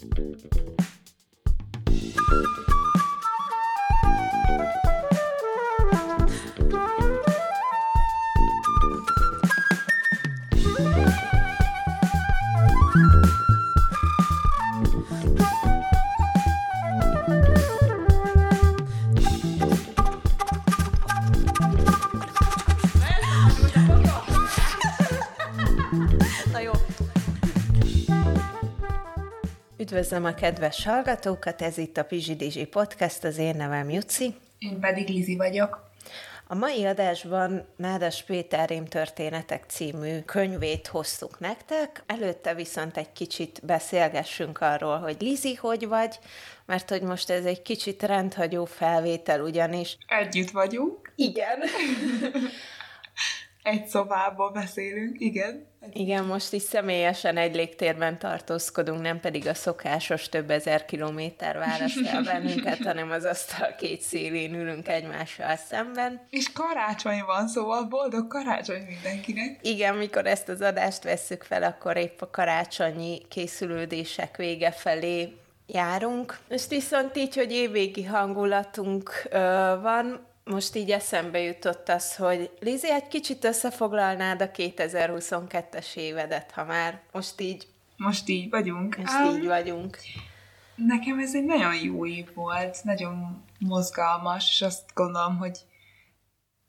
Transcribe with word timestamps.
Thank 0.00 0.16
you. 2.68 2.77
Üdvözlöm 29.98 30.24
a 30.24 30.34
kedves 30.34 30.84
hallgatókat, 30.84 31.62
ez 31.62 31.78
itt 31.78 31.96
a 31.96 32.04
Pizsidizsi 32.04 32.66
Podcast, 32.66 33.24
az 33.24 33.38
én 33.38 33.56
nevem 33.56 33.90
Juci. 33.90 34.34
Én 34.58 34.80
pedig 34.80 35.08
Lizi 35.08 35.36
vagyok. 35.36 35.90
A 36.46 36.54
mai 36.54 36.84
adásban 36.84 37.66
Nádas 37.76 38.22
Péter 38.22 38.70
történetek 38.88 39.64
című 39.68 40.20
könyvét 40.20 40.86
hoztuk 40.86 41.40
nektek. 41.40 42.02
Előtte 42.06 42.54
viszont 42.54 42.96
egy 42.96 43.12
kicsit 43.12 43.60
beszélgessünk 43.62 44.60
arról, 44.60 44.98
hogy 44.98 45.16
Lizi, 45.20 45.54
hogy 45.54 45.88
vagy, 45.88 46.18
mert 46.66 46.88
hogy 46.88 47.02
most 47.02 47.30
ez 47.30 47.44
egy 47.44 47.62
kicsit 47.62 48.02
rendhagyó 48.02 48.64
felvétel 48.64 49.40
ugyanis. 49.40 49.96
Együtt 50.06 50.50
vagyunk. 50.50 51.12
Igen. 51.16 51.58
egy 53.62 53.86
szobából 53.86 54.50
beszélünk, 54.50 55.20
igen. 55.20 55.66
Igen, 55.92 56.24
most 56.24 56.52
is 56.52 56.62
személyesen 56.62 57.36
egy 57.36 57.54
légtérben 57.54 58.18
tartózkodunk, 58.18 59.00
nem 59.00 59.20
pedig 59.20 59.46
a 59.46 59.54
szokásos 59.54 60.28
több 60.28 60.50
ezer 60.50 60.84
kilométer 60.84 61.58
választ 61.58 62.06
el 62.06 62.22
bennünket, 62.22 62.78
hanem 62.84 63.10
az 63.10 63.24
asztal 63.24 63.74
két 63.74 64.00
szélén 64.00 64.54
ülünk 64.54 64.88
egymással 64.88 65.56
szemben. 65.56 66.26
És 66.30 66.52
karácsony 66.52 67.22
van, 67.26 67.48
szóval 67.48 67.84
boldog 67.84 68.26
karácsony 68.28 68.82
mindenkinek. 68.88 69.58
Igen, 69.62 69.94
mikor 69.94 70.26
ezt 70.26 70.48
az 70.48 70.60
adást 70.60 71.02
vesszük 71.02 71.42
fel, 71.42 71.62
akkor 71.62 71.96
épp 71.96 72.20
a 72.20 72.30
karácsonyi 72.30 73.22
készülődések 73.28 74.36
vége 74.36 74.70
felé 74.70 75.32
járunk. 75.66 76.38
Most 76.48 76.68
viszont 76.68 77.16
így, 77.16 77.34
hogy 77.34 77.52
évvégi 77.52 78.04
hangulatunk 78.04 79.22
ö, 79.30 79.38
van, 79.82 80.26
most 80.48 80.74
így 80.74 80.90
eszembe 80.90 81.38
jutott 81.38 81.88
az, 81.88 82.16
hogy 82.16 82.50
Lizi, 82.60 82.90
egy 82.90 83.08
kicsit 83.08 83.44
összefoglalnád 83.44 84.42
a 84.42 84.50
2022-es 84.50 85.96
évedet, 85.96 86.50
ha 86.50 86.64
már 86.64 87.00
most 87.12 87.40
így... 87.40 87.66
Most 87.96 88.28
így 88.28 88.50
vagyunk. 88.50 88.96
Most 88.96 89.20
um, 89.24 89.36
így 89.36 89.46
vagyunk. 89.46 89.98
Nekem 90.74 91.18
ez 91.18 91.34
egy 91.34 91.44
nagyon 91.44 91.74
jó 91.74 92.06
év 92.06 92.34
volt, 92.34 92.84
nagyon 92.84 93.44
mozgalmas, 93.58 94.50
és 94.50 94.62
azt 94.62 94.90
gondolom, 94.94 95.36
hogy 95.36 95.58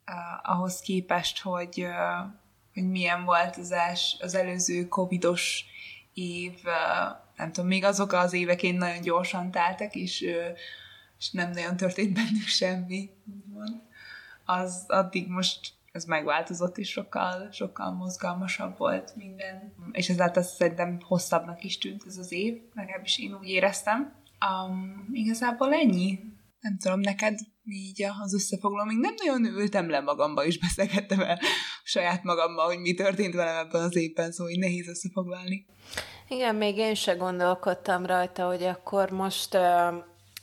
uh, 0.08 0.52
ahhoz 0.52 0.80
képest, 0.80 1.42
hogy, 1.42 1.82
uh, 1.84 2.32
hogy 2.74 2.90
milyen 2.90 3.26
volt 3.26 3.58
az, 3.58 3.72
els, 3.72 4.16
az 4.20 4.36
előző 4.36 4.88
covidos 4.88 5.66
év, 6.14 6.54
uh, 6.64 7.18
nem 7.36 7.52
tudom, 7.52 7.70
még 7.70 7.84
azok 7.84 8.12
az 8.14 8.34
évek 8.34 8.64
én 8.64 8.76
nagyon 8.76 9.02
gyorsan 9.02 9.52
teltek, 9.52 9.96
és 9.96 10.22
uh, 10.22 10.58
és 11.20 11.32
nem 11.32 11.52
nagyon 11.52 11.78
történt 11.78 12.14
bennük 12.14 12.48
semmi, 12.48 13.10
úgymond. 13.26 13.82
Az 14.46 14.84
addig 14.88 15.28
most 15.28 15.74
ez 15.92 16.06
megváltozott, 16.06 16.78
és 16.78 16.90
sokkal, 16.90 17.52
sokkal 17.52 17.94
mozgalmasabb 17.94 18.78
volt 18.78 19.16
minden. 19.16 19.74
És 19.92 20.10
ezáltal 20.10 20.44
szerintem 20.44 21.00
hosszabbnak 21.02 21.64
is 21.64 21.78
tűnt 21.78 22.04
ez 22.08 22.18
az 22.18 22.32
év, 22.32 22.62
legalábbis 22.74 23.20
én 23.20 23.34
úgy 23.34 23.48
éreztem. 23.48 24.14
Um, 24.50 25.10
igazából 25.12 25.74
ennyi. 25.74 26.20
Nem 26.60 26.78
tudom, 26.78 27.00
neked 27.00 27.40
így 27.64 28.04
az 28.22 28.34
összefoglaló, 28.34 28.86
még 28.86 28.98
nem 28.98 29.14
nagyon 29.18 29.46
ültem 29.46 29.90
le 29.90 30.00
magamba, 30.00 30.46
és 30.46 30.60
beszélgettem 30.60 31.20
el 31.20 31.40
saját 31.84 32.24
magammal, 32.24 32.66
hogy 32.66 32.80
mi 32.80 32.94
történt 32.94 33.34
velem 33.34 33.66
ebben 33.66 33.82
az 33.82 33.96
évben, 33.96 34.32
szóval 34.32 34.52
így 34.52 34.60
nehéz 34.60 34.88
összefoglalni. 34.88 35.66
Igen, 36.28 36.56
még 36.56 36.78
én 36.78 36.96
se 36.96 37.14
gondolkodtam 37.14 38.06
rajta, 38.06 38.46
hogy 38.46 38.64
akkor 38.64 39.10
most 39.10 39.56
uh, 39.56 39.94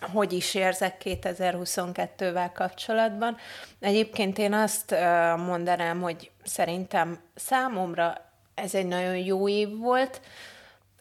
hogy 0.01 0.33
is 0.33 0.55
érzek 0.55 1.03
2022-vel 1.05 2.51
kapcsolatban. 2.55 3.37
Egyébként 3.81 4.39
én 4.39 4.53
azt 4.53 4.91
mondanám, 5.37 6.01
hogy 6.01 6.31
szerintem 6.45 7.21
számomra 7.35 8.15
ez 8.55 8.75
egy 8.75 8.87
nagyon 8.87 9.17
jó 9.17 9.49
év 9.49 9.79
volt, 9.79 10.21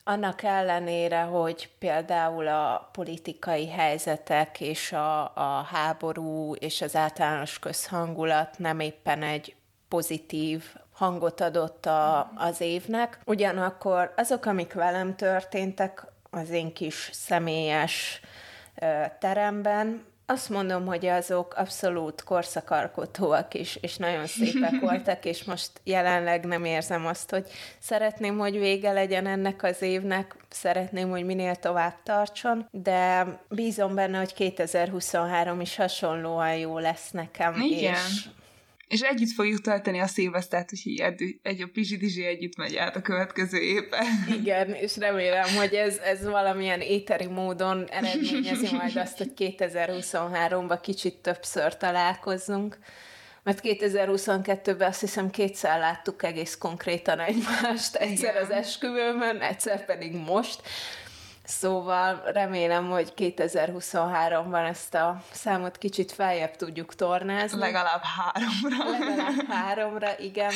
annak 0.07 0.44
ellenére, 0.44 1.22
hogy 1.22 1.69
például 1.79 2.47
a 2.47 2.89
politikai 2.91 3.69
helyzetek 3.69 4.61
és 4.61 4.91
a, 4.91 5.22
a 5.23 5.67
háború 5.72 6.53
és 6.55 6.81
az 6.81 6.95
általános 6.95 7.59
közhangulat 7.59 8.57
nem 8.57 8.79
éppen 8.79 9.23
egy 9.23 9.55
pozitív 9.88 10.63
hangot 10.94 11.41
adott 11.41 11.85
a, 11.85 12.31
az 12.35 12.61
évnek. 12.61 13.19
Ugyanakkor 13.25 14.13
azok, 14.17 14.45
amik 14.45 14.73
velem 14.73 15.16
történtek, 15.16 16.05
az 16.29 16.50
én 16.50 16.73
kis 16.73 17.09
személyes 17.13 18.22
teremben, 19.19 20.03
azt 20.28 20.50
mondom, 20.50 20.86
hogy 20.86 21.06
azok 21.06 21.53
abszolút 21.58 22.24
korszakalkotóak 22.24 23.53
is, 23.53 23.75
és 23.81 23.97
nagyon 23.97 24.25
szépek 24.25 24.80
voltak, 24.90 25.25
és 25.25 25.44
most 25.44 25.72
jelenleg 25.84 26.46
nem 26.46 26.66
érzem 26.66 27.06
azt, 27.06 27.30
hogy 27.30 27.47
szeretném, 27.80 28.38
hogy 28.38 28.59
vége 28.59 28.91
legyen 28.91 29.28
ennek 29.28 29.64
az 29.64 29.81
évnek, 29.81 30.35
szeretném, 30.50 31.09
hogy 31.09 31.25
minél 31.25 31.56
tovább 31.56 31.96
tartson, 32.03 32.68
de 32.72 33.28
bízom 33.50 33.96
benne, 33.96 34.18
hogy 34.18 34.34
2023 34.34 35.62
is 35.62 35.75
hasonlóan 35.75 36.56
jó 36.56 36.78
lesz 36.78 37.12
nekem. 37.12 37.62
Igen. 37.62 37.94
És 37.94 38.25
és 38.95 39.01
együtt 39.01 39.31
fogjuk 39.31 39.61
tölteni 39.61 40.00
a 40.00 40.07
szilvesztert, 40.07 40.69
hogy 40.69 40.79
így 40.83 41.00
egy, 41.00 41.39
egy 41.41 41.61
a 41.61 41.67
Pizsi 41.73 41.97
Dizsi 41.97 42.25
együtt 42.25 42.56
megy 42.57 42.75
át 42.75 42.95
a 42.95 43.01
következő 43.01 43.57
évben. 43.57 44.06
Igen, 44.39 44.73
és 44.73 44.97
remélem, 44.97 45.56
hogy 45.56 45.73
ez, 45.73 45.97
ez 45.97 46.25
valamilyen 46.25 46.81
éteri 46.81 47.25
módon 47.25 47.85
eredményezi 47.89 48.75
majd 48.75 48.97
azt, 48.97 49.17
hogy 49.17 49.31
2023-ban 49.38 50.79
kicsit 50.81 51.16
többször 51.16 51.78
találkozzunk. 51.78 52.78
Mert 53.44 53.59
2022-ben 53.63 54.88
azt 54.88 55.00
hiszem 55.00 55.29
kétszer 55.29 55.79
láttuk 55.79 56.23
egész 56.23 56.57
konkrétan 56.57 57.19
egymást, 57.19 57.95
egyszer 57.95 58.34
Igen. 58.34 58.44
az 58.44 58.50
esküvőmön, 58.50 59.38
egyszer 59.38 59.85
pedig 59.85 60.13
most, 60.13 60.61
Szóval 61.45 62.22
remélem, 62.25 62.89
hogy 62.89 63.13
2023-ban 63.17 64.67
ezt 64.69 64.94
a 64.94 65.22
számot 65.31 65.78
kicsit 65.78 66.11
feljebb 66.11 66.56
tudjuk 66.56 66.95
tornázni. 66.95 67.59
Legalább 67.59 68.01
háromra. 68.01 69.00
Legalább 69.00 69.45
háromra, 69.55 70.19
igen. 70.19 70.51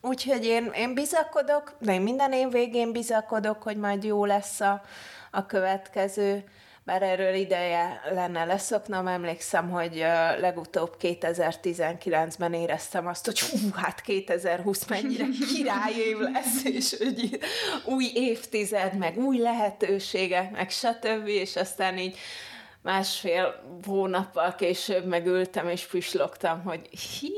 Úgyhogy 0.00 0.44
én, 0.44 0.70
én 0.74 0.94
bizakodok, 0.94 1.72
de 1.78 1.92
én 1.92 2.00
minden 2.00 2.32
év 2.32 2.50
végén 2.50 2.92
bizakodok, 2.92 3.62
hogy 3.62 3.76
majd 3.76 4.04
jó 4.04 4.24
lesz 4.24 4.60
a, 4.60 4.82
a 5.30 5.46
következő 5.46 6.44
bár 6.84 7.02
erről 7.02 7.34
ideje 7.34 8.00
lenne 8.10 8.44
leszoknom, 8.44 9.06
emlékszem, 9.06 9.70
hogy 9.70 9.96
legutóbb 10.40 10.96
2019-ben 11.00 12.52
éreztem 12.52 13.06
azt, 13.06 13.24
hogy 13.24 13.40
hú, 13.40 13.58
hát 13.74 14.00
2020 14.00 14.86
mennyire 14.86 15.26
királyév 15.54 16.18
lesz, 16.18 16.64
és 16.64 16.94
hogy 16.98 17.38
új 17.84 18.10
évtized, 18.14 18.98
meg 18.98 19.18
új 19.18 19.38
lehetőségek, 19.38 20.50
meg 20.50 20.70
stb., 20.70 21.26
és 21.26 21.56
aztán 21.56 21.98
így 21.98 22.18
másfél 22.84 23.54
hónappal 23.86 24.54
később 24.54 25.06
megültem 25.06 25.68
és 25.68 25.86
pislogtam, 25.86 26.62
hogy 26.62 26.88
hi. 26.88 27.32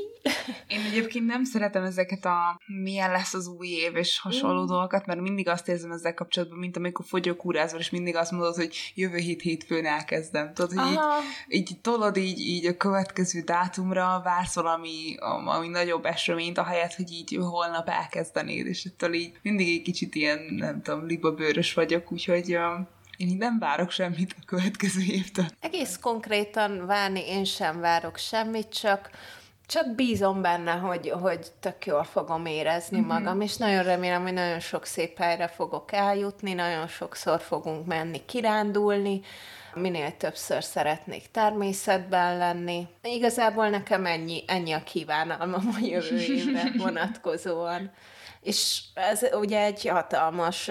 Én 0.67 0.79
egyébként 0.89 1.25
nem 1.25 1.43
szeretem 1.43 1.83
ezeket 1.83 2.25
a 2.25 2.59
milyen 2.65 3.11
lesz 3.11 3.33
az 3.33 3.47
új 3.47 3.67
év 3.67 3.95
és 3.95 4.19
hasonló 4.19 4.63
mm. 4.63 4.67
dolgokat, 4.67 5.05
mert 5.05 5.19
mindig 5.19 5.47
azt 5.47 5.67
érzem 5.67 5.91
ezzel 5.91 6.13
kapcsolatban, 6.13 6.57
mint 6.57 6.77
amikor 6.77 7.05
fogyókúrázol, 7.05 7.79
és 7.79 7.89
mindig 7.89 8.15
azt 8.15 8.31
mondod, 8.31 8.55
hogy 8.55 8.91
jövő 8.95 9.17
hét 9.17 9.41
hétfőn 9.41 9.85
elkezdem. 9.85 10.53
Tudod, 10.53 10.73
hogy 10.77 10.91
így, 10.91 10.99
így 11.47 11.79
tolod 11.81 12.17
így, 12.17 12.39
így 12.39 12.65
a 12.65 12.77
következő 12.77 13.41
dátumra, 13.41 14.21
vársz 14.23 14.55
valami 14.55 15.15
ami 15.45 15.67
nagyobb 15.67 16.05
eseményt, 16.05 16.57
ahelyett, 16.57 16.93
hogy 16.93 17.11
így 17.11 17.37
holnap 17.41 17.89
elkezdenéd, 17.89 18.65
és 18.65 18.85
ettől 18.85 19.13
így 19.13 19.39
mindig 19.41 19.77
egy 19.77 19.81
kicsit 19.81 20.15
ilyen, 20.15 20.39
nem 20.49 20.81
tudom, 20.81 21.05
libabőrös 21.05 21.73
vagyok, 21.73 22.11
úgyhogy 22.11 22.57
én 23.17 23.27
így 23.27 23.37
nem 23.37 23.59
várok 23.59 23.91
semmit 23.91 24.35
a 24.41 24.45
következő 24.45 25.01
évtől. 25.01 25.45
Egész 25.59 25.97
konkrétan 26.01 26.85
várni 26.85 27.29
én 27.29 27.43
sem 27.43 27.79
várok 27.79 28.17
semmit, 28.17 28.69
csak 28.69 29.09
csak 29.67 29.95
bízom 29.95 30.41
benne, 30.41 30.71
hogy, 30.71 31.09
hogy 31.09 31.51
tök 31.59 31.85
jól 31.85 32.03
fogom 32.03 32.45
érezni 32.45 32.97
mm-hmm. 32.97 33.07
magam, 33.07 33.41
és 33.41 33.57
nagyon 33.57 33.83
remélem, 33.83 34.21
hogy 34.21 34.33
nagyon 34.33 34.59
sok 34.59 34.85
szép 34.85 35.17
helyre 35.17 35.47
fogok 35.47 35.91
eljutni, 35.91 36.53
nagyon 36.53 36.87
sokszor 36.87 37.41
fogunk 37.41 37.85
menni 37.85 38.25
kirándulni, 38.25 39.21
minél 39.73 40.17
többször 40.17 40.63
szeretnék 40.63 41.31
természetben 41.31 42.37
lenni. 42.37 42.87
Igazából 43.03 43.69
nekem 43.69 44.05
ennyi, 44.05 44.43
ennyi 44.47 44.71
a 44.71 44.83
kívánalmam 44.83 45.69
a 45.75 45.85
jövő 45.85 46.19
évre 46.19 46.71
vonatkozóan. 46.83 47.91
És 48.41 48.81
ez 48.93 49.21
ugye 49.33 49.63
egy 49.63 49.87
hatalmas 49.87 50.69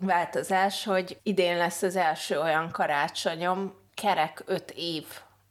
változás, 0.00 0.84
hogy 0.84 1.18
idén 1.22 1.56
lesz 1.56 1.82
az 1.82 1.96
első 1.96 2.40
olyan 2.40 2.70
karácsonyom, 2.70 3.84
kerek 3.94 4.42
öt 4.46 4.70
év 4.76 5.04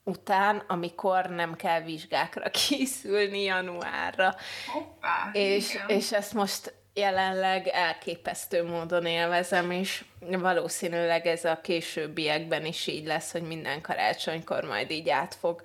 után, 0.04 0.64
amikor 0.68 1.26
nem 1.26 1.56
kell 1.56 1.82
vizsgákra 1.82 2.50
készülni 2.68 3.42
januárra. 3.44 4.36
Hoppá, 4.74 5.30
és, 5.34 5.78
és 5.88 6.12
ezt 6.12 6.34
most 6.34 6.74
jelenleg 6.94 7.68
elképesztő 7.68 8.64
módon 8.64 9.06
élvezem, 9.06 9.72
és 9.72 10.06
valószínűleg 10.20 11.28
ez 11.28 11.46
a 11.46 11.62
későbbiekben 11.62 12.66
is 12.66 12.88
így 12.88 13.06
lesz, 13.06 13.32
hogy 13.32 13.42
minden 13.42 13.82
karácsonykor 13.82 14.64
majd 14.64 14.92
így 14.92 15.10
át 15.10 15.36
fog 15.40 15.62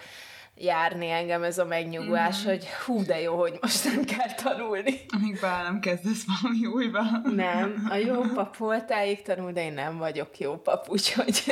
járni 0.55 1.11
engem 1.11 1.43
ez 1.43 1.59
a 1.59 1.65
megnyugvás, 1.65 2.39
mm-hmm. 2.39 2.49
hogy 2.49 2.67
hú, 2.69 3.05
de 3.05 3.21
jó, 3.21 3.39
hogy 3.39 3.59
most 3.61 3.85
nem 3.85 4.05
kell 4.05 4.35
tanulni. 4.35 5.01
Amíg 5.09 5.41
bár 5.41 5.65
nem 5.65 5.81
kezdesz 5.81 6.25
valami 6.41 6.67
újba. 6.67 7.03
Nem, 7.25 7.87
a 7.91 7.95
jó 7.95 8.21
pap 8.21 8.57
voltáig 8.57 9.23
tanul, 9.23 9.53
de 9.53 9.65
én 9.65 9.73
nem 9.73 9.99
vagyok 9.99 10.39
jó 10.39 10.57
pap, 10.57 10.89
úgyhogy 10.89 11.45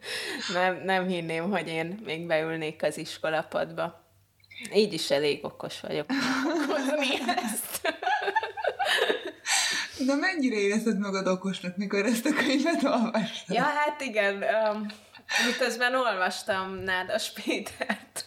nem, 0.54 0.82
nem 0.84 1.06
hinném, 1.06 1.50
hogy 1.50 1.68
én 1.68 1.98
még 2.04 2.26
beülnék 2.26 2.82
az 2.82 2.98
iskolapadba. 2.98 4.04
Így 4.74 4.92
is 4.92 5.10
elég 5.10 5.44
okos 5.44 5.80
vagyok. 5.80 6.06
ezt. 7.42 7.94
De 9.98 10.14
mennyire 10.14 10.56
érezted 10.56 10.98
magad 10.98 11.26
okosnak, 11.26 11.76
mikor 11.76 12.04
ezt 12.04 12.26
a 12.26 12.32
könyvet 12.32 12.82
olvastad? 12.82 13.56
Ja, 13.56 13.62
hát 13.62 14.00
igen. 14.00 14.44
Um, 14.72 14.86
miközben 15.46 15.94
olvastam 15.94 16.74
Nádas 16.74 17.32
Pétert, 17.32 18.25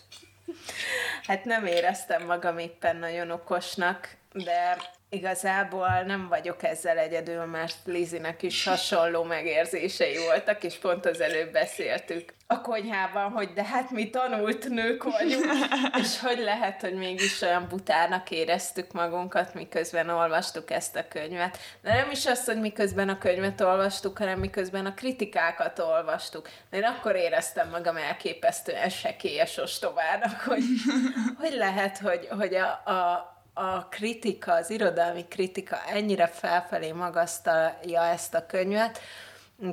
hát 1.30 1.46
nem 1.46 1.66
éreztem 1.66 2.26
magam 2.26 2.58
éppen 2.58 2.96
nagyon 2.96 3.32
okosnak, 3.32 4.18
de 4.34 4.78
igazából 5.10 6.04
nem 6.06 6.28
vagyok 6.28 6.64
ezzel 6.64 6.98
egyedül, 6.98 7.46
mert 7.46 7.76
Lizinek 7.86 8.42
is 8.42 8.64
hasonló 8.64 9.24
megérzései 9.24 10.18
voltak, 10.18 10.64
és 10.64 10.76
pont 10.76 11.06
az 11.06 11.22
előbb 11.22 11.52
beszéltük 11.52 12.34
a 12.52 12.62
konyhában, 12.62 13.32
hogy 13.32 13.54
de 13.54 13.64
hát 13.64 13.92
mi 13.92 14.10
tanult 14.10 14.70
nők 14.70 15.04
vagyunk, 15.04 15.46
és 16.02 16.20
hogy 16.20 16.40
lehet, 16.40 16.82
hogy 16.82 16.94
mégis 16.94 17.42
olyan 17.42 17.68
butának 17.70 18.32
éreztük 18.32 18.92
magunkat, 18.92 19.54
miközben 19.54 20.10
olvastuk 20.10 20.72
ezt 20.72 20.96
a 20.96 21.08
könyvet. 21.08 21.58
De 21.82 21.94
nem 21.94 22.12
is 22.12 22.26
az, 22.26 22.46
hogy 22.46 22.60
miközben 22.60 23.10
a 23.10 23.18
könyvet 23.18 23.62
olvastuk, 23.62 24.18
hanem 24.18 24.40
miközben 24.40 24.86
a 24.86 24.94
kritikákat 24.94 25.80
olvastuk. 25.80 26.50
De 26.70 26.78
én 26.78 26.84
akkor 26.84 27.16
éreztem 27.16 27.70
magam 27.70 27.98
elképesztően 27.98 28.90
sekélyes 28.90 29.58
ostobának, 29.58 30.40
hogy, 30.40 30.64
hogy 31.42 31.54
lehet, 31.54 31.98
hogy, 31.98 32.28
hogy 32.30 32.56
a, 32.56 32.92
a 32.92 33.39
a 33.60 33.88
kritika, 33.90 34.54
az 34.54 34.70
irodalmi 34.70 35.26
kritika 35.28 35.78
ennyire 35.94 36.28
felfelé 36.28 36.92
magasztalja 36.92 38.04
ezt 38.04 38.34
a 38.34 38.46
könyvet, 38.46 39.00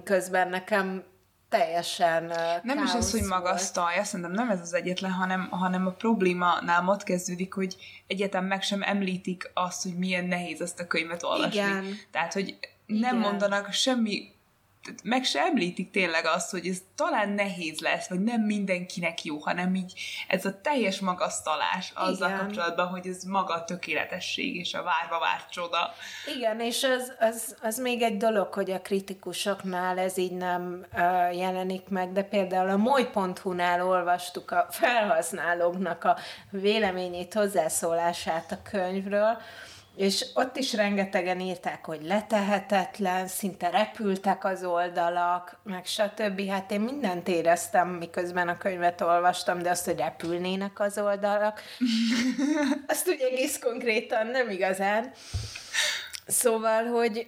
közben 0.04 0.48
nekem 0.48 1.04
teljesen 1.48 2.32
Nem 2.62 2.84
is 2.84 2.94
az, 2.94 3.10
hogy 3.10 3.22
magasztalja, 3.22 4.04
szerintem 4.04 4.34
nem 4.34 4.50
ez 4.50 4.60
az 4.60 4.74
egyetlen, 4.74 5.10
hanem, 5.10 5.48
hanem 5.50 5.86
a 5.86 5.90
probléma 5.90 6.60
nálam 6.60 6.88
ott 6.88 7.02
kezdődik, 7.02 7.52
hogy 7.52 7.76
egyetem 8.06 8.44
meg 8.44 8.62
sem 8.62 8.82
említik 8.82 9.50
azt, 9.54 9.82
hogy 9.82 9.94
milyen 9.96 10.24
nehéz 10.24 10.60
ezt 10.60 10.80
a 10.80 10.86
könyvet 10.86 11.22
olvasni. 11.22 11.58
Igen. 11.58 11.84
Tehát, 12.10 12.32
hogy 12.32 12.58
nem 12.86 13.16
Igen. 13.16 13.30
mondanak 13.30 13.72
semmi 13.72 14.34
meg 15.02 15.24
se 15.24 15.40
említik 15.40 15.90
tényleg 15.90 16.26
azt, 16.26 16.50
hogy 16.50 16.66
ez 16.66 16.78
talán 16.94 17.28
nehéz 17.28 17.78
lesz, 17.78 18.08
vagy 18.08 18.20
nem 18.20 18.40
mindenkinek 18.40 19.24
jó, 19.24 19.38
hanem 19.38 19.74
így 19.74 19.92
ez 20.28 20.44
a 20.44 20.60
teljes 20.60 21.00
magasztalás 21.00 21.92
azzal 21.94 22.28
Igen. 22.28 22.40
kapcsolatban, 22.40 22.86
hogy 22.86 23.06
ez 23.06 23.22
maga 23.22 23.54
a 23.54 23.64
tökéletesség 23.64 24.56
és 24.56 24.74
a 24.74 24.82
várva 24.82 25.18
várt 25.18 25.50
csoda. 25.50 25.94
Igen, 26.36 26.60
és 26.60 26.84
az, 26.84 27.12
az, 27.18 27.56
az 27.62 27.78
még 27.78 28.02
egy 28.02 28.16
dolog, 28.16 28.52
hogy 28.52 28.70
a 28.70 28.80
kritikusoknál 28.80 29.98
ez 29.98 30.16
így 30.16 30.32
nem 30.32 30.86
uh, 30.92 31.36
jelenik 31.36 31.88
meg, 31.88 32.12
de 32.12 32.22
például 32.22 32.68
a 32.68 32.76
moly.hu-nál 32.76 33.86
olvastuk 33.86 34.50
a 34.50 34.66
felhasználóknak 34.70 36.04
a 36.04 36.16
véleményét, 36.50 37.34
hozzászólását 37.34 38.52
a 38.52 38.62
könyvről, 38.70 39.38
és 39.96 40.26
ott 40.34 40.56
is 40.56 40.72
rengetegen 40.72 41.40
írták, 41.40 41.84
hogy 41.84 42.02
letehetetlen, 42.02 43.26
szinte 43.26 43.70
repültek 43.70 44.44
az 44.44 44.64
oldalak, 44.64 45.58
meg 45.62 45.84
stb. 45.84 46.48
Hát 46.48 46.70
én 46.70 46.80
mindent 46.80 47.28
éreztem, 47.28 47.88
miközben 47.88 48.48
a 48.48 48.58
könyvet 48.58 49.00
olvastam, 49.00 49.58
de 49.58 49.70
azt, 49.70 49.84
hogy 49.84 49.98
repülnének 49.98 50.80
az 50.80 50.98
oldalak, 50.98 51.62
azt 52.86 53.08
ugye 53.08 53.26
egész 53.26 53.58
konkrétan 53.58 54.26
nem 54.26 54.50
igazán. 54.50 55.12
Szóval, 56.26 56.84
hogy 56.84 57.26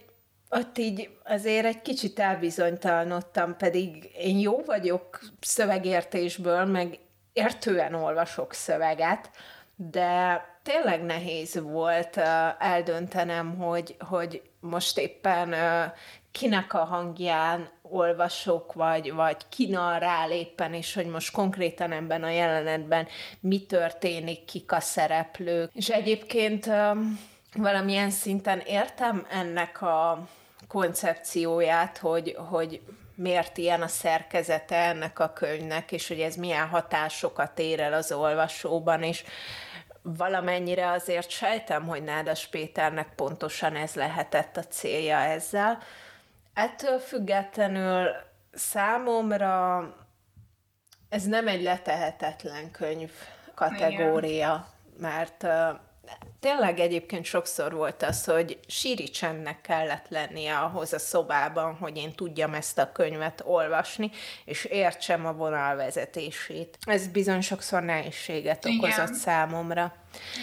ott 0.49 0.79
így 0.79 1.11
azért 1.25 1.67
egy 1.67 1.83
kicsit 1.83 2.19
elbizonytalanodtam, 2.19 3.57
pedig 3.57 4.11
én 4.19 4.39
jó 4.39 4.63
vagyok 4.67 5.19
szövegértésből, 5.41 6.65
meg 6.65 6.99
értően 7.33 7.95
olvasok 7.95 8.53
szöveget, 8.53 9.31
de 9.77 10.43
tényleg 10.69 11.03
nehéz 11.03 11.61
volt 11.61 12.17
eldöntenem, 12.59 13.57
hogy, 13.57 13.97
hogy 13.99 14.43
most 14.61 14.99
éppen 14.99 15.55
kinek 16.33 16.75
a 16.75 16.85
hangján 16.85 17.71
olvasok, 17.83 18.73
vagy, 18.73 19.13
vagy 19.13 19.37
ki 19.49 19.69
narrál 19.69 20.31
éppen, 20.31 20.75
és 20.75 20.95
hogy 20.95 21.07
most 21.07 21.33
konkrétan 21.33 21.93
ebben 21.93 22.23
a 22.23 22.31
jelenetben 22.31 23.07
mi 23.41 23.61
történik, 23.61 24.45
kik 24.45 24.73
a 24.73 24.81
szereplők. 24.81 25.71
És 25.75 25.89
egyébként 25.89 26.71
valamilyen 27.55 28.11
szinten 28.11 28.63
értem 28.67 29.27
ennek 29.31 29.83
a 29.83 30.27
koncepcióját, 30.69 31.99
hogy, 31.99 32.37
hogy 32.51 32.81
miért 33.15 33.59
ilyen 33.59 33.83
a 33.83 33.89
szerkezete 33.89 34.77
ennek 34.77 35.19
a 35.19 35.33
könyvnek, 35.33 35.93
és 35.93 36.09
hogy 36.09 36.21
ez 36.21 36.35
milyen 36.35 36.69
hatásokat 36.69 37.59
ér 37.59 37.81
el 37.81 37.93
az 37.93 38.13
olvasóban, 38.13 39.03
és 39.03 39.25
valamennyire 40.17 40.91
azért 40.91 41.31
sejtem, 41.31 41.87
hogy 41.87 42.03
Nádas 42.03 42.47
Péternek 42.47 43.15
pontosan 43.15 43.77
ez 43.77 43.95
lehetett 43.95 44.57
a 44.57 44.63
célja 44.63 45.17
ezzel. 45.17 45.79
Ettől 46.55 46.99
függetlenül 46.99 48.09
számomra 48.53 49.83
ez 51.09 51.25
nem 51.25 51.49
egy 51.49 51.63
letehetetlen 51.63 52.71
könyv 52.71 53.11
kategória, 53.55 54.67
Igen. 54.97 55.11
mert 55.11 55.47
tényleg 56.41 56.79
egyébként 56.79 57.25
sokszor 57.25 57.73
volt 57.73 58.03
az, 58.03 58.25
hogy 58.25 58.59
síri 58.67 59.09
csendnek 59.09 59.61
kellett 59.61 60.07
lennie 60.09 60.59
ahhoz 60.59 60.93
a 60.93 60.99
szobában, 60.99 61.75
hogy 61.75 61.97
én 61.97 62.13
tudjam 62.13 62.55
ezt 62.55 62.79
a 62.79 62.93
könyvet 62.93 63.43
olvasni, 63.47 64.11
és 64.45 64.65
értsem 64.65 65.27
a 65.27 65.33
vonalvezetését. 65.33 66.79
Ez 66.85 67.09
bizony 67.09 67.41
sokszor 67.41 67.83
nehézséget 67.83 68.65
Igen. 68.65 68.79
okozott 68.79 69.15
számomra. 69.15 69.95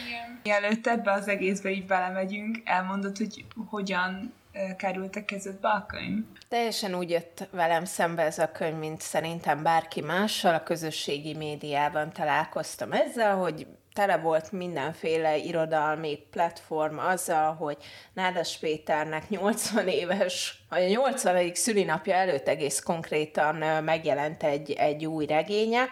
Igen. 0.08 0.40
Mielőtt 0.44 0.88
ebbe 0.88 1.12
az 1.12 1.28
egészbe 1.28 1.70
így 1.70 1.86
belemegyünk, 1.86 2.62
elmondod, 2.66 3.18
hogy 3.18 3.46
hogyan 3.70 4.34
került 4.78 5.16
a 5.16 5.26
kezedbe 5.26 5.70
a 5.70 5.86
könyv? 5.86 6.24
Teljesen 6.50 6.96
úgy 6.96 7.10
jött 7.10 7.48
velem 7.52 7.86
szembe 7.86 8.24
ez 8.24 8.40
a 8.40 8.52
könyv, 8.52 8.78
mint 8.78 9.02
szerintem 9.02 9.64
bárki 9.64 10.02
mással. 10.02 10.54
A 10.54 10.64
közösségi 10.64 11.34
médiában 11.34 12.12
találkoztam 12.12 12.92
ezzel, 12.92 13.36
hogy 13.36 13.68
tele 13.96 14.18
volt 14.18 14.52
mindenféle 14.52 15.38
irodalmi 15.38 16.20
platform 16.32 16.98
azzal, 16.98 17.54
hogy 17.54 17.78
Nádas 18.14 18.58
Péternek 18.58 19.30
80 19.30 19.88
éves, 19.88 20.64
a 20.70 20.78
80. 20.78 21.54
szülinapja 21.54 22.14
előtt 22.14 22.48
egész 22.48 22.80
konkrétan 22.80 23.84
megjelent 23.84 24.44
egy, 24.44 24.72
egy 24.72 25.06
új 25.06 25.26
regénye, 25.26 25.90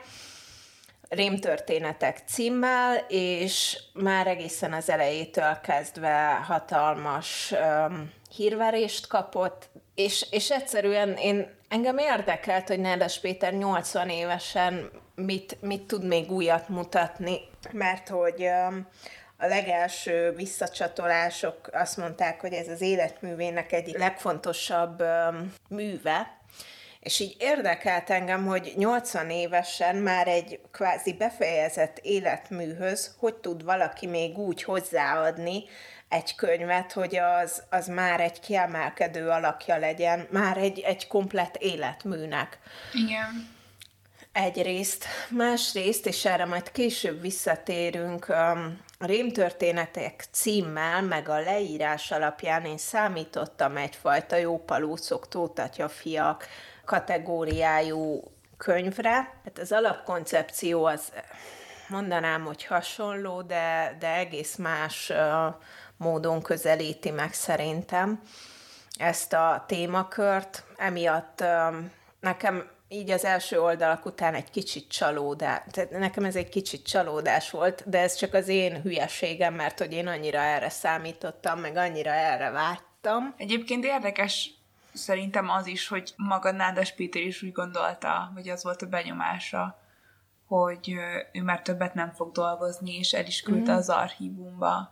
Rémtörténetek 1.09 2.21
címmel, 2.27 3.05
és 3.07 3.79
már 3.93 4.27
egészen 4.27 4.73
az 4.73 4.89
elejétől 4.89 5.59
kezdve 5.63 6.43
hatalmas 6.47 7.51
um, 7.51 8.11
hírverést 8.35 9.07
kapott, 9.07 9.69
és, 9.95 10.27
és 10.31 10.51
egyszerűen 10.51 11.13
én, 11.13 11.47
engem 11.73 11.97
érdekelt, 11.97 12.67
hogy 12.67 12.79
Nádas 12.79 13.19
Péter 13.19 13.53
80 13.53 14.09
évesen 14.09 14.89
mit, 15.15 15.57
mit 15.61 15.81
tud 15.81 16.03
még 16.05 16.31
újat 16.31 16.69
mutatni, 16.69 17.39
mert 17.71 18.09
hogy 18.09 18.45
a 19.37 19.45
legelső 19.45 20.31
visszacsatolások 20.31 21.69
azt 21.71 21.97
mondták, 21.97 22.41
hogy 22.41 22.53
ez 22.53 22.67
az 22.67 22.81
életművének 22.81 23.71
egyik 23.71 23.97
legfontosabb 23.97 25.03
műve, 25.69 26.37
és 26.99 27.19
így 27.19 27.35
érdekelt 27.39 28.09
engem, 28.09 28.45
hogy 28.45 28.73
80 28.77 29.29
évesen 29.29 29.95
már 29.95 30.27
egy 30.27 30.59
kvázi 30.71 31.13
befejezett 31.13 31.99
életműhöz, 32.01 33.15
hogy 33.19 33.35
tud 33.35 33.63
valaki 33.63 34.07
még 34.07 34.37
úgy 34.37 34.63
hozzáadni 34.63 35.63
egy 36.13 36.35
könyvet, 36.35 36.91
hogy 36.91 37.15
az, 37.15 37.63
az 37.69 37.87
már 37.87 38.19
egy 38.19 38.39
kiemelkedő 38.39 39.29
alakja 39.29 39.77
legyen, 39.77 40.27
már 40.31 40.57
egy, 40.57 40.79
egy 40.79 41.07
komplet 41.07 41.55
életműnek. 41.55 42.59
Igen. 42.93 43.51
Egyrészt, 44.31 45.05
másrészt, 45.29 46.05
és 46.07 46.25
erre 46.25 46.45
majd 46.45 46.71
később 46.71 47.21
visszatérünk, 47.21 48.29
a 48.29 48.57
rémtörténetek 48.99 50.25
címmel, 50.31 51.01
meg 51.01 51.29
a 51.29 51.39
leírás 51.39 52.11
alapján 52.11 52.65
én 52.65 52.77
számítottam 52.77 53.77
egyfajta 53.77 54.35
jópalócok, 54.35 55.27
tótatja 55.27 55.89
fiak 55.89 56.47
kategóriájú 56.85 58.31
könyvre. 58.57 59.33
Hát 59.43 59.59
az 59.59 59.71
alapkoncepció 59.71 60.85
az 60.85 61.11
mondanám, 61.87 62.45
hogy 62.45 62.65
hasonló, 62.65 63.41
de, 63.41 63.95
de 63.99 64.15
egész 64.15 64.55
más 64.55 65.11
módon 65.97 66.41
közelíti 66.41 67.11
meg 67.11 67.33
szerintem 67.33 68.21
ezt 68.97 69.33
a 69.33 69.63
témakört. 69.67 70.63
Emiatt 70.77 71.43
nekem 72.19 72.71
így 72.87 73.11
az 73.11 73.25
első 73.25 73.61
oldalak 73.61 74.05
után 74.05 74.33
egy 74.33 74.49
kicsit 74.49 74.87
csalódás, 74.87 75.61
tehát 75.71 75.91
nekem 75.91 76.25
ez 76.25 76.35
egy 76.35 76.49
kicsit 76.49 76.85
csalódás 76.85 77.51
volt, 77.51 77.89
de 77.89 77.99
ez 77.99 78.15
csak 78.15 78.33
az 78.33 78.47
én 78.47 78.81
hülyeségem, 78.81 79.53
mert 79.53 79.79
hogy 79.79 79.93
én 79.93 80.07
annyira 80.07 80.39
erre 80.39 80.69
számítottam, 80.69 81.59
meg 81.59 81.75
annyira 81.75 82.11
erre 82.11 82.49
vágytam. 82.49 83.33
Egyébként 83.37 83.83
érdekes 83.83 84.49
szerintem 84.93 85.49
az 85.49 85.67
is, 85.67 85.87
hogy 85.87 86.13
maga 86.15 86.51
Nádas 86.51 86.91
Péter 86.93 87.21
is 87.21 87.41
úgy 87.41 87.51
gondolta, 87.51 88.31
vagy 88.33 88.49
az 88.49 88.63
volt 88.63 88.81
a 88.81 88.85
benyomása, 88.85 89.79
hogy 90.47 90.95
ő 91.31 91.41
már 91.41 91.61
többet 91.61 91.93
nem 91.93 92.11
fog 92.11 92.31
dolgozni, 92.31 92.97
és 92.97 93.13
el 93.13 93.25
is 93.25 93.41
küldte 93.41 93.71
mm-hmm. 93.71 93.79
az 93.79 93.89
archívumba 93.89 94.91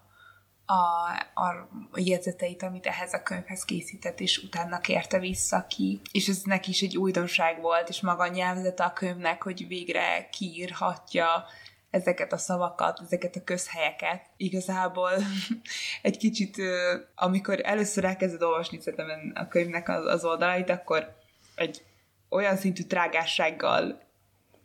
a, 0.71 1.41
a 1.41 1.99
jegyzeteit, 1.99 2.63
amit 2.63 2.85
ehhez 2.85 3.13
a 3.13 3.23
könyvhez 3.23 3.65
készített, 3.65 4.19
és 4.19 4.37
utána 4.37 4.79
kérte 4.79 5.19
vissza 5.19 5.65
ki. 5.67 6.01
És 6.11 6.27
ez 6.27 6.41
neki 6.43 6.69
is 6.69 6.81
egy 6.81 6.97
újdonság 6.97 7.61
volt, 7.61 7.89
és 7.89 8.01
maga 8.01 8.23
a 8.23 8.27
nyelvezete 8.27 8.83
a 8.83 8.93
könyvnek, 8.93 9.43
hogy 9.43 9.67
végre 9.67 10.29
kiírhatja 10.29 11.45
ezeket 11.89 12.33
a 12.33 12.37
szavakat, 12.37 12.99
ezeket 13.01 13.35
a 13.35 13.43
közhelyeket. 13.43 14.21
Igazából 14.37 15.11
egy 16.01 16.17
kicsit, 16.17 16.57
amikor 17.15 17.59
először 17.63 18.05
elkezded 18.05 18.41
olvasni 18.41 18.79
szerintem 18.79 19.31
a 19.35 19.47
könyvnek 19.47 19.89
az, 19.89 20.05
az 20.05 20.25
oldalait, 20.25 20.69
akkor 20.69 21.15
egy 21.55 21.85
olyan 22.29 22.57
szintű 22.57 22.83
trágássággal 22.83 24.01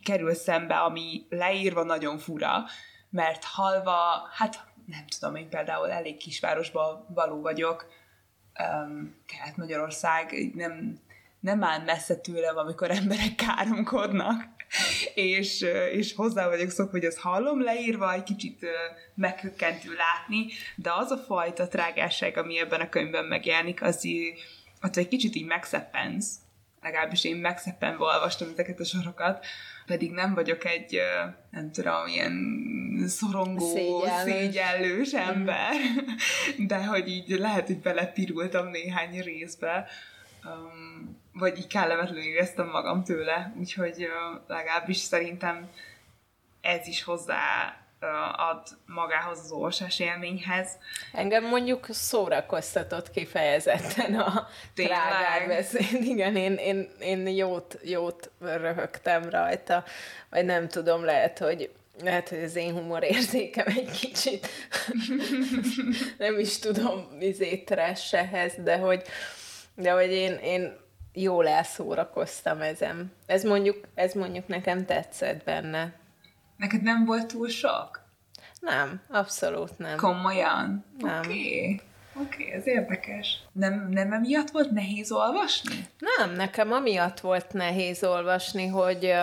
kerül 0.03 0.33
szembe, 0.33 0.75
ami 0.75 1.25
leírva 1.29 1.83
nagyon 1.83 2.17
fura, 2.17 2.65
mert 3.09 3.43
halva, 3.43 4.29
hát 4.33 4.66
nem 4.87 5.05
tudom, 5.19 5.35
én 5.35 5.49
például 5.49 5.91
elég 5.91 6.17
kisvárosban 6.17 7.05
való 7.09 7.41
vagyok, 7.41 7.87
um, 8.59 9.15
Kelet-Magyarország 9.25 10.51
nem, 10.53 10.99
nem 11.39 11.63
áll 11.63 11.83
messze 11.83 12.15
tőlem, 12.15 12.57
amikor 12.57 12.91
emberek 12.91 13.35
káromkodnak, 13.35 14.43
és, 15.13 15.61
és 15.91 16.13
hozzá 16.13 16.47
vagyok 16.47 16.69
szokva, 16.69 16.91
hogy 16.91 17.05
azt 17.05 17.19
hallom 17.19 17.61
leírva, 17.63 18.13
egy 18.13 18.23
kicsit 18.23 18.65
meghökkentő 19.15 19.89
látni, 19.93 20.45
de 20.75 20.93
az 20.93 21.11
a 21.11 21.17
fajta 21.17 21.67
trágásság, 21.67 22.37
ami 22.37 22.59
ebben 22.59 22.81
a 22.81 22.89
könyvben 22.89 23.25
megjelenik, 23.25 23.81
az 23.81 24.05
így, 24.05 24.39
attól 24.81 25.03
egy 25.03 25.09
kicsit 25.09 25.35
így 25.35 25.45
megszeppensz, 25.45 26.35
legalábbis 26.81 27.23
én 27.23 27.35
megszeppenve 27.35 28.03
olvastam 28.03 28.49
ezeket 28.51 28.79
a 28.79 28.85
sorokat, 28.85 29.45
pedig 29.87 30.11
nem 30.11 30.33
vagyok 30.33 30.65
egy, 30.65 31.01
nem 31.51 31.71
tudom, 31.71 32.07
ilyen 32.07 32.33
szorongó, 33.07 33.73
szégyellős, 33.73 34.33
szégyellős 34.33 35.15
mm. 35.15 35.17
ember, 35.17 35.73
de 36.67 36.85
hogy 36.85 37.07
így 37.07 37.29
lehet, 37.29 37.67
hogy 37.67 37.79
belepirultam 37.79 38.67
néhány 38.67 39.21
részbe, 39.21 39.87
um, 40.43 41.21
vagy 41.33 41.57
így 41.57 41.67
kellemetlenül 41.67 42.23
éreztem 42.23 42.69
magam 42.69 43.03
tőle, 43.03 43.53
úgyhogy 43.59 44.03
uh, 44.03 44.41
legalábbis 44.47 44.97
szerintem 44.97 45.69
ez 46.61 46.87
is 46.87 47.03
hozzá 47.03 47.75
ad 48.35 48.67
magához 48.85 49.39
az 49.39 49.51
olvasás 49.51 49.99
élményhez. 49.99 50.77
Engem 51.13 51.43
mondjuk 51.43 51.85
szórakoztatott 51.89 53.11
kifejezetten 53.11 54.19
a 54.19 54.47
trágár 54.73 55.47
beszéd. 55.47 56.03
Igen, 56.13 56.35
én, 56.35 56.53
én, 56.53 56.89
én 56.99 57.27
jót, 57.27 57.79
jót 57.83 58.31
röhögtem 58.39 59.29
rajta, 59.29 59.83
vagy 60.29 60.45
nem 60.45 60.67
tudom, 60.67 61.03
lehet, 61.05 61.39
hogy 61.39 61.71
lehet, 62.03 62.29
hogy 62.29 62.43
az 62.43 62.55
én 62.55 62.73
humorérzékem 62.73 63.65
egy 63.67 63.91
kicsit 63.91 64.47
nem 66.17 66.39
is 66.39 66.59
tudom 66.59 67.17
vizét 67.17 67.71
ehhez, 68.11 68.53
de 68.63 68.77
hogy, 68.77 69.01
de 69.75 69.91
hogy 69.91 70.11
én, 70.11 70.33
én 70.33 70.77
jól 71.13 71.47
elszórakoztam 71.47 72.61
ezen. 72.61 73.11
Ez 73.25 73.43
mondjuk, 73.43 73.87
ez 73.95 74.13
mondjuk 74.13 74.47
nekem 74.47 74.85
tetszett 74.85 75.43
benne. 75.43 75.93
Neked 76.57 76.81
nem 76.81 77.05
volt 77.05 77.27
túl 77.27 77.49
sok? 77.49 78.05
Nem, 78.59 79.01
abszolút 79.09 79.77
nem. 79.77 79.97
Komolyan? 79.97 80.85
Nem. 80.97 81.19
Oké. 81.19 81.27
Okay. 81.27 81.81
Oké, 82.21 82.43
okay, 82.43 82.55
ez 82.55 82.67
érdekes. 82.67 83.43
Nem, 83.51 83.89
nem 83.89 84.13
emiatt 84.13 84.49
volt 84.49 84.71
nehéz 84.71 85.11
olvasni? 85.11 85.87
Nem, 86.17 86.31
nekem 86.31 86.71
amiatt 86.71 87.19
volt 87.19 87.53
nehéz 87.53 88.03
olvasni, 88.03 88.67
hogy 88.67 89.13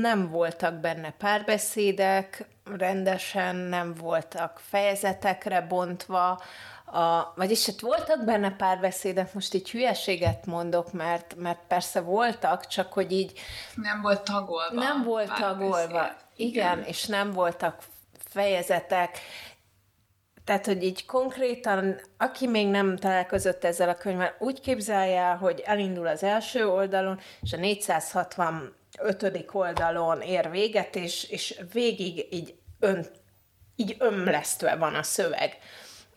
nem 0.00 0.28
voltak 0.30 0.74
benne 0.74 1.10
párbeszédek, 1.10 2.44
rendesen 2.64 3.56
nem 3.56 3.94
voltak 3.94 4.60
fejezetekre 4.68 5.60
bontva, 5.60 6.42
a, 6.84 7.32
vagyis 7.36 7.66
hát 7.66 7.80
voltak 7.80 8.24
benne 8.24 8.50
párbeszédek, 8.50 9.34
most 9.34 9.54
így 9.54 9.70
hülyeséget 9.70 10.46
mondok, 10.46 10.92
mert, 10.92 11.34
mert 11.36 11.60
persze 11.68 12.00
voltak, 12.00 12.66
csak 12.66 12.92
hogy 12.92 13.12
így... 13.12 13.40
Nem 13.74 14.00
volt 14.00 14.22
tagolva. 14.22 14.80
Nem 14.80 15.02
volt 15.04 15.34
tagolva, 15.34 16.16
igen, 16.36 16.76
igen, 16.76 16.82
és 16.82 17.06
nem 17.06 17.32
voltak 17.32 17.82
fejezetek, 18.28 19.18
tehát, 20.44 20.66
hogy 20.66 20.82
így 20.82 21.06
konkrétan, 21.06 22.00
aki 22.16 22.46
még 22.46 22.68
nem 22.68 22.96
találkozott 22.96 23.64
ezzel 23.64 23.88
a 23.88 23.94
könyvvel, 23.94 24.34
úgy 24.38 24.60
képzelje 24.60 25.20
el, 25.20 25.36
hogy 25.36 25.62
elindul 25.64 26.06
az 26.06 26.22
első 26.22 26.68
oldalon, 26.68 27.20
és 27.40 27.52
a 27.52 27.56
465. 27.56 29.44
oldalon 29.52 30.20
ér 30.20 30.50
véget, 30.50 30.96
és, 30.96 31.24
és 31.30 31.60
végig 31.72 32.26
így, 32.30 32.54
ön, 32.80 33.06
így 33.76 33.96
ömlesztve 33.98 34.76
van 34.76 34.94
a 34.94 35.02
szöveg. 35.02 35.58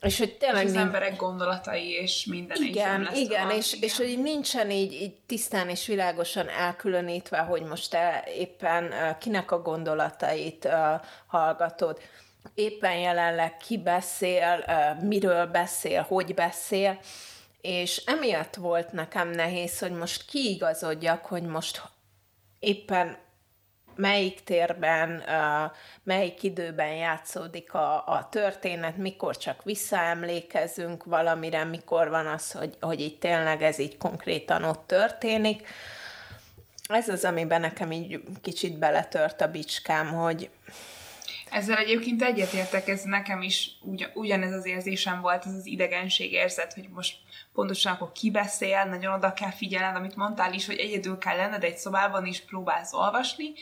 És 0.01 0.17
hogy 0.17 0.37
tényleg... 0.37 0.63
És 0.63 0.69
az 0.69 0.75
emberek 0.75 1.15
gondolatai 1.15 1.89
és 1.89 2.25
minden 2.25 2.63
igen, 2.63 3.01
is 3.11 3.19
igen, 3.19 3.51
és, 3.51 3.73
igen, 3.73 3.83
és 3.83 3.97
hogy 3.97 4.21
nincsen 4.21 4.71
így, 4.71 4.93
így 4.93 5.15
tisztán 5.25 5.69
és 5.69 5.87
világosan 5.87 6.49
elkülönítve, 6.49 7.37
hogy 7.37 7.61
most 7.61 7.89
te 7.89 8.23
éppen 8.35 8.93
kinek 9.19 9.51
a 9.51 9.61
gondolatait 9.61 10.67
hallgatod. 11.27 12.01
Éppen 12.53 12.97
jelenleg 12.97 13.57
ki 13.57 13.77
beszél, 13.77 14.65
miről 15.01 15.45
beszél, 15.45 16.01
hogy 16.01 16.33
beszél, 16.33 16.99
és 17.61 18.03
emiatt 18.05 18.55
volt 18.55 18.91
nekem 18.91 19.29
nehéz, 19.29 19.79
hogy 19.79 19.91
most 19.91 20.25
kiigazodjak, 20.25 21.25
hogy 21.25 21.43
most 21.43 21.81
éppen 22.59 23.17
melyik 23.97 24.43
térben, 24.43 25.23
melyik 26.03 26.43
időben 26.43 26.93
játszódik 26.93 27.73
a, 27.73 28.07
a 28.07 28.27
történet, 28.31 28.97
mikor 28.97 29.37
csak 29.37 29.63
visszaemlékezünk 29.63 31.03
valamire, 31.03 31.63
mikor 31.63 32.09
van 32.09 32.27
az, 32.27 32.51
hogy, 32.51 32.77
hogy 32.81 33.01
így 33.01 33.17
tényleg 33.17 33.61
ez 33.61 33.79
így 33.79 33.97
konkrétan 33.97 34.63
ott 34.63 34.87
történik. 34.87 35.67
Ez 36.87 37.09
az, 37.09 37.23
amiben 37.23 37.61
nekem 37.61 37.91
így 37.91 38.21
kicsit 38.41 38.77
beletört 38.77 39.41
a 39.41 39.51
bicskám, 39.51 40.07
hogy 40.07 40.49
ezzel 41.49 41.77
egyébként 41.77 42.21
egyetértek, 42.21 42.87
ez 42.87 43.01
nekem 43.03 43.41
is 43.41 43.71
ugy, 43.81 44.11
ugyanez 44.13 44.51
az 44.53 44.65
érzésem 44.65 45.21
volt, 45.21 45.45
ez 45.45 45.53
az 45.53 45.65
idegenség 45.65 46.31
érzet, 46.31 46.73
hogy 46.73 46.89
most 46.93 47.17
pontosan 47.53 47.93
akkor 47.93 48.11
ki 48.11 48.31
beszél, 48.31 48.83
nagyon 48.83 49.13
oda 49.13 49.33
kell 49.33 49.51
figyelned, 49.51 49.95
amit 49.95 50.15
mondtál 50.15 50.53
is, 50.53 50.65
hogy 50.65 50.77
egyedül 50.77 51.17
kell 51.17 51.35
lenned 51.35 51.63
egy 51.63 51.77
szobában 51.77 52.25
is 52.25 52.41
próbálsz 52.41 52.93
olvasni, 52.93 53.53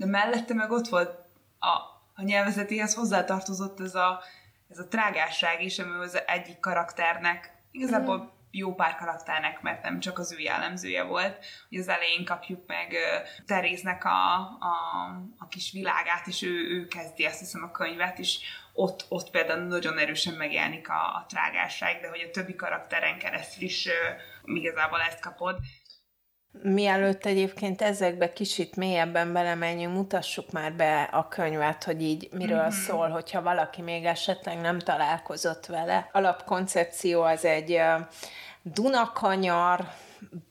de 0.00 0.06
mellette 0.06 0.54
meg 0.54 0.70
ott 0.70 0.88
volt 0.88 1.10
a, 1.58 1.68
a 2.14 2.22
nyelvezetéhez 2.22 2.94
hozzátartozott 2.94 3.80
ez 3.80 3.94
a, 3.94 4.22
ez 4.68 4.78
a 4.78 4.88
trágásság 4.88 5.62
is, 5.62 5.78
ami 5.78 6.04
az 6.04 6.22
egyik 6.26 6.60
karakternek, 6.60 7.54
igazából 7.70 8.16
mm. 8.18 8.26
jó 8.50 8.74
pár 8.74 8.96
karakternek, 8.96 9.62
mert 9.62 9.82
nem 9.82 10.00
csak 10.00 10.18
az 10.18 10.32
ő 10.32 10.38
jellemzője 10.38 11.02
volt, 11.02 11.44
hogy 11.68 11.78
az 11.78 11.88
elején 11.88 12.24
kapjuk 12.24 12.66
meg 12.66 12.88
uh, 12.90 13.44
Teréznek 13.46 14.04
a, 14.04 14.34
a, 14.40 14.74
a 15.38 15.48
kis 15.48 15.72
világát, 15.72 16.26
és 16.26 16.42
ő, 16.42 16.50
ő 16.50 16.86
kezdi 16.86 17.24
azt 17.24 17.38
hiszem 17.38 17.62
a 17.62 17.70
könyvet, 17.70 18.18
és 18.18 18.38
ott, 18.72 19.06
ott 19.08 19.30
például 19.30 19.60
nagyon 19.60 19.98
erősen 19.98 20.34
megjelenik 20.34 20.88
a, 20.88 21.14
a 21.14 21.24
trágásság, 21.28 22.00
de 22.00 22.08
hogy 22.08 22.26
a 22.28 22.30
többi 22.30 22.54
karakteren 22.54 23.18
keresztül 23.18 23.62
is 23.62 23.86
uh, 23.86 24.56
igazából 24.56 25.00
ezt 25.00 25.20
kapod. 25.20 25.56
Mielőtt 26.62 27.26
egyébként 27.26 27.82
ezekbe 27.82 28.32
kicsit 28.32 28.76
mélyebben 28.76 29.32
belemenjünk, 29.32 29.94
mutassuk 29.94 30.50
már 30.50 30.72
be 30.72 31.02
a 31.02 31.28
könyvet, 31.28 31.84
hogy 31.84 32.02
így 32.02 32.28
miről 32.32 32.60
mm-hmm. 32.60 32.68
szól, 32.68 33.08
hogyha 33.08 33.42
valaki 33.42 33.82
még 33.82 34.04
esetleg 34.04 34.60
nem 34.60 34.78
találkozott 34.78 35.66
vele. 35.66 36.08
Alapkoncepció 36.12 37.22
az 37.22 37.44
egy 37.44 37.80
Dunakanyar, 38.62 39.88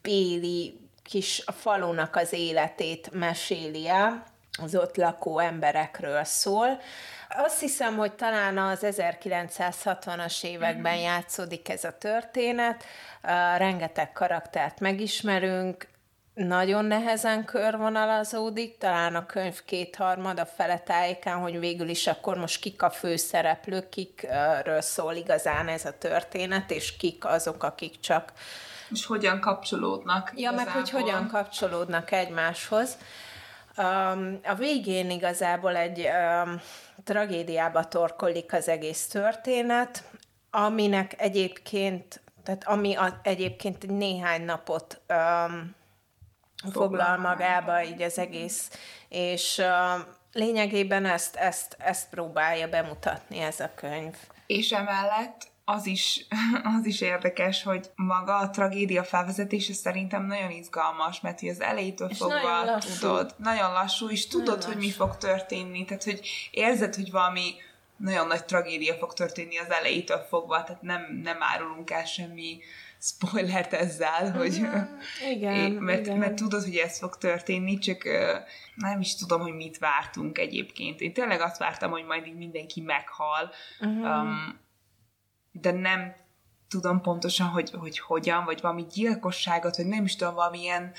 béli 0.01 0.79
kis 1.03 1.43
falunak 1.45 2.15
az 2.15 2.33
életét 2.33 3.09
meséli 3.13 3.87
el, 3.87 4.23
az 4.61 4.75
ott 4.75 4.95
lakó 4.95 5.39
emberekről 5.39 6.23
szól. 6.23 6.79
Azt 7.37 7.59
hiszem, 7.59 7.97
hogy 7.97 8.13
talán 8.13 8.57
az 8.57 8.79
1960-as 8.81 10.43
években 10.43 10.93
mhm. 10.93 11.03
játszódik 11.03 11.69
ez 11.69 11.83
a 11.83 11.97
történet, 11.97 12.83
rengeteg 13.57 14.11
karaktert 14.11 14.79
megismerünk, 14.79 15.87
nagyon 16.47 16.85
nehezen 16.85 17.45
körvonalazódik, 17.45 18.77
talán 18.77 19.15
a 19.15 19.25
könyv 19.25 19.63
kétharmad 19.65 20.39
a 20.39 20.45
fele 20.45 20.79
tájékán, 20.79 21.39
hogy 21.39 21.59
végül 21.59 21.89
is 21.89 22.07
akkor 22.07 22.37
most 22.37 22.61
kik 22.61 22.81
a 22.81 22.89
főszereplők, 22.89 23.89
kikről 23.89 24.81
szól 24.81 25.13
igazán 25.13 25.67
ez 25.67 25.85
a 25.85 25.97
történet, 25.97 26.71
és 26.71 26.97
kik 26.97 27.25
azok, 27.25 27.63
akik 27.63 27.99
csak... 27.99 28.31
És 28.91 29.05
hogyan 29.05 29.39
kapcsolódnak. 29.39 30.31
Ja, 30.35 30.49
igazából. 30.51 30.63
meg 30.63 30.73
hogy 30.73 30.89
hogyan 30.89 31.27
kapcsolódnak 31.27 32.11
egymáshoz. 32.11 32.97
Um, 33.77 34.39
a 34.43 34.53
végén 34.53 35.09
igazából 35.09 35.75
egy 35.75 36.07
um, 36.43 36.61
tragédiába 37.03 37.87
torkolik 37.87 38.53
az 38.53 38.67
egész 38.67 39.07
történet, 39.07 40.03
aminek 40.51 41.21
egyébként, 41.21 42.21
tehát 42.43 42.67
ami 42.67 42.95
a, 42.95 43.19
egyébként 43.23 43.87
néhány 43.87 44.45
napot 44.45 45.01
um, 45.09 45.75
foglal 46.71 47.17
magába 47.17 47.83
így 47.83 48.01
az 48.01 48.17
egész, 48.17 48.71
és 49.09 49.57
uh, 49.57 50.05
lényegében 50.33 51.05
ezt, 51.05 51.35
ezt, 51.35 51.75
ezt 51.79 52.09
próbálja 52.09 52.67
bemutatni 52.67 53.39
ez 53.39 53.59
a 53.59 53.71
könyv. 53.75 54.15
És 54.45 54.71
emellett 54.71 55.47
az 55.69 55.85
is, 55.85 56.25
az 56.77 56.85
is 56.85 57.01
érdekes, 57.01 57.63
hogy 57.63 57.89
maga 57.95 58.37
a 58.37 58.49
tragédia 58.49 59.03
felvezetése 59.03 59.73
szerintem 59.73 60.25
nagyon 60.25 60.51
izgalmas, 60.51 61.21
mert 61.21 61.39
hogy 61.39 61.49
az 61.49 61.61
elejétől 61.61 62.09
és 62.09 62.17
fogva 62.17 62.63
nagyon 62.63 62.79
tudod, 62.79 63.35
nagyon 63.37 63.71
lassú, 63.71 64.09
és 64.09 64.27
tudod, 64.27 64.47
nagyon 64.47 64.65
hogy 64.65 64.75
lassú. 64.75 64.87
mi 64.87 64.91
fog 64.91 65.17
történni, 65.17 65.85
tehát 65.85 66.03
hogy 66.03 66.27
érzed, 66.51 66.95
hogy 66.95 67.11
valami 67.11 67.53
nagyon 67.97 68.27
nagy 68.27 68.45
tragédia 68.45 68.93
fog 68.93 69.13
történni 69.13 69.57
az 69.57 69.71
elejétől 69.71 70.17
fogva, 70.17 70.63
tehát 70.63 70.81
nem, 70.81 71.19
nem 71.23 71.37
árulunk 71.39 71.91
el 71.91 72.05
semmi 72.05 72.59
spoilert 73.01 73.73
ezzel, 73.73 74.31
hogy 74.31 74.53
igen, 75.31 75.55
é, 75.55 75.69
mert, 75.69 76.05
igen. 76.05 76.17
mert 76.17 76.35
tudod, 76.35 76.63
hogy 76.63 76.75
ez 76.75 76.97
fog 76.97 77.17
történni, 77.17 77.77
csak 77.77 78.03
nem 78.75 78.99
is 78.99 79.15
tudom, 79.15 79.41
hogy 79.41 79.53
mit 79.53 79.77
vártunk 79.77 80.37
egyébként. 80.37 81.01
Én 81.01 81.13
tényleg 81.13 81.41
azt 81.41 81.57
vártam, 81.57 81.91
hogy 81.91 82.05
majd 82.05 82.27
így 82.27 82.37
mindenki 82.37 82.81
meghal, 82.81 83.51
uh-huh. 83.79 84.21
um, 84.21 84.67
de 85.61 85.71
nem 85.71 86.15
tudom 86.69 87.01
pontosan, 87.01 87.47
hogy, 87.47 87.71
hogy 87.71 87.99
hogyan, 87.99 88.45
vagy 88.45 88.61
valami 88.61 88.85
gyilkosságot, 88.93 89.77
vagy 89.77 89.85
nem 89.85 90.03
is 90.03 90.15
tudom, 90.15 90.33
valamilyen 90.33 90.91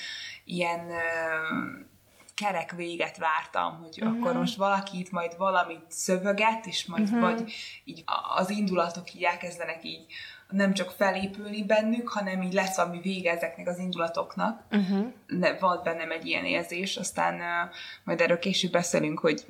ilyen 0.44 0.80
uh, 0.80 1.86
kerek 2.34 2.72
véget 2.72 3.18
vártam, 3.18 3.78
hogy 3.82 4.02
uh-huh. 4.02 4.18
akkor 4.18 4.32
most 4.32 4.56
valaki 4.56 4.98
itt 4.98 5.10
majd 5.10 5.36
valamit 5.36 5.84
szövöget, 5.88 6.66
és 6.66 6.86
majd 6.86 7.02
uh-huh. 7.02 7.20
vagy 7.20 7.52
így 7.84 8.04
az 8.36 8.50
indulatok 8.50 9.14
így 9.14 9.22
elkezdenek 9.22 9.84
így 9.84 10.06
nem 10.48 10.74
csak 10.74 10.90
felépülni 10.90 11.64
bennük, 11.64 12.08
hanem 12.08 12.42
így 12.42 12.52
lesz 12.52 12.76
valami 12.76 13.00
vége 13.00 13.30
ezeknek 13.30 13.68
az 13.68 13.78
indulatoknak. 13.78 14.62
Uh-huh. 14.70 15.12
Ne, 15.26 15.58
volt 15.58 15.82
bennem 15.82 16.10
egy 16.10 16.26
ilyen 16.26 16.44
érzés, 16.44 16.96
aztán 16.96 17.34
uh, 17.34 17.74
majd 18.04 18.20
erről 18.20 18.38
később 18.38 18.72
beszélünk, 18.72 19.18
hogy 19.18 19.44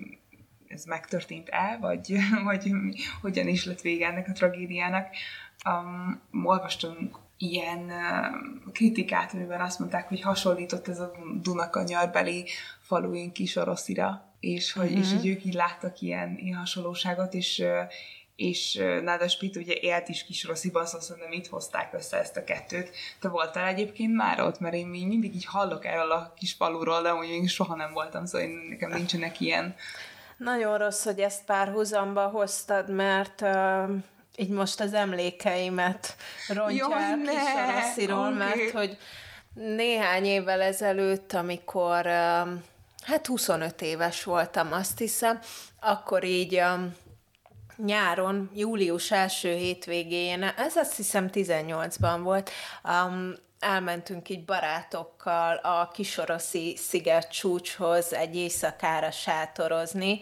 ez 0.70 0.84
megtörtént-e, 0.84 1.78
vagy, 1.80 2.16
vagy 2.44 2.72
hogyan 3.20 3.48
is 3.48 3.64
lett 3.64 3.80
vége 3.80 4.06
ennek 4.06 4.28
a 4.28 4.32
tragédiának. 4.32 5.06
Um, 5.64 6.20
olvastunk 6.44 7.18
ilyen 7.36 7.78
uh, 7.84 8.72
kritikát, 8.72 9.34
amiben 9.34 9.60
azt 9.60 9.78
mondták, 9.78 10.08
hogy 10.08 10.20
hasonlított 10.20 10.88
ez 10.88 11.00
a 11.00 11.12
Dunakanyarbeli 11.42 12.46
faluink 12.80 13.32
Kisoroszira, 13.32 14.34
és 14.40 14.72
hogy, 14.72 14.84
uh-huh. 14.84 15.00
és 15.00 15.12
hogy 15.12 15.26
ők 15.26 15.44
így 15.44 15.54
láttak 15.54 16.00
ilyen, 16.00 16.36
ilyen 16.38 16.58
hasonlóságot, 16.58 17.34
és 17.34 17.58
uh, 17.58 17.92
és 18.40 18.74
Nádas 19.02 19.36
Pit 19.36 19.56
ugye 19.56 19.74
élt 19.80 20.08
is 20.08 20.24
kis 20.24 20.44
rossziban, 20.44 20.86
szóval 20.86 21.00
szerintem 21.00 21.32
itt 21.32 21.46
hozták 21.46 21.94
össze 21.94 22.18
ezt 22.18 22.36
a 22.36 22.44
kettőt. 22.44 22.90
Te 23.18 23.28
voltál 23.28 23.66
egyébként 23.66 24.14
már 24.14 24.40
ott? 24.40 24.60
Mert 24.60 24.74
én 24.74 24.86
még 24.86 25.06
mindig 25.06 25.34
így 25.34 25.44
hallok 25.44 25.84
erről 25.84 26.10
a 26.10 26.32
kis 26.36 26.52
faluról, 26.52 27.02
de 27.02 27.14
úgy 27.14 27.28
még 27.28 27.48
soha 27.48 27.74
nem 27.74 27.92
voltam, 27.92 28.26
szóval 28.26 28.48
én, 28.48 28.66
nekem 28.68 28.90
nincsenek 28.90 29.40
ilyen. 29.40 29.74
Nagyon 30.40 30.78
rossz, 30.78 31.04
hogy 31.04 31.18
ezt 31.18 31.44
párhuzamba 31.44 32.28
hoztad, 32.28 32.90
mert 32.90 33.40
uh, 33.40 33.90
így 34.36 34.48
most 34.48 34.80
az 34.80 34.94
emlékeimet 34.94 36.16
rontják 36.48 36.78
Jó, 36.78 36.88
kis 37.22 37.40
Rossziról, 37.74 38.26
okay. 38.26 38.38
mert 38.38 38.70
hogy 38.70 38.98
néhány 39.54 40.24
évvel 40.24 40.60
ezelőtt, 40.60 41.32
amikor 41.32 42.06
uh, 42.06 42.48
hát 43.02 43.26
25 43.26 43.82
éves 43.82 44.24
voltam, 44.24 44.72
azt 44.72 44.98
hiszem, 44.98 45.38
akkor 45.80 46.24
így 46.24 46.60
um, 46.60 46.96
nyáron, 47.76 48.50
július 48.54 49.10
első 49.10 49.52
hétvégén, 49.52 50.42
ez 50.42 50.76
azt 50.76 50.96
hiszem 50.96 51.28
18-ban 51.32 52.18
volt, 52.22 52.50
um, 52.84 53.34
elmentünk 53.60 54.28
így 54.28 54.44
barátokkal 54.44 55.56
a 55.56 55.88
Kisoroszi 55.88 56.76
sziget 56.76 57.30
csúcshoz 57.30 58.12
egy 58.12 58.36
éjszakára 58.36 59.10
sátorozni, 59.10 60.20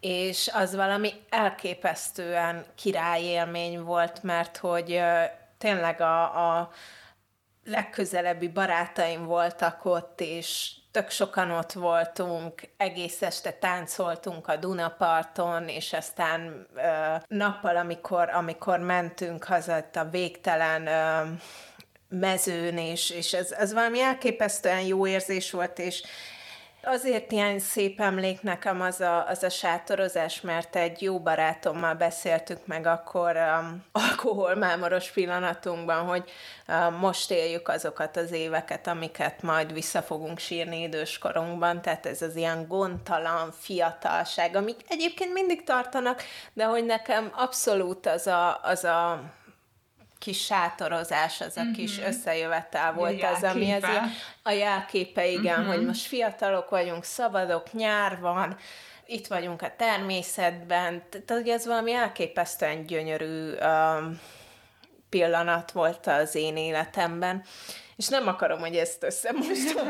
és 0.00 0.50
az 0.52 0.74
valami 0.74 1.12
elképesztően 1.28 2.64
királyélmény 2.74 3.82
volt, 3.82 4.22
mert 4.22 4.56
hogy 4.56 5.02
tényleg 5.58 6.00
a, 6.00 6.58
a 6.58 6.70
legközelebbi 7.64 8.48
barátaim 8.48 9.24
voltak 9.24 9.84
ott, 9.84 10.20
és 10.20 10.70
tök 10.90 11.10
sokan 11.10 11.50
ott 11.50 11.72
voltunk, 11.72 12.62
egész 12.76 13.22
este 13.22 13.52
táncoltunk 13.52 14.48
a 14.48 14.56
Dunaparton, 14.56 15.68
és 15.68 15.92
aztán 15.92 16.66
ö, 16.74 17.14
nappal, 17.26 17.76
amikor, 17.76 18.28
amikor 18.28 18.78
mentünk 18.78 19.44
haza 19.44 19.84
a 19.94 20.04
végtelen 20.04 20.86
ö, 20.86 21.32
mezőn, 22.20 22.78
és, 22.78 23.10
és 23.10 23.32
ez, 23.32 23.52
ez 23.52 23.72
valami 23.72 24.00
elképesztően 24.00 24.80
jó 24.80 25.06
érzés 25.06 25.50
volt, 25.50 25.78
és 25.78 26.02
Azért 26.84 27.32
ilyen 27.32 27.58
szép 27.58 28.00
emlék 28.00 28.42
nekem 28.42 28.80
az 28.80 29.00
a, 29.00 29.28
az 29.28 29.42
a 29.42 29.48
sátorozás, 29.48 30.40
mert 30.40 30.76
egy 30.76 31.02
jó 31.02 31.20
barátommal 31.20 31.94
beszéltük 31.94 32.66
meg 32.66 32.86
akkor 32.86 33.36
um, 33.36 33.84
alkoholmámoros 34.08 35.10
pillanatunkban, 35.10 36.04
hogy 36.04 36.30
um, 36.68 36.94
most 36.94 37.30
éljük 37.30 37.68
azokat 37.68 38.16
az 38.16 38.32
éveket, 38.32 38.86
amiket 38.86 39.42
majd 39.42 39.72
vissza 39.72 40.02
fogunk 40.02 40.38
sírni 40.38 40.82
időskorunkban, 40.82 41.82
tehát 41.82 42.06
ez 42.06 42.22
az 42.22 42.36
ilyen 42.36 42.66
gondtalan 42.68 43.52
fiatalság, 43.58 44.56
amik 44.56 44.76
egyébként 44.88 45.32
mindig 45.32 45.64
tartanak, 45.64 46.22
de 46.52 46.64
hogy 46.64 46.84
nekem 46.84 47.32
abszolút 47.34 48.06
az 48.06 48.26
a, 48.26 48.60
az 48.62 48.84
a 48.84 49.22
kis 50.22 50.44
sátorozás, 50.44 51.40
az 51.40 51.56
a 51.56 51.62
kis 51.74 51.98
mm-hmm. 51.98 52.08
összejövetel 52.08 52.92
volt 52.92 53.22
az, 53.22 53.42
ami 53.42 53.70
ez 53.70 53.82
a 54.42 54.50
jelképe, 54.50 55.26
igen, 55.26 55.60
mm-hmm. 55.60 55.68
hogy 55.68 55.84
most 55.86 56.06
fiatalok 56.06 56.70
vagyunk, 56.70 57.04
szabadok, 57.04 57.72
nyár 57.72 58.20
van, 58.20 58.56
itt 59.06 59.26
vagyunk 59.26 59.62
a 59.62 59.72
természetben, 59.76 61.02
tehát 61.10 61.48
ez 61.48 61.66
valami 61.66 61.92
elképesztően 61.92 62.86
gyönyörű 62.86 63.50
um, 63.50 64.20
pillanat 65.08 65.72
volt 65.72 66.06
az 66.06 66.34
én 66.34 66.56
életemben, 66.56 67.44
és 68.02 68.08
nem 68.08 68.28
akarom, 68.28 68.58
hogy 68.58 68.76
ezt 68.76 69.02
összemostom 69.02 69.88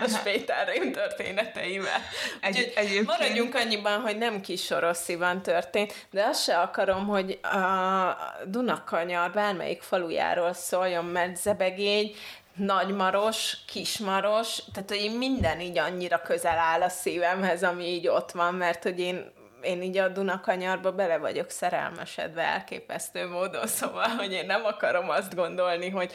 a 0.00 0.20
Péter 0.24 0.66
Rém 0.66 0.92
történeteivel. 0.92 2.00
Egy, 2.40 2.72
egyébként... 2.74 3.06
Maradjunk 3.06 3.54
annyiban, 3.54 4.00
hogy 4.00 4.18
nem 4.18 4.40
kis 4.40 4.64
Sorossziban 4.64 5.42
történt, 5.42 6.06
de 6.10 6.24
azt 6.24 6.42
se 6.42 6.58
akarom, 6.58 7.06
hogy 7.06 7.38
a 7.42 8.16
Dunakanyar 8.44 9.30
bármelyik 9.30 9.82
falujáról 9.82 10.52
szóljon, 10.52 11.04
mert 11.04 11.36
Zebegény 11.36 12.14
nagymaros, 12.54 13.56
kismaros, 13.66 14.62
tehát 14.72 14.88
hogy 14.88 15.16
minden 15.18 15.60
így 15.60 15.78
annyira 15.78 16.20
közel 16.22 16.58
áll 16.58 16.82
a 16.82 16.88
szívemhez, 16.88 17.62
ami 17.62 17.84
így 17.84 18.08
ott 18.08 18.30
van, 18.30 18.54
mert 18.54 18.82
hogy 18.82 19.00
én 19.00 19.32
én 19.66 19.82
így 19.82 19.98
a 19.98 20.08
Dunakanyarba 20.08 20.92
bele 20.92 21.18
vagyok 21.18 21.50
szerelmesedve 21.50 22.42
elképesztő 22.42 23.28
módon, 23.28 23.66
szóval, 23.66 24.08
hogy 24.08 24.32
én 24.32 24.46
nem 24.46 24.64
akarom 24.64 25.10
azt 25.10 25.34
gondolni, 25.34 25.90
hogy 25.90 26.12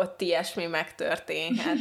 ott 0.00 0.20
ilyesmi 0.20 0.66
megtörténhet. 0.66 1.76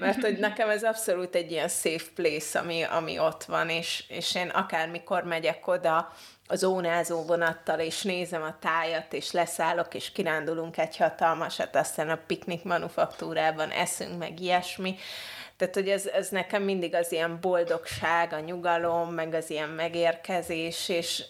Mert 0.00 0.20
hogy 0.20 0.38
nekem 0.38 0.68
ez 0.68 0.82
abszolút 0.82 1.34
egy 1.34 1.50
ilyen 1.50 1.68
safe 1.68 2.06
place, 2.14 2.58
ami, 2.58 2.82
ami 2.82 3.18
ott 3.18 3.44
van, 3.44 3.68
és, 3.68 4.04
és 4.08 4.34
én 4.34 4.48
akármikor 4.48 5.24
megyek 5.24 5.66
oda, 5.66 6.12
az 6.50 6.64
ónázó 6.64 7.22
vonattal, 7.22 7.78
és 7.78 8.02
nézem 8.02 8.42
a 8.42 8.56
tájat, 8.60 9.12
és 9.12 9.30
leszállok, 9.30 9.94
és 9.94 10.12
kirándulunk 10.12 10.78
egy 10.78 10.96
hatalmasat, 10.96 11.76
aztán 11.76 12.10
a 12.10 12.18
piknik 12.26 12.64
manufaktúrában 12.64 13.70
eszünk, 13.70 14.18
meg 14.18 14.40
ilyesmi. 14.40 14.96
Tehát, 15.56 15.74
hogy 15.74 15.88
ez, 15.88 16.06
ez 16.06 16.28
nekem 16.28 16.62
mindig 16.62 16.94
az 16.94 17.12
ilyen 17.12 17.38
boldogság, 17.40 18.32
a 18.32 18.40
nyugalom, 18.40 19.14
meg 19.14 19.34
az 19.34 19.50
ilyen 19.50 19.68
megérkezés, 19.68 20.88
és 20.88 21.24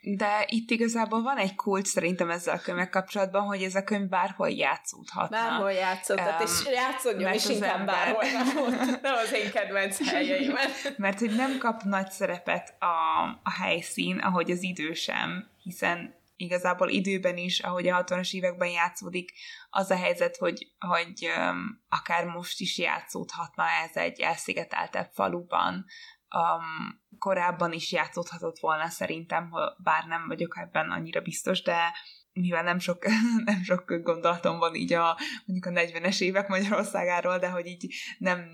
De 0.00 0.44
itt 0.48 0.70
igazából 0.70 1.22
van 1.22 1.36
egy 1.36 1.54
kult 1.54 1.86
szerintem 1.86 2.30
ezzel 2.30 2.54
a 2.54 2.58
könyvek 2.58 2.90
kapcsolatban, 2.90 3.42
hogy 3.42 3.62
ez 3.62 3.74
a 3.74 3.84
könyv 3.84 4.08
bárhol 4.08 4.50
játszódhatna. 4.50 5.36
Bárhol 5.36 5.72
játszódhat, 5.72 6.40
um, 6.40 6.46
és 6.46 6.74
játszódjon 6.74 7.32
is 7.32 7.48
inkább 7.48 7.78
ember... 7.78 7.94
bárhol, 7.94 8.68
nem, 8.68 8.98
nem 9.02 9.14
az 9.14 9.32
én 9.32 9.50
kedvenc 9.50 10.10
helyeimen. 10.10 10.68
Mert 10.96 11.18
hogy 11.18 11.34
nem 11.34 11.58
kap 11.58 11.82
nagy 11.82 12.10
szerepet 12.10 12.76
a, 12.78 13.24
a 13.42 13.50
helyszín, 13.62 14.18
ahogy 14.18 14.50
az 14.50 14.62
idő 14.62 14.92
sem, 14.92 15.48
hiszen 15.62 16.22
igazából 16.36 16.88
időben 16.88 17.36
is, 17.36 17.60
ahogy 17.60 17.88
a 17.88 18.04
60-as 18.04 18.32
években 18.32 18.68
játszódik, 18.68 19.32
az 19.70 19.90
a 19.90 19.96
helyzet, 19.96 20.36
hogy, 20.36 20.72
hogy 20.78 21.30
um, 21.38 21.82
akár 21.88 22.24
most 22.24 22.60
is 22.60 22.78
játszódhatna 22.78 23.64
ez 23.84 23.96
egy 23.96 24.20
elszigeteltebb 24.20 25.10
faluban, 25.12 25.86
um, 26.34 27.02
korábban 27.18 27.72
is 27.72 27.92
játszódhatott 27.92 28.58
volna 28.58 28.88
szerintem, 28.88 29.50
bár 29.82 30.04
nem 30.04 30.26
vagyok 30.28 30.58
ebben 30.58 30.90
annyira 30.90 31.20
biztos, 31.20 31.62
de 31.62 31.92
mivel 32.34 32.62
nem 32.62 32.78
sok, 32.78 33.04
nem 33.44 33.62
sok 33.62 34.02
gondolatom 34.02 34.58
van 34.58 34.74
így 34.74 34.92
a 34.92 35.18
mondjuk 35.44 35.76
a 35.76 35.80
40-es 35.80 36.20
évek 36.20 36.48
Magyarországáról, 36.48 37.38
de 37.38 37.48
hogy 37.48 37.66
így 37.66 37.94
nem, 38.18 38.50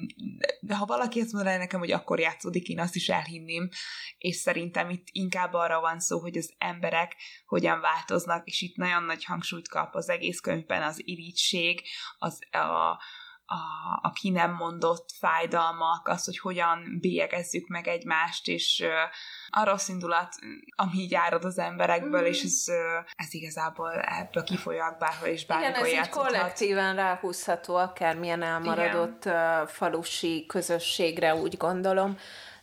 de 0.61 0.77
ha 0.77 0.85
valaki 0.85 1.21
azt 1.21 1.33
mondaná 1.33 1.57
nekem, 1.57 1.81
hogy 1.81 1.93
akkor 1.93 2.21
játszódik, 2.21 2.69
én 2.69 2.81
azt 2.81 2.95
is 2.95 3.09
elhinném, 3.09 3.69
és 4.19 4.37
szerintem 4.37 4.91
itt 4.91 5.07
inkább 5.13 5.53
arra 5.53 5.81
van 5.81 6.01
szó, 6.01 6.21
hogy 6.21 6.37
az 6.37 6.55
emberek 6.59 7.17
hogyan 7.47 7.81
változnak, 7.81 8.47
és 8.47 8.61
itt 8.61 8.77
nagyon 8.77 9.03
nagy 9.03 9.25
hangsúlyt 9.25 9.69
kap 9.69 9.95
az 9.95 10.09
egész 10.09 10.41
könyvben 10.41 10.83
az 10.83 11.07
irigység, 11.07 11.83
az 12.19 12.39
a, 12.51 13.03
a, 13.51 13.99
a 14.03 14.13
ki 14.13 14.31
nem 14.31 14.55
mondott 14.55 15.11
fájdalmak, 15.19 16.09
az, 16.09 16.25
hogy 16.25 16.39
hogyan 16.39 16.99
bélyegezzük 17.01 17.69
meg 17.69 17.89
egymást, 17.89 18.49
és 18.49 18.85
a 19.51 19.65
rossz 19.65 19.89
indulat, 19.89 20.35
ami 20.77 20.99
így 20.99 21.15
árad 21.15 21.45
az 21.45 21.59
emberekből, 21.59 22.21
mm. 22.21 22.25
és 22.25 22.43
ez, 22.43 22.65
ez 23.15 23.35
igazából 23.35 23.93
ebből 23.93 24.43
kifolyag 24.43 24.97
bárhol 24.99 25.29
és 25.29 25.47
bármikor 25.47 25.87
Igen, 25.87 25.99
ez 25.99 26.07
így 26.07 26.13
kollektíven 26.13 26.97
ráhúzható 26.97 27.77
akármilyen 27.77 28.43
elmaradott 28.43 29.25
Igen. 29.25 29.67
falusi 29.67 30.45
közösségre, 30.49 31.35
úgy 31.35 31.57
gondolom. 31.57 32.19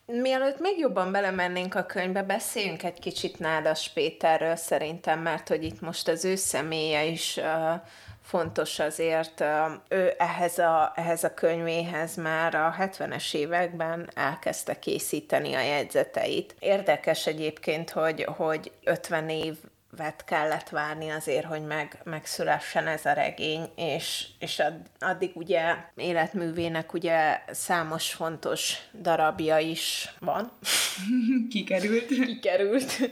Mielőtt 0.06 0.60
még 0.60 0.78
jobban 0.78 1.12
belemennénk 1.12 1.76
a 1.76 1.86
könyvbe, 1.86 2.24
beszéljünk 2.24 2.84
egy 2.84 3.00
kicsit 3.00 3.40
Nádas 3.40 3.90
Péterről 3.94 4.56
szerintem, 4.56 5.20
mert 5.20 5.48
hogy 5.48 5.64
itt 5.64 5.82
most 5.82 6.08
az 6.08 6.26
ő 6.26 6.36
személye 6.36 7.06
is 7.06 7.38
uh, 7.38 7.82
fontos 8.28 8.80
azért, 8.80 9.44
ő 9.90 10.14
ehhez 10.18 10.58
a, 10.58 10.92
ehhez 10.96 11.24
a 11.24 11.34
könyvéhez 11.34 12.16
már 12.16 12.56
a 12.56 12.76
70-es 12.80 13.34
években 13.34 14.10
elkezdte 14.16 14.80
készíteni 14.80 15.54
a 15.54 15.62
jegyzeteit. 15.62 16.56
Érdekes 16.60 17.28
egyébként, 17.28 17.90
hogy, 17.90 18.24
hogy 18.24 18.72
50 18.84 19.30
év 19.30 19.56
vet 19.98 20.24
kellett 20.26 20.70
várni 20.70 21.10
azért, 21.10 21.46
hogy 21.46 21.66
meg, 21.66 22.00
megszülessen 22.04 22.88
ez 22.88 23.06
a 23.06 23.14
regény, 23.14 23.70
és, 23.76 24.28
és 24.40 24.64
addig 25.00 25.32
ugye 25.34 25.76
életművének 25.96 26.94
ugye 26.94 27.42
számos 27.52 28.14
fontos 28.14 28.78
darabja 29.02 29.58
is 29.58 30.14
van. 30.20 30.52
Kikerült. 31.50 32.08
Kikerült. 32.08 33.10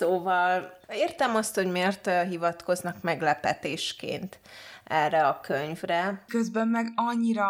Szóval 0.00 0.78
értem 0.88 1.34
azt, 1.34 1.54
hogy 1.54 1.70
miért 1.70 2.10
hivatkoznak 2.28 3.02
meglepetésként 3.02 4.40
erre 4.84 5.26
a 5.26 5.40
könyvre. 5.40 6.24
Közben 6.26 6.68
meg 6.68 6.92
annyira, 6.94 7.48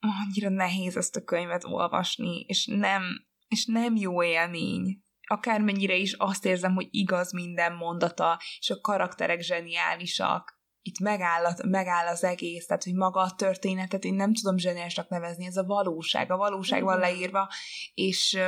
annyira 0.00 0.48
nehéz 0.48 0.96
ezt 0.96 1.16
a 1.16 1.24
könyvet 1.24 1.64
olvasni, 1.64 2.40
és 2.40 2.66
nem, 2.66 3.02
és 3.48 3.66
nem 3.66 3.96
jó 3.96 4.22
élmény. 4.22 5.02
Akármennyire 5.26 5.94
is 5.94 6.12
azt 6.12 6.44
érzem, 6.44 6.74
hogy 6.74 6.88
igaz 6.90 7.32
minden 7.32 7.72
mondata, 7.72 8.40
és 8.58 8.70
a 8.70 8.80
karakterek 8.80 9.40
zseniálisak, 9.40 10.60
itt 10.82 10.98
megáll, 10.98 11.54
megáll 11.64 12.06
az 12.06 12.24
egész, 12.24 12.66
tehát 12.66 12.84
hogy 12.84 12.94
maga 12.94 13.20
a 13.20 13.34
történetet 13.34 14.04
én 14.04 14.14
nem 14.14 14.34
tudom 14.34 14.58
zseniálisnak 14.58 15.08
nevezni, 15.08 15.46
ez 15.46 15.56
a 15.56 15.64
valóság, 15.64 16.30
a 16.30 16.36
valóság 16.36 16.82
van 16.82 16.98
leírva, 16.98 17.48
és, 17.94 18.38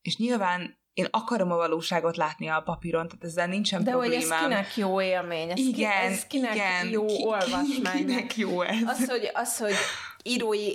és 0.00 0.16
nyilván 0.16 0.78
én 0.98 1.06
akarom 1.10 1.52
a 1.52 1.56
valóságot 1.56 2.16
látni 2.16 2.48
a 2.48 2.62
papíron, 2.64 3.08
tehát 3.08 3.24
ezzel 3.24 3.46
nincsen 3.46 3.84
De 3.84 3.90
problémám. 3.90 4.20
De 4.20 4.26
hogy 4.26 4.32
ez 4.32 4.48
kinek 4.48 4.76
jó 4.76 5.00
élmény, 5.00 5.50
ez, 5.50 5.58
igen, 5.58 5.72
ki, 5.72 6.06
ez 6.06 6.26
kinek 6.26 6.54
igen, 6.54 6.88
jó 6.88 7.06
ki, 7.06 7.24
olvasmány. 7.26 7.96
Kinek 7.96 8.36
jó 8.36 8.62
ez? 8.62 8.82
Az, 8.86 9.08
hogy, 9.08 9.30
az, 9.34 9.58
hogy 9.58 9.74
írói 10.22 10.72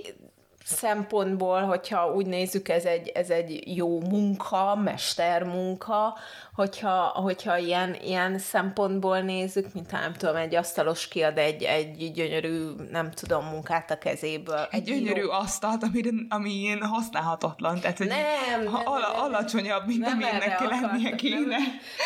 szempontból, 0.63 1.61
hogyha 1.61 2.13
úgy 2.13 2.25
nézzük, 2.25 2.69
ez 2.69 2.85
egy, 2.85 3.07
ez 3.07 3.29
egy 3.29 3.75
jó 3.75 3.99
munka, 3.99 4.75
mestermunka, 4.75 6.17
hogyha, 6.53 6.99
hogyha 7.01 7.57
ilyen, 7.57 7.95
ilyen 8.01 8.39
szempontból 8.39 9.19
nézzük, 9.19 9.73
mint 9.73 9.91
ha 9.91 9.99
nem 9.99 10.13
tudom, 10.13 10.35
egy 10.35 10.55
asztalos 10.55 11.07
kiad 11.07 11.37
egy, 11.37 11.63
egy 11.63 12.11
gyönyörű, 12.11 12.69
nem 12.91 13.11
tudom, 13.11 13.45
munkát 13.45 13.91
a 13.91 13.97
kezéből. 13.97 14.67
Egy, 14.71 14.79
egy 14.79 14.83
gyönyörű 14.83 15.21
jó... 15.21 15.31
asztalt, 15.31 15.83
ami, 15.83 16.01
ami 16.29 16.51
ilyen 16.51 16.83
használhatatlan, 16.83 17.79
tehát 17.79 17.97
hogy 17.97 18.07
nem, 18.07 18.63
nem, 18.63 18.75
ala, 18.85 19.11
nem, 19.11 19.21
alacsonyabb, 19.21 19.85
mint 19.85 19.99
nem 19.99 20.13
amilyennek 20.13 20.57
ki 20.57 20.65
lennie 20.67 21.15
kéne. 21.15 21.45
Nem, 21.45 21.63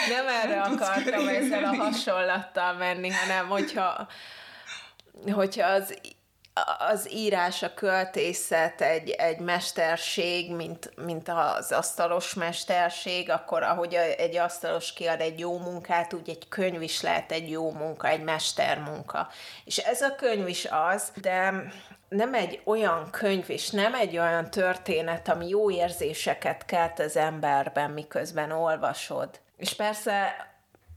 nem 0.09 0.27
erre 0.43 0.61
akartam 0.61 1.27
ezzel 1.27 1.63
a 1.63 1.75
hasonlattal 1.75 2.73
menni, 2.73 3.09
hanem 3.09 3.47
hogyha 3.47 4.07
hogyha 5.31 5.67
az 5.67 5.97
az 6.77 7.11
írás, 7.13 7.63
a 7.63 7.73
költészet 7.73 8.81
egy, 8.81 9.09
egy 9.09 9.39
mesterség, 9.39 10.55
mint, 10.55 10.91
mint 11.05 11.29
az 11.29 11.71
asztalos 11.71 12.33
mesterség, 12.33 13.29
akkor 13.29 13.63
ahogy 13.63 13.93
egy 13.93 14.35
asztalos 14.35 14.93
kiad 14.93 15.21
egy 15.21 15.39
jó 15.39 15.59
munkát, 15.59 16.13
úgy 16.13 16.29
egy 16.29 16.47
könyv 16.47 16.81
is 16.81 17.01
lehet 17.01 17.31
egy 17.31 17.49
jó 17.49 17.71
munka, 17.71 18.07
egy 18.07 18.23
mestermunka. 18.23 19.29
És 19.65 19.77
ez 19.77 20.01
a 20.01 20.15
könyv 20.15 20.47
is 20.47 20.67
az, 20.71 21.11
de 21.21 21.53
nem 22.09 22.33
egy 22.33 22.61
olyan 22.63 23.09
könyv, 23.11 23.49
és 23.49 23.69
nem 23.69 23.93
egy 23.93 24.17
olyan 24.17 24.49
történet, 24.49 25.29
ami 25.29 25.47
jó 25.47 25.71
érzéseket 25.71 26.65
kelt 26.65 26.99
az 26.99 27.17
emberben, 27.17 27.91
miközben 27.91 28.51
olvasod. 28.51 29.29
És 29.57 29.73
persze 29.73 30.35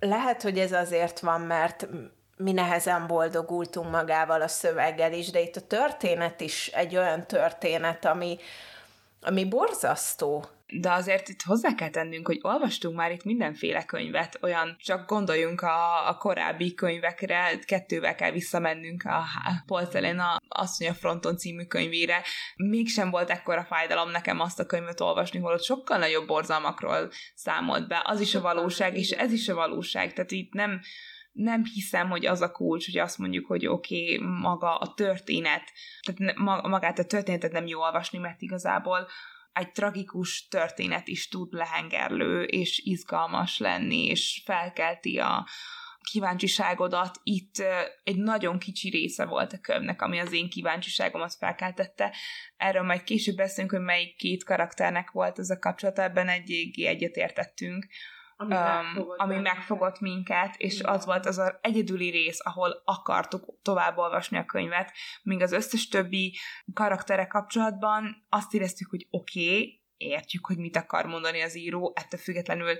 lehet, 0.00 0.42
hogy 0.42 0.58
ez 0.58 0.72
azért 0.72 1.20
van, 1.20 1.40
mert 1.40 1.86
mi 2.40 2.52
nehezen 2.52 3.06
boldogultunk 3.06 3.90
magával 3.90 4.42
a 4.42 4.48
szöveggel 4.48 5.12
is, 5.12 5.30
de 5.30 5.40
itt 5.40 5.56
a 5.56 5.66
történet 5.66 6.40
is 6.40 6.66
egy 6.66 6.96
olyan 6.96 7.26
történet, 7.26 8.04
ami, 8.04 8.38
ami 9.22 9.44
borzasztó. 9.44 10.44
De 10.72 10.92
azért 10.92 11.28
itt 11.28 11.42
hozzá 11.42 11.74
kell 11.74 11.90
tennünk, 11.90 12.26
hogy 12.26 12.38
olvastunk 12.42 12.96
már 12.96 13.12
itt 13.12 13.24
mindenféle 13.24 13.84
könyvet, 13.84 14.38
olyan, 14.42 14.76
csak 14.80 15.08
gondoljunk 15.08 15.60
a, 15.60 16.08
a 16.08 16.16
korábbi 16.16 16.74
könyvekre, 16.74 17.58
kettővel 17.64 18.14
kell 18.14 18.30
visszamennünk 18.30 19.04
a 19.04 19.24
Polcelena 19.66 20.36
Asszony 20.48 20.88
a 20.88 20.94
Fronton 20.94 21.36
című 21.36 21.64
könyvére. 21.64 22.22
Mégsem 22.56 23.10
volt 23.10 23.30
ekkora 23.30 23.64
fájdalom 23.64 24.10
nekem 24.10 24.40
azt 24.40 24.60
a 24.60 24.66
könyvet 24.66 25.00
olvasni, 25.00 25.38
holott 25.38 25.64
sokkal 25.64 25.98
nagyobb 25.98 26.26
borzalmakról 26.26 27.10
számolt 27.34 27.88
be. 27.88 28.02
Az 28.04 28.20
is 28.20 28.34
a 28.34 28.40
valóság, 28.40 28.96
és 28.96 29.10
ez 29.10 29.32
is 29.32 29.48
a 29.48 29.54
valóság. 29.54 30.12
Tehát 30.12 30.30
itt 30.30 30.52
nem, 30.52 30.80
nem 31.42 31.64
hiszem, 31.64 32.08
hogy 32.08 32.26
az 32.26 32.40
a 32.40 32.50
kulcs, 32.50 32.84
hogy 32.86 32.98
azt 32.98 33.18
mondjuk, 33.18 33.46
hogy 33.46 33.66
oké, 33.66 34.16
okay, 34.16 34.28
maga 34.28 34.76
a 34.76 34.94
történet, 34.94 35.62
tehát 36.02 36.36
magát 36.62 36.98
a 36.98 37.04
történetet 37.04 37.52
nem 37.52 37.66
jó 37.66 37.80
olvasni, 37.80 38.18
mert 38.18 38.42
igazából 38.42 39.08
egy 39.52 39.72
tragikus 39.72 40.48
történet 40.48 41.08
is 41.08 41.28
tud 41.28 41.52
lehengerlő 41.52 42.42
és 42.42 42.78
izgalmas 42.84 43.58
lenni, 43.58 44.06
és 44.06 44.42
felkelti 44.44 45.18
a 45.18 45.46
kíváncsiságodat. 46.10 47.20
Itt 47.22 47.54
egy 48.02 48.16
nagyon 48.16 48.58
kicsi 48.58 48.90
része 48.90 49.24
volt 49.24 49.52
a 49.52 49.60
könyvnek, 49.60 50.02
ami 50.02 50.18
az 50.18 50.32
én 50.32 50.48
kíváncsiságomat 50.48 51.34
felkeltette. 51.34 52.14
Erről 52.56 52.82
majd 52.82 53.02
később 53.02 53.36
beszélünk, 53.36 53.72
hogy 53.72 53.80
melyik 53.80 54.16
két 54.16 54.44
karakternek 54.44 55.10
volt 55.10 55.38
az 55.38 55.50
a 55.50 55.58
kapcsolata, 55.58 56.02
ebben 56.02 56.28
egy 56.28 56.70
egyetértettünk 56.74 57.86
ami, 58.40 58.54
um, 58.54 58.60
megfogott, 58.60 59.18
ami 59.18 59.38
megfogott 59.38 60.00
minket, 60.00 60.54
és 60.56 60.78
Igen. 60.78 60.92
az 60.92 61.04
volt 61.04 61.26
az 61.26 61.38
az 61.38 61.54
egyedüli 61.60 62.10
rész, 62.10 62.40
ahol 62.42 62.82
akartuk 62.84 63.44
tovább 63.62 63.96
olvasni 63.96 64.38
a 64.38 64.44
könyvet, 64.44 64.92
míg 65.22 65.42
az 65.42 65.52
összes 65.52 65.88
többi 65.88 66.38
karaktere 66.74 67.26
kapcsolatban 67.26 68.26
azt 68.28 68.54
éreztük, 68.54 68.90
hogy 68.90 69.06
oké, 69.10 69.54
okay, 69.54 69.82
értjük, 69.96 70.46
hogy 70.46 70.58
mit 70.58 70.76
akar 70.76 71.06
mondani 71.06 71.42
az 71.42 71.56
író, 71.56 71.92
ettől 71.96 72.20
függetlenül 72.20 72.78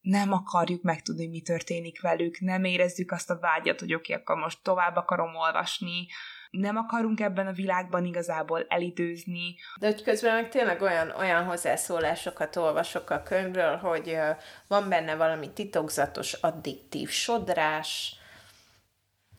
nem 0.00 0.32
akarjuk 0.32 0.82
megtudni, 0.82 1.28
mi 1.28 1.40
történik 1.40 2.00
velük, 2.00 2.40
nem 2.40 2.64
érezzük 2.64 3.12
azt 3.12 3.30
a 3.30 3.38
vágyat, 3.38 3.80
hogy 3.80 3.94
oké, 3.94 4.12
okay, 4.12 4.22
akkor 4.22 4.36
most 4.36 4.62
tovább 4.62 4.96
akarom 4.96 5.34
olvasni, 5.34 6.06
nem 6.50 6.76
akarunk 6.76 7.20
ebben 7.20 7.46
a 7.46 7.52
világban 7.52 8.04
igazából 8.04 8.66
elidőzni. 8.68 9.56
De 9.78 9.86
hogy 9.86 10.02
közben 10.02 10.34
meg 10.34 10.48
tényleg 10.48 10.82
olyan, 10.82 11.10
olyan 11.10 11.44
hozzászólásokat 11.44 12.56
olvasok 12.56 13.10
a 13.10 13.22
könyvről, 13.22 13.76
hogy 13.76 14.18
van 14.66 14.88
benne 14.88 15.16
valami 15.16 15.52
titokzatos 15.52 16.32
addiktív 16.32 17.08
sodrás, 17.08 18.16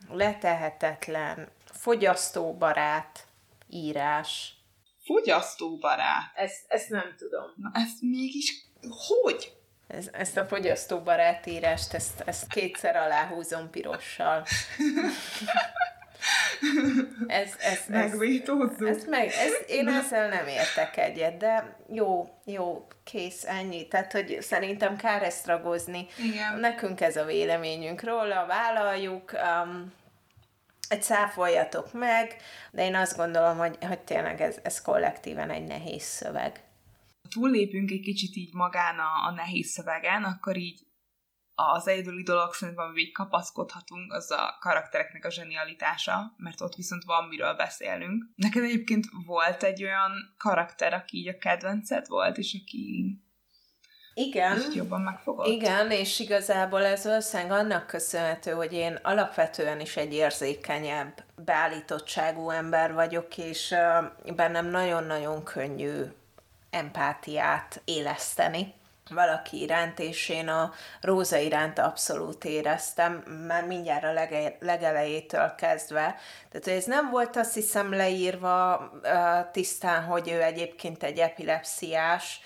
letehetetlen, 0.09 1.47
fogyasztóbarát 1.65 3.27
írás. 3.69 4.53
Fogyasztóbarát? 5.05 6.31
Ezt, 6.35 6.65
ezt 6.67 6.89
nem 6.89 7.15
tudom. 7.17 7.53
Na 7.55 7.71
ezt 7.73 8.01
mégis 8.01 8.67
hogy? 9.07 9.53
Ez, 9.87 10.09
ezt 10.11 10.37
a 10.37 10.45
fogyasztóbarát 10.45 11.45
írást, 11.45 11.93
ezt, 11.93 12.21
ezt 12.25 12.47
kétszer 12.47 12.95
aláhúzom 12.95 13.69
pirossal. 13.69 14.45
Ez, 17.27 17.53
ez, 17.59 17.85
Megvétózzuk. 17.87 18.87
Ez, 18.87 18.95
ez 18.95 19.05
meg, 19.05 19.27
ez, 19.27 19.51
én 19.67 19.87
ezzel 19.87 20.29
nem 20.29 20.47
értek 20.47 20.97
egyet, 20.97 21.37
de 21.37 21.75
jó, 21.93 22.29
jó, 22.45 22.87
kész, 23.03 23.43
ennyi. 23.45 23.87
Tehát, 23.87 24.11
hogy 24.11 24.37
szerintem 24.41 24.95
kár 24.95 25.23
ezt 25.23 25.47
ragozni. 25.47 26.07
Igen. 26.17 26.59
Nekünk 26.59 27.01
ez 27.01 27.15
a 27.15 27.25
véleményünk 27.25 28.03
róla, 28.03 28.45
vállaljuk, 28.45 29.31
um, 29.33 29.93
egy 30.89 31.03
száfoljatok 31.03 31.93
meg, 31.93 32.35
de 32.71 32.85
én 32.85 32.95
azt 32.95 33.17
gondolom, 33.17 33.57
hogy, 33.57 33.77
hogy 33.81 33.99
tényleg 33.99 34.41
ez, 34.41 34.57
ez 34.63 34.81
kollektíven 34.81 35.49
egy 35.49 35.67
nehéz 35.67 36.03
szöveg. 36.03 36.63
Ha 37.21 37.29
túllépünk 37.29 37.91
egy 37.91 38.01
kicsit 38.01 38.35
így 38.35 38.53
magán 38.53 38.99
a, 38.99 39.27
a 39.27 39.31
nehéz 39.31 39.67
szövegen, 39.67 40.23
akkor 40.23 40.57
így 40.57 40.79
az 41.73 41.87
egyedüli 41.87 42.23
dolog 42.23 42.53
szerintem, 42.53 42.85
amivel 42.85 43.11
kapaszkodhatunk, 43.13 44.13
az 44.13 44.31
a 44.31 44.57
karaktereknek 44.59 45.25
a 45.25 45.31
zsenialitása, 45.31 46.33
mert 46.37 46.61
ott 46.61 46.75
viszont 46.75 47.03
van 47.03 47.27
miről 47.27 47.53
beszélnünk. 47.53 48.23
Neked 48.35 48.63
egyébként 48.63 49.05
volt 49.25 49.63
egy 49.63 49.83
olyan 49.83 50.11
karakter, 50.37 50.93
aki 50.93 51.17
így 51.17 51.27
a 51.27 51.37
kedvenced 51.37 52.07
volt, 52.07 52.37
és 52.37 52.57
aki 52.61 53.17
igen. 54.13 54.61
jobban 54.73 55.01
megfogott. 55.01 55.47
Igen, 55.47 55.91
és 55.91 56.19
igazából 56.19 56.85
ez 56.85 57.03
valószínűleg 57.03 57.51
annak 57.51 57.87
köszönhető, 57.87 58.51
hogy 58.51 58.73
én 58.73 58.99
alapvetően 59.03 59.79
is 59.79 59.97
egy 59.97 60.13
érzékenyebb, 60.13 61.23
beállítottságú 61.35 62.49
ember 62.49 62.93
vagyok, 62.93 63.37
és 63.37 63.75
bennem 64.35 64.65
nagyon-nagyon 64.65 65.43
könnyű 65.43 66.01
empátiát 66.69 67.81
éleszteni 67.85 68.73
valaki 69.09 69.61
iránt, 69.61 69.99
és 69.99 70.29
én 70.29 70.47
a 70.47 70.73
Róza 71.01 71.37
iránt 71.37 71.79
abszolút 71.79 72.45
éreztem, 72.45 73.13
már 73.47 73.65
mindjárt 73.65 74.03
a 74.03 74.13
lege, 74.13 74.57
legelejétől 74.59 75.55
kezdve. 75.57 76.15
Tehát 76.51 76.79
ez 76.79 76.85
nem 76.85 77.09
volt 77.09 77.35
azt 77.35 77.53
hiszem 77.53 77.93
leírva 77.93 78.89
tisztán, 79.51 80.03
hogy 80.03 80.29
ő 80.29 80.41
egyébként 80.41 81.03
egy 81.03 81.17
epilepsziás, 81.17 82.41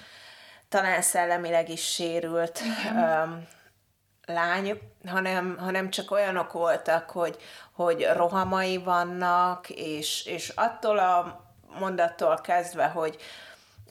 talán 0.70 1.02
szellemileg 1.02 1.70
is 1.70 1.94
sérült 1.94 2.62
um, 2.92 3.48
lány, 4.26 4.80
hanem, 5.08 5.58
hanem 5.60 5.90
csak 5.90 6.12
olyanok 6.12 6.52
voltak, 6.52 7.10
hogy, 7.10 7.38
hogy 7.72 8.08
rohamai 8.14 8.78
vannak, 8.78 9.70
és, 9.70 10.26
és 10.26 10.50
attól 10.50 11.00
a 11.00 11.44
mondattól 11.80 12.42
kezdve, 12.42 12.86
hogy 12.86 13.18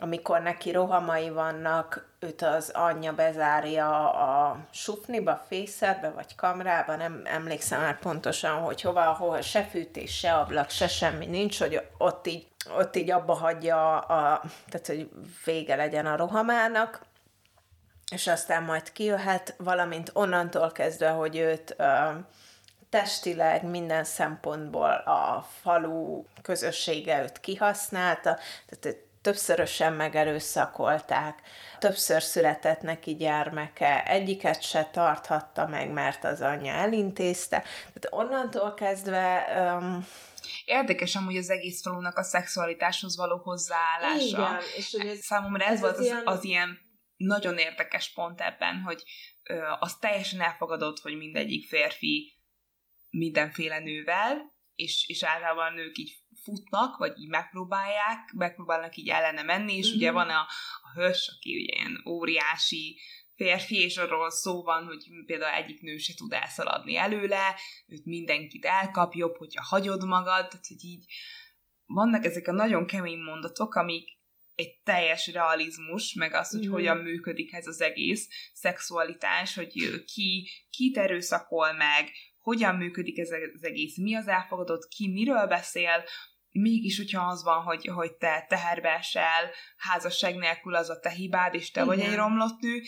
amikor 0.00 0.40
neki 0.40 0.70
rohamai 0.70 1.30
vannak, 1.30 2.08
őt 2.18 2.42
az 2.42 2.70
anyja 2.74 3.12
bezárja 3.12 4.10
a 4.10 4.58
sufniba, 4.70 5.44
fészerbe 5.48 6.10
vagy 6.10 6.34
kamrába, 6.34 6.96
nem 6.96 7.22
emlékszem 7.24 7.80
már 7.80 7.98
pontosan, 7.98 8.60
hogy 8.60 8.80
hova, 8.80 9.08
ahol 9.10 9.40
se 9.40 9.62
fűtés, 9.64 10.18
se 10.18 10.34
ablak, 10.34 10.70
se 10.70 10.88
semmi 10.88 11.26
nincs, 11.26 11.58
hogy 11.58 11.86
ott 11.98 12.26
így, 12.26 12.46
ott 12.76 12.96
így 12.96 13.10
abba 13.10 13.34
hagyja, 13.34 13.98
a, 13.98 14.42
tehát 14.68 14.86
hogy 14.86 15.08
vége 15.44 15.76
legyen 15.76 16.06
a 16.06 16.16
rohamának, 16.16 17.00
és 18.12 18.26
aztán 18.26 18.62
majd 18.62 18.92
kijöhet, 18.92 19.54
valamint 19.58 20.10
onnantól 20.12 20.72
kezdve, 20.72 21.08
hogy 21.08 21.36
őt 21.36 21.74
ö, 21.78 21.84
testileg 22.90 23.64
minden 23.64 24.04
szempontból 24.04 24.90
a 24.90 25.46
falu 25.62 26.24
közössége 26.42 27.22
őt 27.22 27.40
kihasználta, 27.40 28.38
tehát 28.66 28.96
többszörösen 29.22 29.92
megerőszakolták, 29.92 31.40
többször 31.78 32.22
született 32.22 32.80
neki 32.80 33.14
gyermeke, 33.14 34.04
egyiket 34.04 34.62
se 34.62 34.84
tarthatta 34.84 35.66
meg, 35.66 35.90
mert 35.90 36.24
az 36.24 36.40
anyja 36.40 36.72
elintézte. 36.72 37.58
Tehát 37.60 38.06
onnantól 38.10 38.74
kezdve... 38.74 39.44
Um, 39.56 40.06
Érdekes 40.64 41.16
amúgy 41.16 41.36
az 41.36 41.50
egész 41.50 41.82
falunak 41.82 42.16
a 42.16 42.22
szexualitáshoz 42.22 43.16
való 43.16 43.36
hozzáállása. 43.36 44.26
Igen, 44.26 44.60
és 44.76 44.94
hogy 44.96 45.06
ez, 45.06 45.18
Számomra 45.18 45.64
ez, 45.64 45.72
ez 45.72 45.80
volt 45.80 45.96
az, 45.96 46.04
ilyen... 46.04 46.22
az 46.24 46.44
ilyen 46.44 46.78
nagyon 47.16 47.58
érdekes 47.58 48.12
pont 48.12 48.40
ebben, 48.40 48.80
hogy 48.80 49.02
ö, 49.42 49.62
az 49.78 49.96
teljesen 49.96 50.40
elfogadott, 50.40 50.98
hogy 50.98 51.16
mindegyik 51.16 51.68
férfi 51.68 52.32
mindenféle 53.10 53.78
nővel, 53.78 54.52
és, 54.74 55.04
és 55.08 55.22
általában 55.22 55.66
a 55.66 55.74
nők 55.74 55.98
így 55.98 56.21
futnak, 56.42 56.96
vagy 56.96 57.18
így 57.18 57.28
megpróbálják, 57.28 58.32
megpróbálnak 58.32 58.96
így 58.96 59.08
ellene 59.08 59.42
menni, 59.42 59.76
és 59.76 59.88
mm-hmm. 59.88 59.96
ugye 59.96 60.10
van 60.10 60.28
a, 60.28 60.46
a 60.82 61.00
hős, 61.00 61.32
aki 61.36 61.54
ugye 61.54 61.72
ilyen 61.72 62.02
óriási 62.08 63.00
férfi, 63.34 63.76
és 63.76 63.96
arról 63.96 64.30
szó 64.30 64.62
van, 64.62 64.84
hogy 64.84 65.04
például 65.26 65.54
egyik 65.54 65.80
nő 65.80 65.96
se 65.96 66.14
tud 66.14 66.32
elszaladni 66.32 66.96
előle, 66.96 67.56
őt 67.86 68.04
mindenkit 68.04 68.64
elkap, 68.64 69.14
jobb, 69.14 69.36
hogyha 69.36 69.64
hagyod 69.64 70.06
magad, 70.06 70.48
tehát 70.48 70.66
hogy 70.68 70.84
így 70.84 71.04
vannak 71.86 72.24
ezek 72.24 72.48
a 72.48 72.52
nagyon 72.52 72.86
kemény 72.86 73.18
mondatok, 73.18 73.74
amik 73.74 74.20
egy 74.54 74.80
teljes 74.84 75.26
realizmus, 75.26 76.14
meg 76.14 76.34
az, 76.34 76.50
hogy 76.50 76.68
mm. 76.68 76.70
hogyan 76.70 76.96
működik 76.96 77.52
ez 77.52 77.66
az 77.66 77.80
egész 77.80 78.28
szexualitás, 78.52 79.54
hogy 79.54 80.04
ki, 80.04 80.48
kit 80.70 80.96
erőszakol 80.96 81.72
meg, 81.72 82.10
hogyan 82.38 82.74
működik 82.74 83.18
ez 83.18 83.30
az 83.54 83.64
egész, 83.64 83.96
mi 83.96 84.14
az 84.14 84.28
elfogadott, 84.28 84.88
ki 84.88 85.08
miről 85.08 85.46
beszél, 85.46 86.04
mégis, 86.52 86.96
hogyha 86.96 87.26
az 87.26 87.42
van, 87.42 87.62
hogy, 87.62 87.86
hogy 87.86 88.12
te 88.12 88.46
teherbe 88.48 88.88
esel, 88.88 89.50
házasság 89.76 90.36
nélkül 90.36 90.74
az 90.74 90.90
a 90.90 91.00
te 91.00 91.10
hibád, 91.10 91.54
és 91.54 91.70
te 91.70 91.82
Igen. 91.82 91.96
vagy 91.96 92.04
egy 92.06 92.14
romlott 92.14 92.60
nő, 92.60 92.80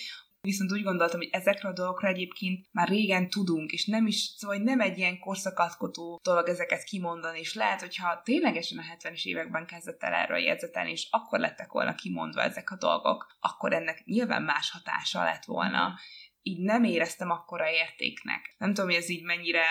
Viszont 0.45 0.73
úgy 0.73 0.83
gondoltam, 0.83 1.19
hogy 1.19 1.29
ezekre 1.33 1.69
a 1.69 1.73
dolgokra 1.73 2.09
egyébként 2.09 2.67
már 2.73 2.89
régen 2.89 3.31
tudunk, 3.31 3.71
és 3.71 3.87
nem 3.87 4.07
is, 4.07 4.17
szóval 4.17 4.57
nem 4.57 4.81
egy 4.81 4.99
ilyen 4.99 5.19
korszakatkotó 5.19 6.21
dolog 6.23 6.49
ezeket 6.49 6.85
kimondani, 6.85 7.39
és 7.39 7.55
lehet, 7.55 7.81
hogyha 7.81 8.21
ténylegesen 8.25 8.79
a 8.79 8.83
70-es 8.97 9.25
években 9.25 9.67
kezdett 9.67 10.03
el 10.03 10.13
erről 10.13 10.39
jegyzetelni, 10.39 10.91
és 10.91 11.09
akkor 11.11 11.39
lettek 11.39 11.73
volna 11.73 11.95
kimondva 11.95 12.43
ezek 12.43 12.71
a 12.71 12.77
dolgok, 12.77 13.37
akkor 13.41 13.73
ennek 13.73 14.05
nyilván 14.05 14.43
más 14.43 14.71
hatása 14.71 15.25
lett 15.25 15.45
volna 15.45 15.95
így 16.47 16.59
nem 16.59 16.85
éreztem 16.85 17.31
akkora 17.31 17.71
értéknek. 17.71 18.55
Nem 18.59 18.75
tudom, 18.75 18.91
hogy 18.91 18.99
ez 18.99 19.09
így 19.09 19.23
mennyire 19.23 19.63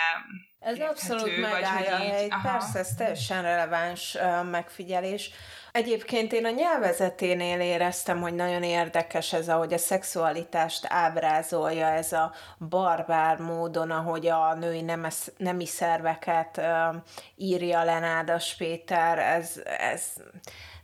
Ez 0.59 0.77
érthető, 0.77 0.89
abszolút 0.89 1.39
megállja 1.39 1.95
a 1.95 1.97
helyt. 1.97 2.36
Persze, 2.43 2.79
ez 2.79 2.95
teljesen 2.95 3.41
releváns 3.41 4.15
uh, 4.15 4.49
megfigyelés. 4.49 5.29
Egyébként 5.71 6.33
én 6.33 6.45
a 6.45 6.49
nyelvezeténél 6.49 7.59
éreztem, 7.59 8.21
hogy 8.21 8.33
nagyon 8.33 8.63
érdekes 8.63 9.33
ez, 9.33 9.49
ahogy 9.49 9.73
a 9.73 9.77
szexualitást 9.77 10.86
ábrázolja, 10.89 11.88
ez 11.88 12.12
a 12.12 12.33
barbár 12.69 13.38
módon, 13.38 13.91
ahogy 13.91 14.27
a 14.27 14.53
női 14.53 14.81
nemes, 14.81 15.17
nemi 15.38 15.65
szerveket 15.65 16.57
uh, 16.57 16.95
írja 17.36 17.83
Lenádas 17.83 18.55
Péter, 18.55 19.19
ez, 19.19 19.62
ez 19.77 20.13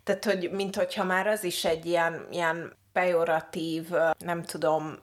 tehát, 0.04 0.26
hogy 0.26 0.52
minthogyha 0.52 1.04
már 1.04 1.28
az 1.28 1.44
is 1.44 1.66
egy 1.66 1.86
ilyen, 1.86 2.28
ilyen 2.32 2.78
pejoratív, 2.94 3.90
nem 4.18 4.44
tudom, 4.44 5.00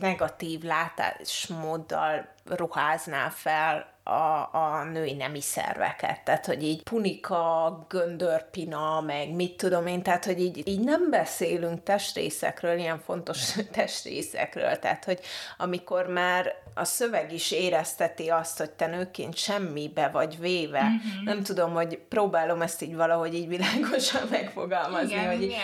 negatív 0.00 0.62
látásmóddal 0.62 2.26
ruházná 2.44 3.30
fel 3.30 3.93
a, 4.04 4.48
a 4.52 4.84
női 4.92 5.12
nemi 5.12 5.40
szerveket. 5.40 6.20
Tehát, 6.24 6.46
hogy 6.46 6.62
így 6.62 6.82
punika, 6.82 7.86
göndörpina, 7.88 9.00
meg 9.00 9.34
mit 9.34 9.56
tudom 9.56 9.86
én, 9.86 10.02
tehát, 10.02 10.24
hogy 10.24 10.40
így, 10.40 10.68
így 10.68 10.80
nem 10.80 11.10
beszélünk 11.10 11.82
testrészekről, 11.82 12.78
ilyen 12.78 12.98
fontos 13.04 13.52
testrészekről. 13.72 14.78
Tehát, 14.78 15.04
hogy 15.04 15.20
amikor 15.58 16.06
már 16.06 16.54
a 16.74 16.84
szöveg 16.84 17.32
is 17.32 17.50
érezteti 17.50 18.28
azt, 18.28 18.58
hogy 18.58 18.70
te 18.70 18.86
nőként 18.86 19.36
semmibe 19.36 20.08
vagy 20.08 20.38
véve, 20.38 20.82
mm-hmm. 20.82 21.24
nem 21.24 21.42
tudom, 21.42 21.72
hogy 21.72 21.98
próbálom 21.98 22.62
ezt 22.62 22.82
így 22.82 22.94
valahogy 22.94 23.34
így 23.34 23.48
világosan 23.48 24.22
megfogalmazni, 24.30 25.12
Igen, 25.12 25.26
hogy, 25.26 25.54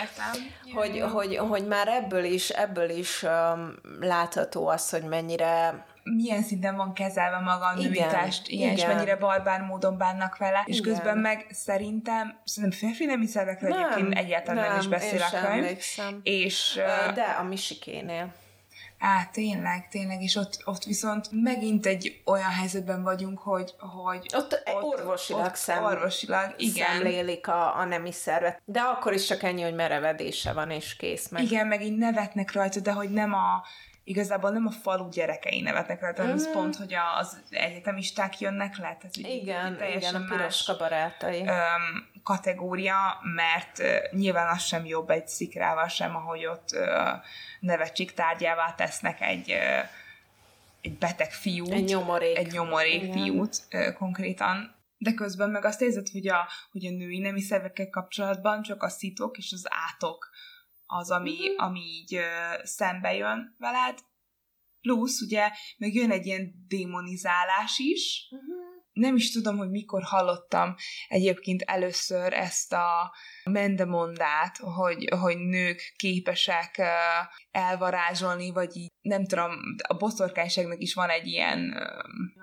hogy, 0.74 1.00
hogy, 1.00 1.00
hogy, 1.12 1.37
hogy 1.37 1.66
már 1.66 1.88
ebből 1.88 2.24
is, 2.24 2.50
ebből 2.50 2.90
is 2.90 3.22
um, 3.22 3.74
látható 4.00 4.68
az, 4.68 4.90
hogy 4.90 5.03
mennyire 5.03 5.85
milyen 6.16 6.42
szinten 6.42 6.77
van 6.77 6.92
kezelve 6.92 7.38
maga 7.38 7.66
a 7.66 7.75
nőítást, 7.75 8.49
igen, 8.49 8.62
igen. 8.62 8.77
és 8.77 8.94
mennyire 8.94 9.16
barbár 9.16 9.61
módon 9.61 9.99
bánnak 9.99 10.37
vele, 10.37 10.62
és 10.66 10.79
igen. 10.79 10.92
közben 10.92 11.18
meg 11.18 11.46
szerintem, 11.51 12.40
szerintem 12.44 12.79
férfi 12.79 13.05
nemi 13.05 13.27
szervekről 13.27 13.70
nem, 13.70 13.83
egyébként 13.83 14.14
egyáltalán 14.14 14.62
nem, 14.62 14.70
nem 14.70 14.81
is 14.81 14.88
beszél 14.88 15.23
a 15.23 15.46
könyv. 15.46 15.79
És, 16.23 16.81
De 17.14 17.37
a 17.38 17.42
Misikénél. 17.42 18.33
Á, 19.01 19.29
tényleg, 19.33 19.88
tényleg, 19.88 20.23
és 20.23 20.37
ott, 20.37 20.62
ott 20.64 20.85
viszont 20.85 21.29
megint 21.31 21.87
egy 21.87 22.20
olyan 22.25 22.51
helyzetben 22.51 23.03
vagyunk, 23.03 23.38
hogy... 23.38 23.75
hogy 23.79 24.31
ott, 24.35 24.62
ott 24.75 24.83
orvosilag, 24.83 25.44
ott 25.44 25.55
szem, 25.55 25.85
orvosilag 25.85 26.55
igen. 26.57 26.87
szemlélik 26.87 27.49
a, 27.49 27.77
a 27.77 27.85
nemi 27.85 28.12
szervet. 28.12 28.61
De 28.64 28.81
akkor 28.81 29.12
is 29.12 29.27
csak 29.27 29.42
ennyi, 29.42 29.62
hogy 29.62 29.75
merevedése 29.75 30.53
van, 30.53 30.70
és 30.70 30.96
kész 30.96 31.29
meg. 31.29 31.42
Igen, 31.42 31.66
meg 31.66 31.83
így 31.83 31.96
nevetnek 31.96 32.53
rajta, 32.53 32.81
de 32.81 32.92
hogy 32.92 33.11
nem 33.11 33.35
a 33.35 33.62
igazából 34.11 34.51
nem 34.51 34.66
a 34.66 34.70
falu 34.70 35.09
gyerekei 35.09 35.61
nevetnek 35.61 36.01
rá, 36.01 36.12
hanem 36.16 36.37
mm. 36.37 36.53
pont, 36.53 36.77
hogy 36.77 36.94
az 37.18 37.42
egyetemisták 37.51 38.40
jönnek 38.40 38.77
le. 38.77 38.96
Tehát, 39.01 39.16
igen, 39.16 39.83
igen, 39.96 40.14
a 40.14 40.25
piros 40.29 40.70
barátai. 40.79 41.40
Um, 41.40 42.09
kategória, 42.23 43.20
mert 43.35 43.79
uh, 43.79 44.12
nyilván 44.12 44.49
az 44.49 44.62
sem 44.62 44.85
jobb 44.85 45.11
egy 45.11 45.29
szikrával 45.29 45.88
sem, 45.88 46.16
ahogy 46.16 46.46
ott 46.46 46.68
uh, 46.73 47.23
nevetség 47.61 48.14
tárgyává 48.14 48.75
tesznek 48.75 49.20
egy 49.20 49.51
uh, 49.51 49.88
egy 50.81 50.99
beteg 50.99 51.33
fiút. 51.33 51.73
Egy 51.73 51.85
nyomorék. 51.85 52.37
Egy 52.38 52.53
nyomorék 52.53 53.03
Igen. 53.03 53.12
fiút 53.12 53.57
uh, 53.73 53.92
konkrétan. 53.92 54.75
De 54.99 55.14
közben 55.14 55.51
meg 55.51 55.64
azt 55.64 55.81
érzed, 55.81 56.09
hogy 56.09 56.29
a, 56.29 56.49
hogy 56.73 56.87
a 56.87 56.90
női 56.90 57.18
nemi 57.18 57.40
szervekkel 57.40 57.90
kapcsolatban 57.90 58.62
csak 58.62 58.83
a 58.83 58.88
szitok 58.88 59.38
és 59.38 59.53
az 59.53 59.66
átok 59.68 60.30
az, 60.98 61.11
ami, 61.11 61.38
uh-huh. 61.38 61.66
ami 61.66 61.81
így 61.81 62.14
uh, 62.14 62.64
szembe 62.64 63.14
jön 63.14 63.55
veled. 63.59 63.98
Plusz 64.81 65.20
ugye 65.20 65.50
meg 65.79 65.94
jön 65.94 66.11
egy 66.11 66.26
ilyen 66.26 66.64
démonizálás 66.68 67.79
is, 67.79 68.29
uh-huh 68.31 68.70
nem 68.92 69.16
is 69.16 69.33
tudom, 69.33 69.57
hogy 69.57 69.70
mikor 69.70 70.03
hallottam 70.03 70.74
egyébként 71.09 71.62
először 71.62 72.33
ezt 72.33 72.72
a 72.72 73.14
mendemondát, 73.51 74.57
hogy, 74.57 75.09
hogy 75.21 75.39
nők 75.39 75.95
képesek 75.97 76.83
elvarázsolni, 77.51 78.51
vagy 78.51 78.77
így, 78.77 78.89
nem 79.01 79.27
tudom, 79.27 79.51
a 79.89 79.95
boszorkányságnak 79.95 80.81
is 80.81 80.95
van 80.95 81.09
egy 81.09 81.27
ilyen 81.27 81.75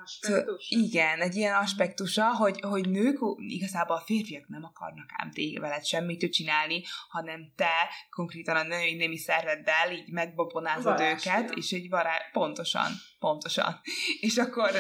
aspektus. 0.03 0.69
Igen, 0.69 1.21
egy 1.21 1.35
ilyen 1.35 1.55
aspektusa, 1.55 2.35
hogy, 2.35 2.61
hogy 2.61 2.89
nők 2.89 3.17
igazából 3.37 3.95
a 3.95 4.03
férfiak 4.05 4.47
nem 4.47 4.63
akarnak 4.63 5.09
ám 5.17 5.31
téged 5.31 5.61
veled 5.61 5.85
semmit 5.85 6.31
csinálni, 6.31 6.83
hanem 7.09 7.51
te 7.55 7.89
konkrétan 8.09 8.55
a 8.55 8.63
női 8.63 8.95
nemi 8.95 9.17
szerveddel 9.17 9.91
így 9.91 10.11
megbobonázod 10.11 10.99
őket, 10.99 11.51
és 11.55 11.71
egy 11.71 11.89
vará... 11.89 12.11
pontosan, 12.31 12.91
pontosan. 13.19 13.81
És 14.19 14.37
akkor 14.37 14.71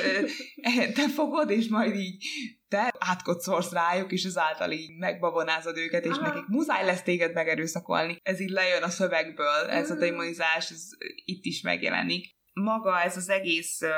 te 0.93 1.09
fogod, 1.15 1.49
és 1.49 1.67
majd 1.67 1.95
így 1.95 2.25
te 2.69 2.93
átkocorsz 2.99 3.71
rájuk, 3.71 4.11
és 4.11 4.23
ezáltal 4.23 4.71
így 4.71 4.97
megbabonázod 4.97 5.77
őket, 5.77 6.05
és 6.05 6.11
Aha. 6.11 6.27
nekik 6.27 6.47
muszáj 6.47 6.85
lesz 6.85 7.01
téged 7.01 7.33
megerőszakolni. 7.33 8.19
Ez 8.23 8.39
így 8.39 8.49
lejön 8.49 8.83
a 8.83 8.89
szövegből, 8.89 9.69
ez 9.69 9.91
a 9.91 9.95
mm. 9.95 9.99
demonizás, 9.99 10.69
ez 10.69 10.81
itt 11.25 11.45
is 11.45 11.61
megjelenik. 11.61 12.35
Maga 12.53 13.01
ez 13.01 13.17
az 13.17 13.29
egész 13.29 13.81
uh, 13.81 13.89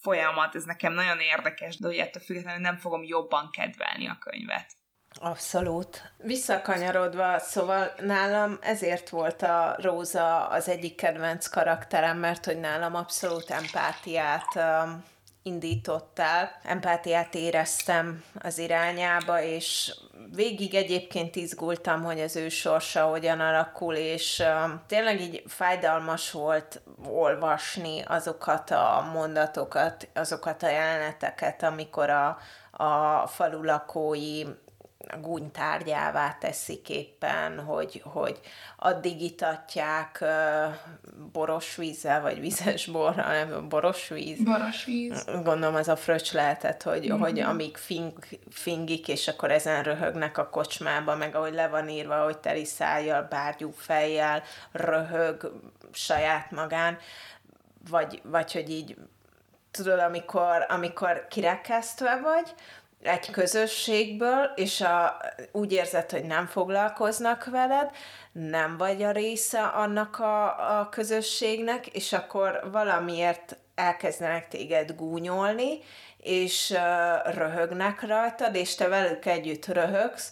folyamat, 0.00 0.54
ez 0.54 0.64
nekem 0.64 0.92
nagyon 0.92 1.18
érdekes, 1.20 1.78
de 1.78 1.86
hogy 1.86 1.96
ettől 1.96 2.22
függetlenül 2.22 2.60
nem 2.60 2.76
fogom 2.76 3.02
jobban 3.02 3.50
kedvelni 3.50 4.08
a 4.08 4.18
könyvet. 4.20 4.66
Abszolút. 5.20 6.12
Visszakanyarodva, 6.16 7.38
szóval 7.38 7.92
nálam 8.00 8.58
ezért 8.60 9.08
volt 9.08 9.42
a 9.42 9.76
Róza 9.78 10.48
az 10.48 10.68
egyik 10.68 10.96
kedvenc 10.96 11.46
karakterem, 11.46 12.18
mert 12.18 12.44
hogy 12.44 12.60
nálam 12.60 12.94
abszolút 12.94 13.50
empátiát 13.50 14.54
um, 14.54 15.04
indítottál, 15.46 16.50
empátiát 16.62 17.34
éreztem 17.34 18.24
az 18.42 18.58
irányába, 18.58 19.42
és 19.42 19.94
végig 20.34 20.74
egyébként 20.74 21.36
izgultam, 21.36 22.02
hogy 22.02 22.20
az 22.20 22.36
ő 22.36 22.48
sorsa 22.48 23.04
hogyan 23.04 23.40
alakul, 23.40 23.94
és 23.94 24.38
uh, 24.38 24.70
tényleg 24.86 25.20
így 25.20 25.42
fájdalmas 25.46 26.30
volt 26.30 26.82
olvasni 27.08 28.02
azokat 28.06 28.70
a 28.70 29.10
mondatokat, 29.12 30.08
azokat 30.14 30.62
a 30.62 30.68
jeleneteket, 30.68 31.62
amikor 31.62 32.10
a, 32.10 32.38
a 32.70 33.26
falu 33.26 33.62
lakói 33.62 34.44
gúnytárgyává 35.20 36.36
teszik 36.40 36.88
éppen, 36.88 37.60
hogy, 37.60 38.02
hogy 38.04 38.40
addig 38.76 39.22
itatják 39.22 40.24
boros 41.32 41.76
vízzel, 41.76 42.20
vagy 42.20 42.40
vizes 42.40 42.86
borral, 42.86 43.32
nem, 43.32 43.68
boros 43.68 44.08
víz. 44.08 44.42
Boros 44.42 44.84
víz. 44.84 45.24
Gondolom 45.24 45.74
az 45.74 45.88
a 45.88 45.96
fröccs 45.96 46.32
lehetett, 46.32 46.82
hogy, 46.82 47.08
mm-hmm. 47.08 47.20
hogy 47.20 47.40
amíg 47.40 47.76
fing, 47.76 48.12
fingik, 48.50 49.08
és 49.08 49.28
akkor 49.28 49.50
ezen 49.50 49.82
röhögnek 49.82 50.38
a 50.38 50.48
kocsmába, 50.48 51.16
meg 51.16 51.34
ahogy 51.34 51.54
le 51.54 51.68
van 51.68 51.88
írva, 51.88 52.24
hogy 52.24 52.38
teli 52.38 52.64
szájjal, 52.64 53.26
bárgyú 53.30 53.70
fejjel 53.76 54.42
röhög 54.72 55.52
saját 55.92 56.50
magán, 56.50 56.98
vagy, 57.90 58.20
vagy 58.24 58.52
hogy 58.52 58.70
így 58.70 58.96
tudod, 59.70 59.98
amikor, 59.98 60.66
amikor 60.68 61.26
kirekesztve 61.28 62.20
vagy, 62.20 62.54
egy 63.04 63.30
közösségből, 63.30 64.50
és 64.54 64.80
a, 64.80 65.16
úgy 65.52 65.72
érzed, 65.72 66.10
hogy 66.10 66.24
nem 66.24 66.46
foglalkoznak 66.46 67.44
veled, 67.44 67.90
nem 68.32 68.76
vagy 68.76 69.02
a 69.02 69.10
része 69.10 69.62
annak 69.62 70.18
a, 70.18 70.78
a 70.78 70.88
közösségnek, 70.88 71.86
és 71.86 72.12
akkor 72.12 72.68
valamiért 72.72 73.56
elkezdenek 73.74 74.48
téged 74.48 74.94
gúnyolni, 74.96 75.78
és 76.18 76.70
uh, 76.70 77.34
röhögnek 77.34 78.06
rajtad, 78.06 78.54
és 78.54 78.74
te 78.74 78.88
velük 78.88 79.26
együtt 79.26 79.66
röhögsz, 79.66 80.30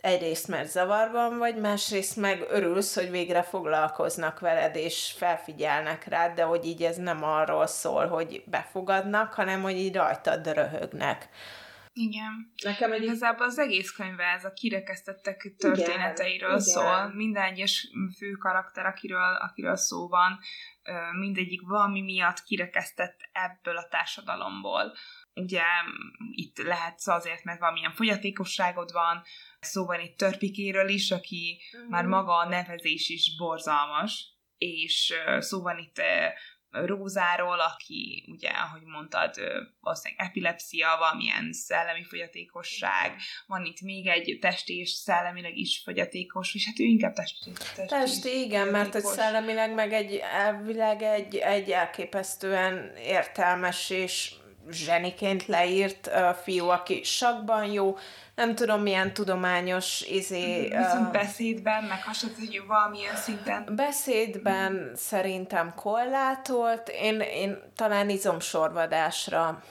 egyrészt 0.00 0.48
mert 0.48 0.70
zavarban 0.70 1.38
vagy, 1.38 1.56
másrészt 1.56 2.16
meg 2.16 2.46
örülsz, 2.50 2.94
hogy 2.94 3.10
végre 3.10 3.42
foglalkoznak 3.42 4.40
veled, 4.40 4.76
és 4.76 5.14
felfigyelnek 5.16 6.04
rád, 6.08 6.34
de 6.34 6.42
hogy 6.42 6.66
így 6.66 6.82
ez 6.82 6.96
nem 6.96 7.24
arról 7.24 7.66
szól, 7.66 8.06
hogy 8.06 8.42
befogadnak, 8.46 9.32
hanem 9.32 9.62
hogy 9.62 9.76
így 9.76 9.94
rajtad 9.94 10.52
röhögnek. 10.52 11.28
Igen. 11.96 12.52
Nekem 12.62 12.92
egy... 12.92 13.02
Igazából 13.02 13.46
az 13.46 13.58
egész 13.58 13.90
könyve 13.90 14.24
ez 14.24 14.44
a 14.44 14.52
kirekesztettek 14.52 15.54
történeteiről 15.58 16.48
Igen. 16.48 16.60
szól. 16.60 16.96
Igen. 16.96 17.10
Minden 17.10 17.42
egyes 17.42 17.88
fő 18.16 18.32
karakter, 18.32 18.86
akiről, 18.86 19.34
akiről 19.34 19.76
szó 19.76 20.08
van, 20.08 20.38
mindegyik 21.18 21.60
valami 21.66 22.02
miatt 22.02 22.42
kirekesztett 22.42 23.28
ebből 23.32 23.76
a 23.76 23.88
társadalomból. 23.88 24.94
Ugye 25.34 25.62
itt 26.30 26.58
lehet 26.58 27.00
azért, 27.04 27.44
mert 27.44 27.60
valamilyen 27.60 27.92
fogyatékosságod 27.92 28.92
van, 28.92 29.22
szó 29.60 29.84
van 29.84 30.00
itt 30.00 30.16
törpikéről 30.16 30.88
is, 30.88 31.10
aki 31.10 31.60
uh-huh. 31.72 31.90
már 31.90 32.06
maga 32.06 32.36
a 32.36 32.48
nevezés 32.48 33.08
is 33.08 33.36
borzalmas, 33.36 34.32
és 34.58 35.14
szó 35.38 35.62
van 35.62 35.78
itt 35.78 35.98
Rózáról, 36.74 37.60
aki 37.60 38.24
ugye, 38.28 38.48
ahogy 38.48 38.82
mondtad, 38.84 39.34
valószínűleg 39.80 40.26
epilepsia, 40.26 40.96
valamilyen 40.98 41.52
szellemi 41.52 42.04
fogyatékosság, 42.04 43.16
van 43.46 43.64
itt 43.64 43.80
még 43.80 44.06
egy 44.06 44.38
testi 44.40 44.78
és 44.78 44.90
szellemileg 44.90 45.56
is 45.56 45.80
fogyatékos, 45.84 46.54
és 46.54 46.66
hát 46.66 46.78
ő 46.78 46.84
inkább 46.84 47.12
testi. 47.12 47.50
Testi, 47.52 47.86
testi 47.86 48.40
igen, 48.40 48.68
mert 48.68 48.92
hogy 48.92 49.02
szellemileg 49.02 49.74
meg 49.74 49.92
egy 49.92 50.14
elvileg 50.14 51.02
egy, 51.02 51.36
egy 51.36 51.70
elképesztően 51.70 52.96
értelmes 52.96 53.90
és 53.90 54.32
zseniként 54.70 55.46
leírt 55.46 56.06
uh, 56.06 56.30
fiú, 56.30 56.68
aki 56.68 57.02
sakban 57.02 57.64
jó, 57.64 57.96
nem 58.34 58.54
tudom 58.54 58.82
milyen 58.82 59.12
tudományos 59.12 60.00
izé... 60.00 60.62
Viszont 60.62 61.06
uh, 61.06 61.12
beszédben, 61.12 61.84
meg 61.84 62.02
hasonló, 62.02 62.34
hogy 62.38 62.62
valamilyen 62.66 63.16
szinten. 63.16 63.68
Beszédben 63.76 64.92
szerintem 64.94 65.74
kollátolt, 65.74 66.88
én, 66.88 67.20
én 67.20 67.58
talán 67.76 68.08
izomsorvadásra 68.08 69.62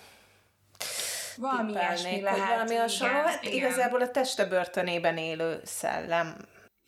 valami 1.38 1.71
ilyesmi 1.71 2.21
lehet. 2.21 2.47
Valami 2.47 2.75
hasonló, 2.75 3.13
hát 3.13 3.43
igen. 3.43 3.56
igazából 3.56 4.01
a 4.01 4.12
teste 4.12 4.45
börtönében 4.45 5.17
élő 5.17 5.60
szellem. 5.63 6.36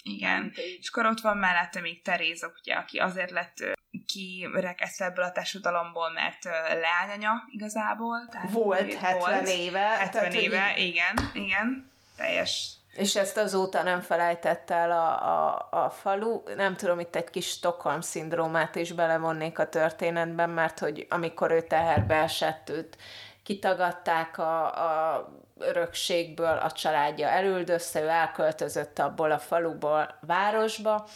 Igen, 0.04 0.54
és 0.80 0.90
akkor 0.90 1.06
ott 1.06 1.20
van 1.20 1.38
mellette 1.38 1.82
még 1.82 2.02
Teréza, 2.02 2.52
ugye, 2.62 2.74
aki 2.74 2.98
azért 2.98 3.32
lett 3.32 3.75
kirekesztve 4.06 5.06
ebből 5.06 5.26
a 5.26 5.32
társadalomból, 5.32 6.12
mert 6.12 6.44
leányanya 6.80 7.44
igazából. 7.52 8.28
Tehát 8.32 8.52
volt 8.52 8.94
70 8.94 9.20
volt, 9.20 9.48
éve. 9.48 9.80
70 9.80 10.12
tehát, 10.12 10.34
éve, 10.34 10.74
így... 10.78 10.88
igen, 10.88 11.32
igen, 11.34 11.92
teljes 12.18 12.76
és 12.96 13.16
ezt 13.16 13.38
azóta 13.38 13.84
nem 13.84 14.02
felejtett 14.02 14.70
el 14.70 14.92
a, 14.92 15.54
a, 15.54 15.68
a 15.72 15.90
falu. 15.90 16.42
Nem 16.56 16.76
tudom, 16.76 17.00
itt 17.00 17.16
egy 17.16 17.30
kis 17.30 17.48
Stockholm-szindrómát 17.48 18.76
is 18.76 18.92
belevonnék 18.92 19.60
a 19.60 19.70
történetben, 19.70 20.50
mert 20.50 20.80
hogy 20.80 21.08
amikor 21.10 21.52
ő 21.52 21.62
teherbe 21.62 22.16
esett, 22.16 22.70
őt 22.70 22.98
kitagadták 23.44 24.38
a, 24.38 24.66
a 24.66 25.30
örökségből, 25.60 26.58
a 26.58 26.72
családja 26.72 27.28
elüldözte, 27.28 28.02
ő 28.02 28.08
elköltözött 28.08 29.00
abból 29.00 29.32
a 29.32 29.40
faluból 29.40 30.18
városba, 30.22 31.08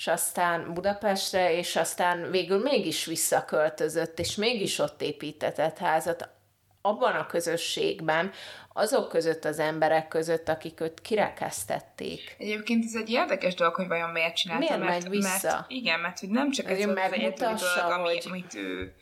és 0.00 0.06
aztán 0.06 0.74
Budapestre, 0.74 1.56
és 1.56 1.76
aztán 1.76 2.30
végül 2.30 2.58
mégis 2.58 3.04
visszaköltözött, 3.04 4.18
és 4.18 4.34
mégis 4.34 4.78
ott 4.78 5.02
építetett 5.02 5.78
házat 5.78 6.28
abban 6.82 7.14
a 7.14 7.26
közösségben, 7.26 8.32
azok 8.72 9.08
között 9.08 9.44
az 9.44 9.58
emberek 9.58 10.08
között, 10.08 10.48
akik 10.48 10.80
őt 10.80 11.00
kirekesztették. 11.00 12.36
Egyébként 12.38 12.84
ez 12.84 12.94
egy 12.94 13.10
érdekes 13.10 13.54
dolog, 13.54 13.74
hogy 13.74 13.88
vajon 13.88 14.10
miért 14.10 14.36
csinálta. 14.36 14.66
Miért 14.66 14.84
mert, 14.84 15.02
megy 15.02 15.10
vissza? 15.10 15.52
Mert, 15.52 15.64
igen, 15.70 16.00
mert 16.00 16.20
hogy 16.20 16.28
nem 16.28 16.50
csak 16.50 16.70
ez, 16.70 16.78
ez 16.78 16.88
az 16.88 16.96
egyetlen 17.12 17.56
dolog, 17.56 17.92
ami, 17.92 18.02
hogy... 18.02 18.22
amit 18.26 18.54
ő 18.54 18.94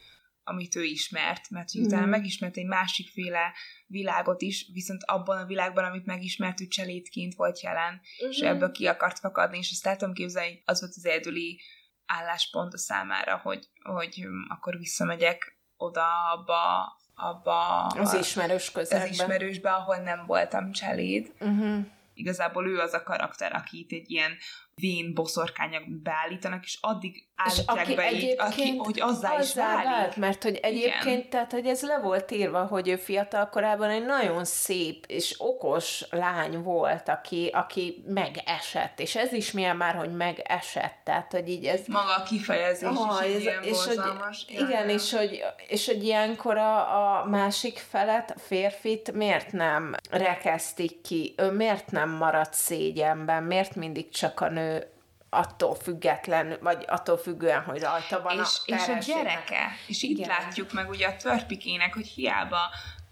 amit 0.48 0.76
ő 0.76 0.84
ismert, 0.84 1.50
mert 1.50 1.78
mm. 1.78 1.82
utána 1.82 2.06
megismert 2.06 2.56
egy 2.56 2.66
másikféle 2.66 3.52
világot 3.86 4.42
is, 4.42 4.70
viszont 4.72 5.02
abban 5.04 5.38
a 5.38 5.46
világban, 5.46 5.84
amit 5.84 6.06
megismert, 6.06 6.60
ő 6.60 6.66
cselédként 6.66 7.34
volt 7.34 7.60
jelen, 7.60 7.92
mm-hmm. 7.92 8.30
és 8.30 8.38
ebből 8.38 8.70
ki 8.70 8.86
akart 8.86 9.18
fakadni, 9.18 9.58
és 9.58 9.82
azt 9.82 9.98
tudom 9.98 10.14
képzelni, 10.14 10.62
az 10.64 10.80
volt 10.80 10.92
az 10.96 11.06
egyedüli 11.06 11.60
álláspont 12.06 12.74
a 12.74 12.78
számára, 12.78 13.36
hogy, 13.36 13.68
hogy 13.82 14.26
akkor 14.48 14.78
visszamegyek 14.78 15.58
oda 15.76 16.30
abba, 16.32 16.92
abba 17.14 17.86
az 17.86 18.14
ismerős 18.14 18.70
közegbe. 18.70 19.04
Az 19.04 19.10
ismerősbe, 19.10 19.70
ahol 19.70 19.96
nem 19.96 20.26
voltam 20.26 20.72
cseléd. 20.72 21.32
Uh-huh. 21.40 21.86
igazából 22.14 22.68
ő 22.68 22.78
az 22.78 22.92
a 22.92 23.02
karakter, 23.02 23.54
akit 23.54 23.92
egy 23.92 24.10
ilyen 24.10 24.32
vén 24.80 25.14
boszorkányak 25.14 25.82
beállítanak, 26.02 26.64
és 26.64 26.78
addig 26.80 27.28
állítják 27.38 27.78
aki 27.78 27.94
be 27.94 28.12
így, 28.12 28.34
aki, 28.38 28.76
hogy 28.76 29.00
azzá, 29.00 29.34
azzá 29.34 29.40
is 29.40 29.54
válik. 29.54 29.84
Vált, 29.84 30.16
mert 30.16 30.42
hogy 30.42 30.58
egyébként, 30.62 31.18
Igen. 31.18 31.30
tehát, 31.30 31.52
hogy 31.52 31.66
ez 31.66 31.82
le 31.82 31.98
volt 31.98 32.30
írva, 32.30 32.66
hogy 32.66 32.88
ő 32.88 32.96
fiatal 32.96 33.48
korában 33.48 33.90
egy 33.90 34.04
nagyon 34.04 34.44
szép 34.44 35.04
és 35.06 35.34
okos 35.38 36.04
lány 36.10 36.62
volt, 36.62 37.08
aki, 37.08 37.50
aki 37.52 38.04
megesett, 38.06 39.00
és 39.00 39.16
ez 39.16 39.32
is 39.32 39.52
milyen 39.52 39.76
már, 39.76 39.94
hogy 39.94 40.16
megesett, 40.16 41.00
tehát, 41.04 41.32
hogy 41.32 41.48
így 41.48 41.64
ez... 41.64 41.80
Maga 41.86 42.14
a 42.14 42.22
kifejezés 42.22 42.88
oh, 42.88 43.20
is 43.20 43.34
ez, 43.34 43.40
ilyen 43.40 43.62
és 43.62 43.84
hogy, 43.84 44.00
Igen, 44.46 44.88
és 44.88 45.12
hogy, 45.12 45.44
és 45.68 45.86
hogy 45.86 46.04
ilyenkor 46.04 46.56
a, 46.56 47.20
a 47.20 47.24
másik 47.24 47.78
felet, 47.90 48.30
a 48.30 48.38
férfit 48.38 49.12
miért 49.12 49.52
nem 49.52 49.94
rekesztik 50.10 51.00
ki, 51.00 51.34
ő 51.36 51.50
miért 51.50 51.90
nem 51.90 52.10
marad 52.10 52.52
szégyenben, 52.52 53.42
miért 53.42 53.74
mindig 53.74 54.08
csak 54.10 54.40
a 54.40 54.48
nő 54.48 54.67
attól 55.30 55.74
független, 55.74 56.56
vagy 56.60 56.84
attól 56.86 57.16
függően, 57.18 57.62
hogy 57.62 57.80
rajta 57.80 58.22
van 58.22 58.38
és, 58.38 58.60
a 58.66 58.74
És 58.74 58.88
a 58.88 58.98
gyereke. 58.98 59.70
És 59.86 60.02
itt 60.02 60.18
Igen. 60.18 60.28
látjuk 60.28 60.72
meg 60.72 60.88
ugye 60.88 61.06
a 61.06 61.16
törpikének, 61.16 61.94
hogy 61.94 62.06
hiába 62.06 62.60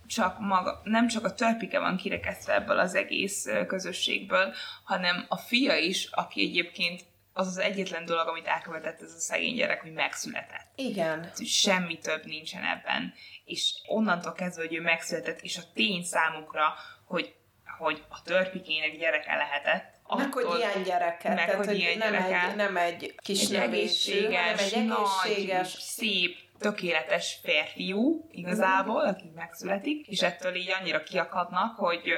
csak 0.06 0.40
maga, 0.40 0.80
nem 0.84 1.08
csak 1.08 1.24
a 1.24 1.34
törpike 1.34 1.78
van 1.78 1.96
kirekesztve 1.96 2.54
ebből 2.54 2.78
az 2.78 2.94
egész 2.94 3.48
közösségből, 3.66 4.54
hanem 4.84 5.24
a 5.28 5.36
fia 5.36 5.76
is, 5.76 6.08
aki 6.10 6.40
egyébként 6.40 7.04
az 7.32 7.46
az 7.46 7.58
egyetlen 7.58 8.04
dolog, 8.04 8.28
amit 8.28 8.46
elkövetett 8.46 9.02
ez 9.02 9.12
a 9.12 9.18
szegény 9.18 9.54
gyerek, 9.54 9.82
hogy 9.82 9.92
megszületett. 9.92 10.70
Igen. 10.74 11.30
Semmi 11.44 11.98
több 11.98 12.24
nincsen 12.24 12.64
ebben. 12.64 13.14
És 13.44 13.74
onnantól 13.86 14.32
kezdve, 14.32 14.62
hogy 14.62 14.74
ő 14.74 14.80
megszületett, 14.80 15.40
és 15.40 15.56
a 15.56 15.72
tény 15.74 16.04
számukra, 16.04 16.74
hogy, 17.04 17.34
hogy 17.78 18.04
a 18.08 18.22
törpikének 18.22 18.98
gyereke 18.98 19.36
lehetett, 19.36 19.95
meg 20.16 20.32
hogy 20.32 20.58
ilyen 20.58 20.82
gyereket, 20.82 21.34
meg, 21.34 21.46
tehát, 21.46 21.66
hogy, 21.66 21.76
ilyen 21.76 21.98
nem, 21.98 22.12
gyereke, 22.12 22.48
egy, 22.50 22.56
nem 22.56 22.76
egy 22.76 23.14
kis 23.22 23.48
egy 23.48 23.54
egészséges, 23.54 24.72
egy 24.72 24.78
egészséges, 24.78 25.72
nagy, 25.72 25.82
szép, 25.82 26.36
tökéletes 26.58 27.38
férfiú 27.42 28.28
igazából, 28.30 29.00
aki 29.00 29.32
megszületik, 29.34 30.06
és 30.06 30.22
ettől 30.22 30.54
így 30.54 30.72
annyira 30.80 31.02
kiakadnak, 31.02 31.76
hogy 31.76 32.14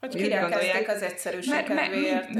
hogy 0.00 0.14
kirekezték 0.14 0.88
az 0.88 1.02
egyszerűség 1.02 1.68
me, 1.68 1.88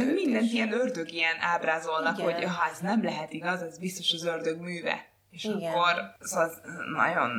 mindent 0.05 0.53
ilyen 0.53 0.73
ördög 0.73 1.13
ilyen 1.13 1.37
ábrázolnak, 1.41 2.19
Igen. 2.19 2.33
hogy 2.33 2.45
ha 2.45 2.71
ez 2.71 2.79
nem 2.79 3.05
lehet 3.05 3.33
igaz, 3.33 3.63
ez 3.63 3.79
biztos 3.79 4.13
az 4.13 4.25
ördög 4.25 4.61
műve. 4.61 5.07
És 5.37 5.45
Igen. 5.45 5.73
akkor 5.73 6.15
szóval 6.21 6.51
nagyon 6.95 7.31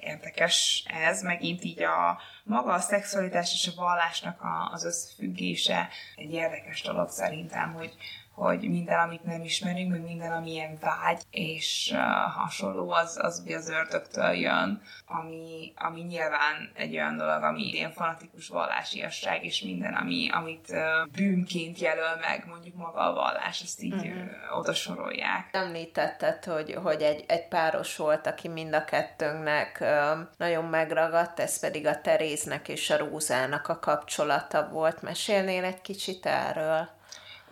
érdekes 0.00 0.84
ez, 0.86 1.22
megint 1.22 1.64
így 1.64 1.82
a 1.82 2.20
maga 2.44 2.72
a 2.72 2.78
szexualitás 2.80 3.52
és 3.52 3.72
a 3.76 3.80
vallásnak 3.80 4.40
a, 4.40 4.70
az 4.72 4.84
összefüggése 4.84 5.88
egy 6.16 6.32
érdekes 6.32 6.82
dolog 6.82 7.08
szerintem, 7.08 7.72
hogy 7.72 7.94
hogy 8.34 8.68
minden, 8.68 8.98
amit 8.98 9.24
nem 9.24 9.42
ismerünk, 9.42 9.90
meg 9.90 10.02
minden, 10.02 10.32
ami 10.32 10.50
ilyen 10.50 10.78
vágy 10.80 11.22
és 11.30 11.90
uh, 11.94 11.98
hasonló, 12.34 12.90
az, 12.90 13.18
az 13.22 13.42
az 13.56 13.68
ördögtől 13.68 14.30
jön, 14.30 14.82
ami, 15.06 15.72
ami 15.76 16.00
nyilván 16.00 16.70
egy 16.74 16.94
olyan 16.94 17.16
dolog, 17.16 17.42
ami 17.42 17.62
ilyen 17.62 17.92
fanatikus 17.92 18.48
vallásiasság, 18.48 19.44
és 19.44 19.62
minden, 19.62 19.94
ami, 19.94 20.28
amit 20.30 20.66
uh, 20.70 21.10
bűnként 21.12 21.78
jelöl 21.78 22.16
meg 22.20 22.44
mondjuk 22.48 22.74
maga 22.74 23.00
a 23.00 23.12
vallás, 23.12 23.62
azt 23.62 23.82
így 23.82 23.94
uh-huh. 23.94 24.12
uh, 24.50 24.58
oda 24.58 24.74
sorolják. 24.74 25.48
Említetted, 25.52 26.44
hogy, 26.44 26.74
hogy 26.82 27.02
egy, 27.02 27.24
egy 27.28 27.48
páros 27.48 27.96
volt, 27.96 28.26
aki 28.26 28.48
mind 28.48 28.74
a 28.74 28.84
kettőnknek 28.84 29.78
uh, 29.80 30.18
nagyon 30.36 30.64
megragadt, 30.64 31.40
ez 31.40 31.60
pedig 31.60 31.86
a 31.86 32.00
Teréznek 32.00 32.68
és 32.68 32.90
a 32.90 32.96
Rózának 32.96 33.68
a 33.68 33.78
kapcsolata 33.78 34.68
volt. 34.68 35.02
Mesélnél 35.02 35.64
egy 35.64 35.80
kicsit 35.80 36.26
erről? 36.26 37.00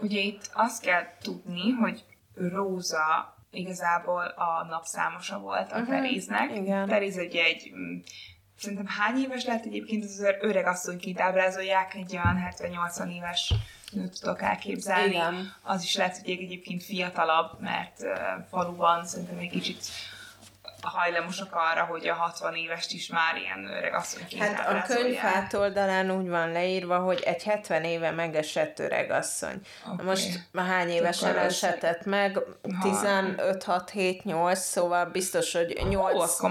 Ugye 0.00 0.20
itt 0.20 0.50
azt 0.52 0.82
kell 0.82 1.02
tudni, 1.22 1.70
hogy 1.70 2.04
Róza 2.34 3.36
igazából 3.50 4.24
a 4.24 4.66
napszámosa 4.68 5.38
volt 5.38 5.72
a 5.72 5.74
uh-huh. 5.74 5.88
Teréznek. 5.88 6.56
Igen. 6.56 6.88
Teréz 6.88 7.18
egy, 7.18 7.36
egy 7.36 7.72
mm, 7.74 7.98
szerintem 8.58 8.86
hány 8.86 9.22
éves 9.22 9.44
lehet 9.44 9.64
egyébként 9.64 10.04
az 10.04 10.26
öreg 10.40 10.66
asszonyként 10.66 11.20
ábrázolják, 11.20 11.94
egy 11.94 12.12
olyan 12.12 12.52
70-80 12.58 13.14
éves 13.14 13.54
nőt 13.92 14.20
tudok 14.20 14.42
elképzelni. 14.42 15.10
Igen. 15.10 15.54
Az 15.62 15.82
is 15.82 15.96
lehet, 15.96 16.18
hogy 16.18 16.30
egyébként 16.30 16.82
fiatalabb, 16.82 17.60
mert 17.60 18.02
faluban 18.50 19.04
szerintem 19.04 19.38
egy 19.38 19.50
kicsit 19.50 19.84
hajlamosak 20.88 21.54
arra, 21.54 21.84
hogy 21.84 22.08
a 22.08 22.14
60 22.14 22.54
évest 22.54 22.92
is 22.92 23.08
már 23.08 23.36
ilyen 23.36 23.66
öreg 23.76 23.94
asszonyként 23.94 24.42
Hát 24.42 24.68
a 24.68 24.82
könyv 24.94 25.18
oldalán 25.52 26.10
úgy 26.10 26.28
van 26.28 26.52
leírva, 26.52 26.98
hogy 26.98 27.20
egy 27.24 27.42
70 27.42 27.84
éve 27.84 28.10
megesett 28.10 28.78
öreg 28.78 29.10
asszony. 29.10 29.60
Okay. 29.92 30.06
Most 30.06 30.48
hány 30.54 30.88
évesen 30.88 31.38
esetett 31.38 32.04
meg? 32.04 32.38
15, 32.82 33.64
6, 33.64 33.90
7, 33.90 34.24
8, 34.24 34.58
szóval 34.58 35.04
biztos, 35.04 35.52
hogy 35.52 35.80
8, 35.88 36.42
Ó, 36.42 36.48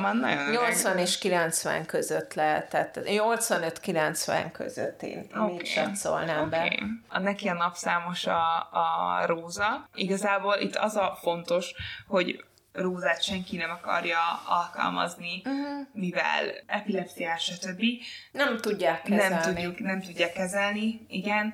80 0.51 0.97
és 0.97 1.17
90 1.17 1.85
között 1.85 2.33
lehetett. 2.33 2.99
85-90 3.05 4.49
között 4.51 5.01
én 5.01 5.27
okay. 5.35 5.53
mit 5.53 5.65
satszolnám 5.65 6.47
okay. 6.47 6.69
be. 6.69 6.83
A 7.07 7.19
neki 7.19 7.47
a 7.47 7.53
napszámos 7.53 8.25
a, 8.25 8.69
a 8.71 9.23
Róza. 9.25 9.87
Igazából 9.93 10.55
itt 10.59 10.75
az 10.75 10.95
a 10.95 11.17
fontos, 11.21 11.73
hogy 12.07 12.43
rózát 12.81 13.23
senki 13.23 13.57
nem 13.57 13.69
akarja 13.69 14.19
alkalmazni, 14.47 15.41
uh-huh. 15.45 15.87
mivel 15.93 16.63
epilepsziás, 16.65 17.43
stb. 17.43 17.83
Nem 18.31 18.57
tudják 18.57 19.01
kezelni. 19.01 19.33
Nem, 19.33 19.41
tudjuk, 19.41 19.79
nem 19.79 20.01
tudják 20.01 20.33
kezelni, 20.33 21.05
igen. 21.07 21.53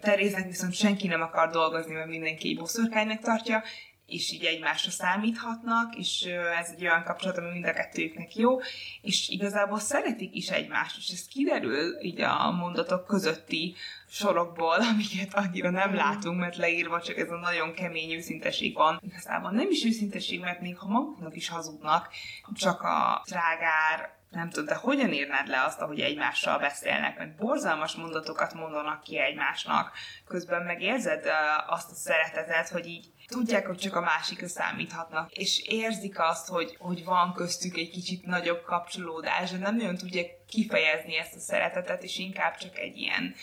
Teréznek 0.00 0.46
viszont 0.46 0.74
senki 0.74 1.08
nem 1.08 1.22
akar 1.22 1.50
dolgozni, 1.50 1.94
mert 1.94 2.08
mindenki 2.08 2.54
boszorkánynak 2.54 3.20
tartja, 3.20 3.62
és 4.10 4.32
így 4.32 4.44
egymásra 4.44 4.90
számíthatnak, 4.90 5.94
és 5.96 6.22
ez 6.60 6.70
egy 6.76 6.82
olyan 6.82 7.04
kapcsolat, 7.04 7.38
ami 7.38 7.50
mind 7.50 7.66
a 7.66 7.72
kettőjüknek 7.72 8.36
jó, 8.36 8.58
és 9.02 9.28
igazából 9.28 9.78
szeretik 9.78 10.34
is 10.34 10.48
egymást, 10.48 10.96
és 10.96 11.08
ez 11.08 11.26
kiderül 11.26 12.02
így 12.02 12.20
a 12.20 12.50
mondatok 12.50 13.06
közötti 13.06 13.74
sorokból, 14.08 14.76
amiket 14.92 15.34
annyira 15.34 15.70
nem 15.70 15.94
látunk, 15.94 16.40
mert 16.40 16.56
leírva 16.56 17.00
csak 17.00 17.18
ez 17.18 17.30
a 17.30 17.36
nagyon 17.36 17.74
kemény 17.74 18.12
őszinteség 18.12 18.74
van. 18.74 19.00
Igazából 19.02 19.50
nem 19.50 19.70
is 19.70 19.84
őszinteség, 19.84 20.40
mert 20.40 20.60
még 20.60 20.78
ha 20.78 20.88
maguknak 20.88 21.36
is 21.36 21.48
hazudnak, 21.48 22.08
csak 22.54 22.82
a 22.82 23.22
drágár, 23.26 24.18
nem 24.30 24.48
tudom, 24.48 24.66
de 24.66 24.74
hogyan 24.74 25.12
írnád 25.12 25.48
le 25.48 25.62
azt, 25.64 25.80
ahogy 25.80 26.00
egymással 26.00 26.58
beszélnek, 26.58 27.18
mert 27.18 27.36
borzalmas 27.36 27.94
mondatokat 27.94 28.54
mondanak 28.54 29.02
ki 29.02 29.18
egymásnak, 29.18 29.92
közben 30.26 30.62
meg 30.62 30.82
érzed 30.82 31.26
azt 31.66 31.90
a 31.90 31.94
szeretetet, 31.94 32.68
hogy 32.68 32.86
így 32.86 33.06
tudják, 33.30 33.66
hogy 33.66 33.76
csak 33.76 33.96
a 33.96 34.00
másikra 34.00 34.48
számíthatnak, 34.48 35.32
és 35.32 35.62
érzik 35.66 36.18
azt, 36.18 36.48
hogy, 36.48 36.76
hogy 36.78 37.04
van 37.04 37.32
köztük 37.32 37.76
egy 37.76 37.90
kicsit 37.90 38.26
nagyobb 38.26 38.62
kapcsolódás, 38.62 39.50
de 39.50 39.58
nem 39.58 39.76
nagyon 39.76 39.96
tudják 39.96 40.26
kifejezni 40.48 41.16
ezt 41.18 41.34
a 41.34 41.38
szeretetet, 41.38 42.02
és 42.02 42.18
inkább 42.18 42.56
csak 42.56 42.78
egy 42.78 42.96
ilyen 42.96 43.34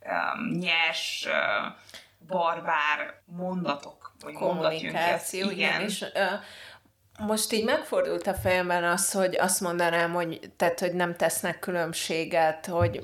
um, 0.00 0.58
nyers, 0.58 1.26
uh, 1.26 1.72
barbár 2.26 3.22
mondatok, 3.24 4.12
vagy 4.20 4.34
kommunikáció, 4.34 5.50
igen. 5.50 5.56
igen. 5.56 5.80
És, 5.80 6.00
uh, 6.00 7.26
most 7.26 7.52
így 7.52 7.64
megfordult 7.64 8.26
a 8.26 8.34
fejemben 8.34 8.84
az, 8.84 9.12
hogy 9.12 9.36
azt 9.36 9.60
mondanám, 9.60 10.12
hogy, 10.12 10.40
tehát, 10.56 10.80
hogy 10.80 10.92
nem 10.92 11.16
tesznek 11.16 11.58
különbséget, 11.58 12.66
hogy 12.66 13.00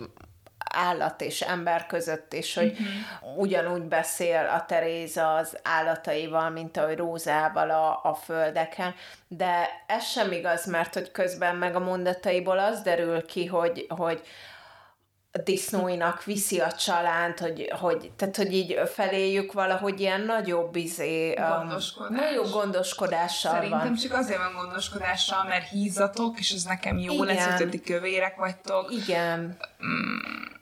állat 0.78 1.20
és 1.20 1.40
ember 1.40 1.86
között, 1.86 2.32
és 2.32 2.54
hogy 2.54 2.70
uh-huh. 2.70 3.38
ugyanúgy 3.38 3.82
beszél 3.82 4.50
a 4.54 4.64
Teréza 4.64 5.34
az 5.34 5.58
állataival, 5.62 6.50
mint 6.50 6.76
ahogy 6.76 6.96
Rózával 6.96 7.70
a, 7.70 8.00
a 8.02 8.14
földeken, 8.14 8.94
de 9.28 9.68
ez 9.86 10.04
sem 10.04 10.32
igaz, 10.32 10.66
mert 10.66 10.94
hogy 10.94 11.10
közben 11.10 11.56
meg 11.56 11.74
a 11.76 11.80
mondataiból 11.80 12.58
az 12.58 12.80
derül 12.80 13.26
ki, 13.26 13.46
hogy, 13.46 13.86
hogy 13.88 14.22
disznóinak 15.44 16.24
viszi 16.24 16.60
a 16.60 16.72
csalánt, 16.72 17.38
hogy, 17.38 17.72
hogy, 17.80 18.10
tehát, 18.16 18.36
hogy 18.36 18.52
így 18.52 18.80
feléjük 18.94 19.52
valahogy 19.52 20.00
ilyen 20.00 20.20
nagyobb 20.20 20.76
izé, 20.76 21.34
Gondoskodás. 21.34 22.10
Um, 22.10 22.16
nagyobb 22.16 22.50
gondoskodással 22.50 23.52
Szerintem 23.52 23.78
van. 23.78 23.94
csak 23.94 24.12
azért 24.12 24.38
van 24.38 24.52
gondoskodással, 24.54 25.44
mert 25.44 25.68
hízatok, 25.68 26.38
és 26.38 26.50
ez 26.50 26.62
nekem 26.62 26.98
jó 26.98 27.12
Igen. 27.12 27.26
lesz, 27.26 27.58
hogy 27.58 27.80
kövérek 27.80 28.36
vagytok. 28.36 28.92
Igen. 28.92 29.56
Mm. 29.84 30.16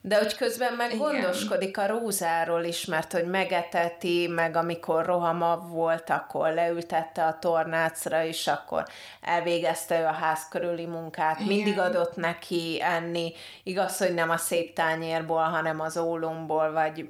De 0.07 0.19
hogy 0.19 0.37
közben 0.37 0.73
meg 0.73 0.95
Igen. 0.95 0.99
gondoskodik 0.99 1.79
a 1.79 1.87
Rózáról 1.87 2.65
is, 2.65 2.85
mert 2.85 3.13
hogy 3.13 3.27
megeteti, 3.27 4.27
meg 4.27 4.57
amikor 4.57 5.05
rohama 5.05 5.57
volt, 5.57 6.11
akkor 6.11 6.53
leültette 6.53 7.25
a 7.25 7.39
tornácra, 7.39 8.25
és 8.25 8.47
akkor 8.47 8.85
elvégezte 9.21 10.01
ő 10.01 10.05
a 10.05 10.13
ház 10.13 10.49
körüli 10.51 10.87
munkát, 10.87 11.41
Igen. 11.41 11.47
mindig 11.47 11.79
adott 11.79 12.17
neki 12.17 12.79
enni, 12.83 13.33
igaz, 13.63 13.99
hogy 13.99 14.15
nem 14.15 14.31
a 14.31 14.37
szép 14.37 14.75
tányérból, 14.75 15.43
hanem 15.43 15.81
az 15.81 15.97
ólomból, 15.97 16.73
vagy 16.73 17.07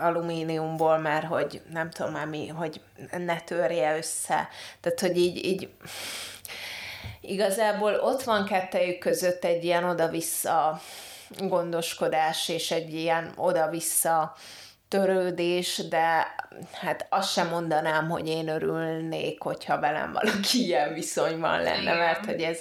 alumíniumból, 0.00 0.98
mert 0.98 1.26
hogy 1.26 1.62
nem 1.72 1.90
tudom 1.90 2.12
már 2.12 2.26
mi, 2.26 2.48
hogy 2.48 2.80
ne 3.18 3.40
törje 3.40 3.96
össze. 3.96 4.48
Tehát, 4.80 5.00
hogy 5.00 5.16
így, 5.16 5.44
így 5.44 5.68
igazából 7.20 7.94
ott 7.94 8.22
van 8.22 8.44
kettejük 8.44 8.98
között 8.98 9.44
egy 9.44 9.64
ilyen 9.64 9.84
oda-vissza 9.84 10.80
gondoskodás 11.38 12.48
és 12.48 12.70
egy 12.70 12.94
ilyen 12.94 13.32
oda-vissza 13.36 14.34
törődés, 14.90 15.82
de 15.88 16.34
hát 16.72 17.06
azt 17.10 17.32
sem 17.32 17.48
mondanám, 17.48 18.08
hogy 18.08 18.28
én 18.28 18.48
örülnék, 18.48 19.42
hogyha 19.42 19.80
velem 19.80 20.12
valaki 20.12 20.64
ilyen 20.66 20.94
viszonyban 20.94 21.62
lenne, 21.62 21.94
mert 21.94 22.24
hogy 22.24 22.42
ez, 22.42 22.58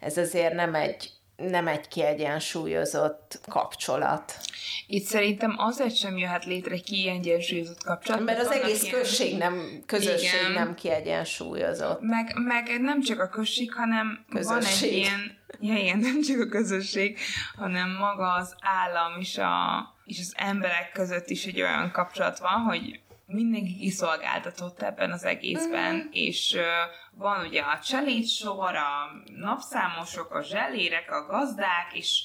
ez 0.00 0.16
azért 0.16 0.54
nem 0.54 0.74
egy, 0.74 1.10
nem 1.36 1.68
egy 1.68 1.88
kiegyensúlyozott 1.88 3.40
kapcsolat. 3.48 4.38
Itt 4.86 5.04
szerintem 5.04 5.54
azért 5.58 5.96
sem 5.96 6.16
jöhet 6.16 6.44
létre 6.44 6.76
kiegyensúlyozott 6.76 7.82
kapcsolat. 7.82 8.24
Mert 8.24 8.40
az 8.40 8.50
egész 8.50 8.82
ilyen... 8.82 8.94
község 8.94 9.36
nem, 9.36 9.82
közösség 9.86 10.40
igen. 10.40 10.52
nem 10.52 10.74
kiegyensúlyozott. 10.74 12.00
Meg, 12.00 12.32
meg 12.46 12.80
nem 12.80 13.02
csak 13.02 13.20
a 13.20 13.28
község, 13.28 13.72
hanem 13.72 14.24
közösség. 14.28 14.80
van 14.80 14.90
egy 14.90 14.96
ilyen, 14.96 15.35
ja, 15.60 15.76
igen, 15.76 15.98
nem 15.98 16.22
csak 16.22 16.40
a 16.40 16.48
közösség, 16.48 17.18
hanem 17.56 17.90
maga 17.90 18.32
az 18.32 18.56
állam 18.60 19.20
és, 19.20 19.38
a, 19.38 19.94
és 20.04 20.18
az 20.18 20.34
emberek 20.36 20.92
között 20.92 21.28
is 21.28 21.44
egy 21.44 21.60
olyan 21.60 21.90
kapcsolat 21.90 22.38
van, 22.38 22.60
hogy 22.60 23.00
mindenki 23.26 23.76
kiszolgáltatott 23.76 24.82
ebben 24.82 25.12
az 25.12 25.24
egészben, 25.24 25.94
mm. 25.94 26.08
és 26.10 26.52
uh, 26.54 26.62
van 27.10 27.46
ugye 27.46 27.60
a 27.62 27.78
cselédsor, 27.78 28.74
a 28.74 29.10
napszámosok, 29.36 30.34
a 30.34 30.42
zselérek, 30.42 31.10
a 31.10 31.26
gazdák, 31.26 31.90
és 31.92 32.22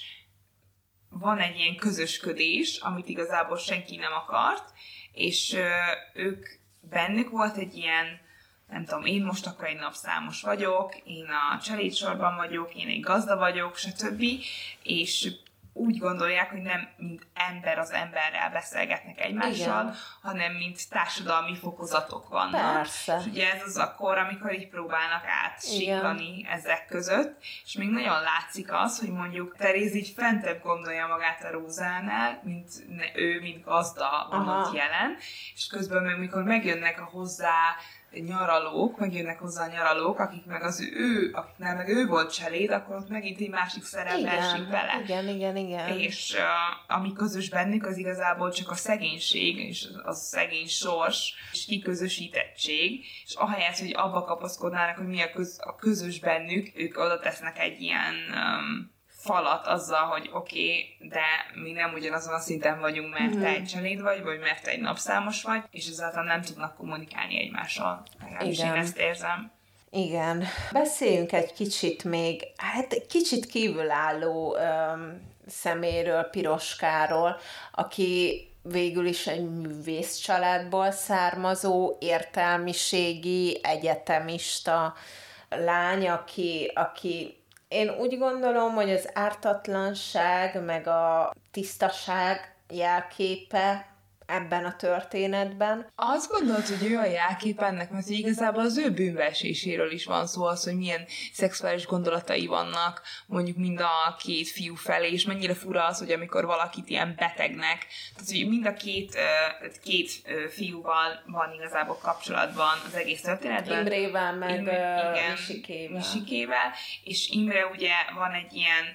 van 1.09 1.38
egy 1.38 1.57
ilyen 1.57 1.76
közösködés, 1.76 2.78
amit 2.78 3.07
igazából 3.09 3.57
senki 3.57 3.95
nem 3.95 4.11
akart, 4.13 4.74
és 5.11 5.53
uh, 5.53 6.24
ők 6.24 6.47
bennük 6.82 7.30
volt 7.30 7.57
egy 7.57 7.76
ilyen 7.76 8.19
nem 8.72 8.86
tudom, 8.86 9.05
én 9.05 9.24
most 9.24 9.47
akkor 9.47 9.67
egy 9.67 9.80
napszámos 9.80 10.41
vagyok, 10.41 10.95
én 11.03 11.28
a 11.53 11.59
cselédsorban 11.59 12.36
vagyok, 12.36 12.76
én 12.76 12.88
egy 12.88 12.99
gazda 12.99 13.38
vagyok, 13.38 13.78
stb. 13.78 14.24
És 14.84 15.32
úgy 15.74 15.97
gondolják, 15.97 16.49
hogy 16.49 16.61
nem 16.61 16.88
mint 16.97 17.28
ember 17.34 17.80
az 17.80 17.91
emberrel 17.91 18.49
beszélgetnek 18.51 19.19
egymással, 19.19 19.82
Igen. 19.82 19.95
hanem 20.22 20.53
mint 20.53 20.89
társadalmi 20.89 21.55
fokozatok 21.55 22.30
vannak. 22.30 22.74
Persze. 22.74 23.17
És 23.19 23.26
ugye 23.26 23.53
ez 23.53 23.61
az 23.65 23.78
a 23.78 23.95
kor, 23.95 24.17
amikor 24.17 24.53
így 24.53 24.67
próbálnak 24.67 25.24
átsiklani 25.45 26.45
ezek 26.49 26.86
között, 26.86 27.43
és 27.65 27.74
még 27.74 27.89
nagyon 27.89 28.22
látszik 28.22 28.74
az, 28.74 28.99
hogy 28.99 29.09
mondjuk 29.09 29.55
Teréz 29.57 29.95
így 29.95 30.13
fentebb 30.15 30.61
gondolja 30.61 31.07
magát 31.07 31.43
a 31.43 31.51
Rózánál, 31.51 32.41
mint 32.43 32.69
ő, 33.15 33.39
mint 33.39 33.63
gazda 33.63 34.28
van 34.30 34.47
ott 34.47 34.74
jelen, 34.74 35.17
és 35.55 35.67
közben 35.67 36.03
meg 36.03 36.19
mikor 36.19 36.43
megjönnek 36.43 37.01
a 37.01 37.09
hozzá 37.11 37.76
nyaralók, 38.20 38.99
megjönnek 38.99 39.39
hozzá 39.39 39.66
a 39.66 39.72
nyaralók, 39.72 40.20
akik 40.20 40.45
meg 40.45 40.64
az 40.64 40.82
ő, 40.93 41.30
akiknál 41.34 41.76
meg 41.76 41.89
ő 41.89 42.07
volt 42.07 42.34
cseléd, 42.34 42.72
akkor 42.72 42.95
ott 42.95 43.09
megint 43.09 43.39
egy 43.39 43.49
másik 43.49 43.84
szerep 43.84 44.26
esik 44.26 44.70
bele. 44.70 45.01
Igen, 45.03 45.28
igen, 45.28 45.55
igen. 45.55 45.99
És 45.99 46.34
uh, 46.34 46.95
ami 46.95 47.14
közös 47.14 47.49
bennük, 47.49 47.86
az 47.86 47.97
igazából 47.97 48.51
csak 48.51 48.70
a 48.70 48.76
szegénység, 48.76 49.57
és 49.57 49.88
a 50.03 50.14
szegény 50.14 50.68
sors, 50.68 51.34
és 51.51 51.66
kiközösítettség, 51.66 53.05
és 53.26 53.34
ahelyett, 53.36 53.80
hogy 53.80 53.93
abba 53.95 54.24
kapaszkodnának, 54.24 54.97
hogy 54.97 55.07
mi 55.07 55.22
a, 55.22 55.32
köz, 55.32 55.59
a 55.64 55.76
közös 55.76 56.20
bennük, 56.20 56.72
ők 56.76 56.97
oda 56.97 57.20
tesznek 57.20 57.59
egy 57.59 57.82
ilyen 57.82 58.16
um, 58.34 58.99
falat 59.24 59.67
azzal, 59.67 60.05
hogy 60.05 60.30
oké, 60.34 60.61
okay, 60.61 61.09
de 61.09 61.26
mi 61.53 61.72
nem 61.72 61.93
ugyanazon 61.93 62.34
a 62.34 62.39
szinten 62.39 62.80
vagyunk, 62.80 63.19
mert 63.19 63.36
mm. 63.36 63.41
te 63.41 63.47
egy 63.47 63.65
csaléd 63.65 64.01
vagy, 64.01 64.24
vagy 64.24 64.39
mert 64.39 64.63
te 64.63 64.72
egy 64.72 64.82
napszámos 64.82 65.43
vagy, 65.43 65.61
és 65.72 65.88
ezáltal 65.88 66.24
nem 66.24 66.41
tudnak 66.41 66.76
kommunikálni 66.76 67.39
egymással. 67.39 68.03
Legalábbis 68.22 68.59
én 68.59 68.72
ezt 68.72 68.97
érzem. 68.97 69.51
Igen. 69.89 70.43
Beszéljünk 70.72 71.32
egy 71.32 71.53
kicsit 71.53 72.03
még, 72.03 72.43
hát 72.57 73.07
kicsit 73.07 73.45
kívülálló 73.45 74.55
öm, 74.55 75.22
szeméről, 75.47 76.24
Piroskáról, 76.24 77.38
aki 77.72 78.45
végül 78.61 79.05
is 79.05 79.28
egy 79.28 79.49
művész 79.49 80.15
családból 80.15 80.91
származó, 80.91 81.95
értelmiségi, 81.99 83.59
egyetemista 83.63 84.93
lány, 85.49 86.09
aki, 86.09 86.72
aki 86.76 87.41
én 87.72 87.89
úgy 87.89 88.17
gondolom, 88.17 88.74
hogy 88.74 88.89
az 88.91 89.09
ártatlanság, 89.13 90.63
meg 90.63 90.88
a 90.88 91.34
tisztaság 91.51 92.55
jelképe 92.69 93.86
ebben 94.32 94.65
a 94.65 94.75
történetben. 94.75 95.91
Azt 95.95 96.32
gondolod, 96.32 96.65
hogy 96.65 96.91
ő 96.91 96.97
a 96.97 97.05
jelkép 97.05 97.61
ennek, 97.61 97.89
mert 97.89 98.09
igazából 98.09 98.61
az 98.61 98.77
ő 98.77 98.91
bűnveséséről 98.91 99.91
is 99.91 100.05
van 100.05 100.27
szó, 100.27 100.43
az, 100.43 100.63
hogy 100.63 100.75
milyen 100.75 101.05
szexuális 101.34 101.86
gondolatai 101.86 102.47
vannak 102.47 103.01
mondjuk 103.27 103.57
mind 103.57 103.79
a 103.79 104.15
két 104.19 104.47
fiú 104.47 104.75
felé, 104.75 105.11
és 105.11 105.25
mennyire 105.25 105.53
fura 105.53 105.86
az, 105.86 105.99
hogy 105.99 106.11
amikor 106.11 106.45
valakit 106.45 106.89
ilyen 106.89 107.13
betegnek, 107.17 107.88
tehát 108.15 108.29
hogy 108.32 108.47
mind 108.47 108.65
a 108.65 108.73
két, 108.73 109.17
két 109.84 110.11
fiúval 110.49 111.23
van 111.25 111.53
igazából 111.53 111.97
kapcsolatban 112.01 112.82
az 112.88 112.95
egész 112.95 113.21
történetben. 113.21 113.79
Imrével, 113.79 114.34
meg 114.34 114.59
Imre, 114.59 115.11
igen, 115.13 115.32
Misikével. 115.32 115.97
Misikével. 115.97 116.73
És 117.03 117.29
Imre 117.29 117.65
ugye 117.65 117.93
van 118.15 118.32
egy 118.32 118.53
ilyen 118.53 118.86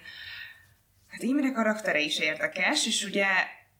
Hát 1.09 1.22
Imre 1.22 1.53
karaktere 1.53 1.99
is 1.99 2.18
érdekes, 2.18 2.87
és 2.87 3.05
ugye 3.05 3.26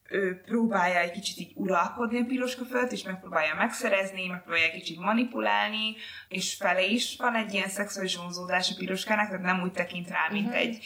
ő 0.09 0.41
próbálja 0.45 0.99
egy 0.99 1.11
kicsit 1.11 1.39
így 1.39 1.53
uralkodni 1.55 2.21
a 2.21 2.25
piroska 2.25 2.65
fölött, 2.65 2.93
és 2.93 3.03
megpróbálja 3.03 3.55
megszerezni, 3.55 4.27
megpróbálja 4.27 4.65
egy 4.67 4.73
kicsit 4.73 4.99
manipulálni, 4.99 5.97
és 6.29 6.55
fele 6.55 6.85
is 6.85 7.17
van 7.19 7.35
egy 7.35 7.55
ilyen 7.55 7.69
szexuális 7.69 8.17
vonzódás 8.17 8.71
a 8.71 8.75
piroskának, 8.79 9.29
tehát 9.29 9.43
nem 9.43 9.63
úgy 9.63 9.73
tekint 9.73 10.09
rá, 10.09 10.29
mint 10.31 10.47
uh-huh. 10.47 10.61
egy 10.61 10.79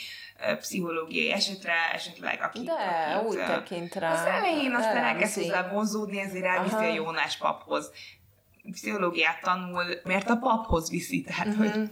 pszichológiai 0.59 1.33
esetre, 1.33 1.75
esetleg 1.93 2.41
aki... 2.43 2.63
De, 2.63 2.73
akit, 3.15 3.29
úgy 3.29 3.45
tekint 3.45 3.95
rá. 3.95 4.13
Az 4.13 4.27
elején 4.27 4.75
aztán 4.75 5.05
elkezd 5.05 5.35
hozzá 5.35 5.69
vonzódni, 5.69 6.21
ezért 6.21 6.45
elviszi 6.45 6.75
a 6.75 6.95
Jónás 6.95 7.37
paphoz 7.37 7.93
pszichológiát 8.71 9.41
tanul, 9.43 9.85
mert 10.05 10.31
a 10.31 10.37
paphoz 10.37 10.91
viszi, 10.91 11.23
tehát 11.23 11.47
uh-huh. 11.47 11.73
hogy 11.73 11.91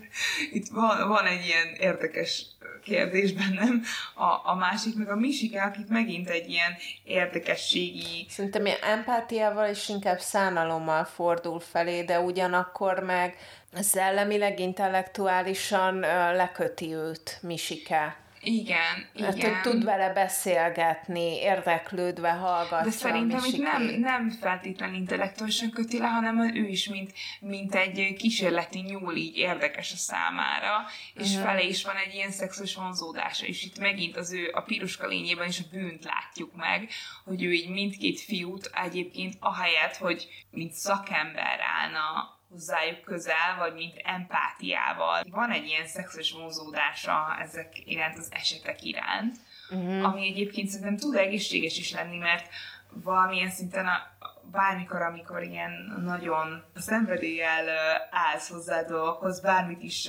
itt 0.52 0.68
van, 0.68 1.08
van 1.08 1.26
egy 1.26 1.44
ilyen 1.44 1.74
érdekes 1.78 2.46
kérdés 2.82 3.32
bennem. 3.32 3.82
A, 4.14 4.50
a 4.50 4.54
másik 4.54 4.94
meg 4.96 5.10
a 5.10 5.16
Misike, 5.16 5.62
akit 5.62 5.88
megint 5.88 6.28
egy 6.28 6.48
ilyen 6.48 6.72
érdekességi... 7.04 8.26
Szerintem 8.28 8.66
ilyen 8.66 8.82
empátiával 8.82 9.68
és 9.68 9.88
inkább 9.88 10.18
szánalommal 10.18 11.04
fordul 11.04 11.60
felé, 11.60 12.02
de 12.02 12.20
ugyanakkor 12.20 12.98
meg 12.98 13.36
szellemileg, 13.72 14.60
intellektuálisan 14.60 15.98
leköti 16.34 16.94
őt 16.94 17.38
Misike. 17.42 18.16
Igen, 18.43 19.07
igen. 19.14 19.26
Hát, 19.26 19.43
hogy 19.43 19.61
tud 19.61 19.84
vele 19.84 20.12
beszélgetni, 20.12 21.36
érdeklődve 21.36 22.30
hallgatja. 22.30 22.84
De 22.84 22.91
szerintem 22.91 23.45
itt 23.45 23.62
nem, 23.62 23.82
nem 23.82 24.30
feltétlenül 24.30 24.97
intellektuálisan 24.97 25.70
köti 25.70 25.99
le, 25.99 26.07
hanem 26.07 26.57
ő 26.57 26.66
is, 26.66 26.89
mint, 26.89 27.12
mint 27.41 27.74
egy 27.74 28.14
kísérleti 28.18 28.78
nyúl 28.80 29.16
így 29.16 29.36
érdekes 29.36 29.93
a 29.93 29.97
számára, 29.97 30.86
és 31.14 31.28
uh-huh. 31.28 31.45
fele 31.45 31.62
is 31.62 31.84
van 31.84 31.97
egy 31.97 32.14
ilyen 32.14 32.30
szexuális 32.30 32.74
vonzódása, 32.74 33.47
és 33.47 33.62
itt 33.62 33.78
megint 33.78 34.16
az 34.16 34.32
ő 34.32 34.51
a 34.55 34.61
piruska 34.61 35.07
lényében 35.07 35.49
is 35.49 35.59
a 35.59 35.64
bűnt 35.70 36.05
látjuk 36.05 36.57
meg, 36.57 36.89
hogy 37.24 37.43
ő 37.43 37.53
így 37.53 37.68
mindkét 37.68 38.20
fiút 38.20 38.70
egyébként 38.84 39.36
ahelyett, 39.41 39.97
hogy 39.97 40.28
mint 40.51 40.72
szakember 40.72 41.61
állna 41.80 42.38
hozzájuk 42.51 43.01
közel, 43.01 43.57
vagy 43.59 43.74
mint 43.74 43.96
empátiával. 44.05 45.22
Van 45.30 45.51
egy 45.51 45.66
ilyen 45.66 45.86
szexuális 45.86 46.32
vonzódása 46.32 47.36
ezek 47.40 47.82
iránt, 47.84 48.18
az 48.18 48.28
esetek 48.30 48.84
iránt, 48.84 49.36
uh-huh. 49.70 50.05
ami 50.05 50.26
egyébként 50.26 50.68
szerintem 50.68 50.96
tud 50.96 51.14
egészséges 51.14 51.78
is 51.78 51.92
lenni, 51.92 52.16
mert 52.16 52.49
valamilyen 52.90 53.51
szinten 53.51 53.86
a, 53.86 54.16
bármikor, 54.51 55.03
amikor 55.03 55.42
ilyen 55.42 56.01
nagyon 56.05 56.64
szenvedéllyel 56.74 57.64
állsz 58.11 58.49
hozzá 58.49 58.82
dolgokhoz, 58.82 59.40
bármit 59.40 59.82
is 59.82 60.09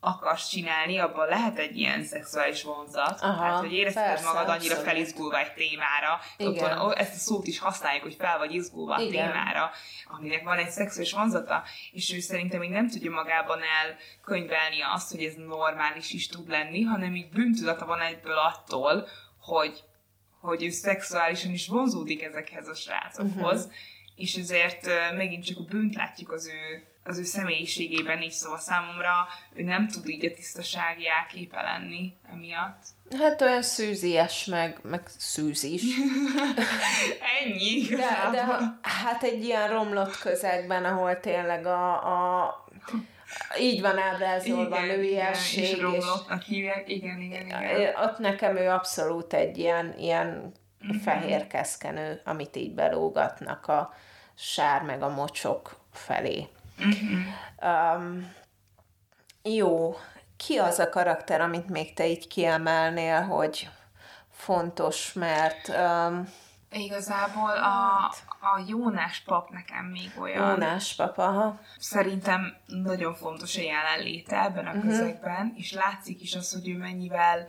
akarsz 0.00 0.48
csinálni, 0.48 0.98
abban 0.98 1.28
lehet 1.28 1.58
egy 1.58 1.76
ilyen 1.76 2.04
szexuális 2.04 2.62
vonzat. 2.62 3.20
Aha, 3.20 3.42
hát, 3.42 3.60
hogy 3.60 3.72
érezted 3.72 4.22
magad 4.24 4.48
annyira 4.48 4.74
abszolút. 4.74 4.84
felizgulva 4.84 5.38
egy 5.38 5.52
témára. 5.52 6.20
Igen. 6.36 6.78
Ott, 6.78 6.94
ezt 6.94 7.14
a 7.14 7.18
szót 7.18 7.46
is 7.46 7.58
használjuk, 7.58 8.02
hogy 8.02 8.14
fel 8.18 8.38
vagy 8.38 8.54
izgulva 8.54 8.94
a 8.94 9.08
témára, 9.08 9.70
aminek 10.04 10.44
van 10.44 10.58
egy 10.58 10.70
szexuális 10.70 11.12
vonzata, 11.12 11.62
és 11.92 12.12
ő 12.12 12.20
szerintem 12.20 12.60
még 12.60 12.70
nem 12.70 12.88
tudja 12.88 13.10
magában 13.10 13.60
elkönyvelni 13.82 14.80
azt, 14.94 15.10
hogy 15.10 15.24
ez 15.24 15.34
normális 15.34 16.12
is 16.12 16.28
tud 16.28 16.48
lenni, 16.48 16.82
hanem 16.82 17.14
így 17.14 17.28
bűntudata 17.28 17.86
van 17.86 18.00
egyből 18.00 18.36
attól, 18.36 19.08
hogy, 19.40 19.84
hogy 20.40 20.64
ő 20.64 20.70
szexuálisan 20.70 21.52
is 21.52 21.68
vonzódik 21.68 22.22
ezekhez 22.22 22.68
a 22.68 22.74
srácokhoz, 22.74 23.58
uh-huh. 23.58 23.74
és 24.16 24.34
ezért 24.34 24.86
megint 25.16 25.44
csak 25.44 25.58
a 25.58 25.62
bűnt 25.62 25.94
látjuk 25.94 26.32
az 26.32 26.46
ő 26.46 26.86
az 27.08 27.18
ő 27.18 27.22
személyiségében 27.24 28.22
is, 28.22 28.32
szóval 28.34 28.58
számomra 28.58 29.12
ő 29.54 29.62
nem 29.62 29.88
tud 29.88 30.08
így 30.08 30.24
a 30.24 30.34
tisztasági 30.34 31.08
elképe 31.08 31.62
lenni 31.62 32.16
emiatt. 32.32 32.82
Hát 33.18 33.40
olyan 33.40 33.62
szűzies, 33.62 34.44
meg, 34.44 34.78
meg 34.82 35.02
szűzis. 35.18 35.82
Ennyi. 37.42 37.86
De, 37.88 38.28
de 38.32 38.44
hát 38.82 39.22
egy 39.22 39.44
ilyen 39.44 39.68
romlott 39.68 40.18
közegben, 40.18 40.84
ahol 40.84 41.20
tényleg 41.20 41.66
a, 41.66 41.92
a 42.44 42.64
így 43.60 43.80
van 43.80 43.98
ábrázolva 43.98 44.84
Igen, 44.84 44.96
nőiesség. 44.96 45.64
igen, 45.64 45.74
és 45.74 45.80
romlottnak 45.80 46.42
hívják. 46.42 46.88
Igen, 46.88 47.20
igen, 47.20 47.46
igen. 47.46 47.94
ott 48.02 48.18
nekem 48.18 48.56
ő 48.56 48.68
abszolút 48.68 49.32
egy 49.34 49.58
ilyen, 49.58 49.94
ilyen 49.98 50.52
Mhm. 50.80 50.96
fehér 50.96 51.46
keszkenő, 51.46 52.20
amit 52.24 52.56
így 52.56 52.74
belógatnak 52.74 53.66
a 53.68 53.94
sár 54.34 54.82
meg 54.82 55.02
a 55.02 55.08
mocsok 55.08 55.76
felé. 55.92 56.46
Mhm. 56.78 57.26
Um, 57.62 58.32
jó, 59.42 59.96
ki 60.36 60.56
az 60.56 60.78
a 60.78 60.88
karakter, 60.88 61.40
amit 61.40 61.68
még 61.68 61.94
te 61.94 62.06
így 62.06 62.28
kiemelnél, 62.28 63.22
hogy 63.22 63.68
fontos, 64.30 65.12
mert 65.12 65.68
um, 65.68 66.28
Igazából 66.70 67.50
a, 67.50 68.04
a 68.40 68.64
Jónás 68.66 69.20
pap 69.20 69.50
nekem 69.50 69.84
még 69.84 70.10
olyan. 70.20 70.50
Jónás 70.50 70.94
papa, 70.94 71.30
ha? 71.30 71.60
Szerintem 71.78 72.56
nagyon 72.66 73.14
fontos 73.14 73.56
a 73.56 73.60
jelenléte 73.60 74.42
ebben 74.42 74.66
a 74.66 74.80
közegben, 74.80 75.54
és 75.56 75.72
látszik 75.72 76.22
is 76.22 76.34
az, 76.34 76.52
hogy 76.52 76.68
ő 76.68 76.76
mennyivel 76.76 77.46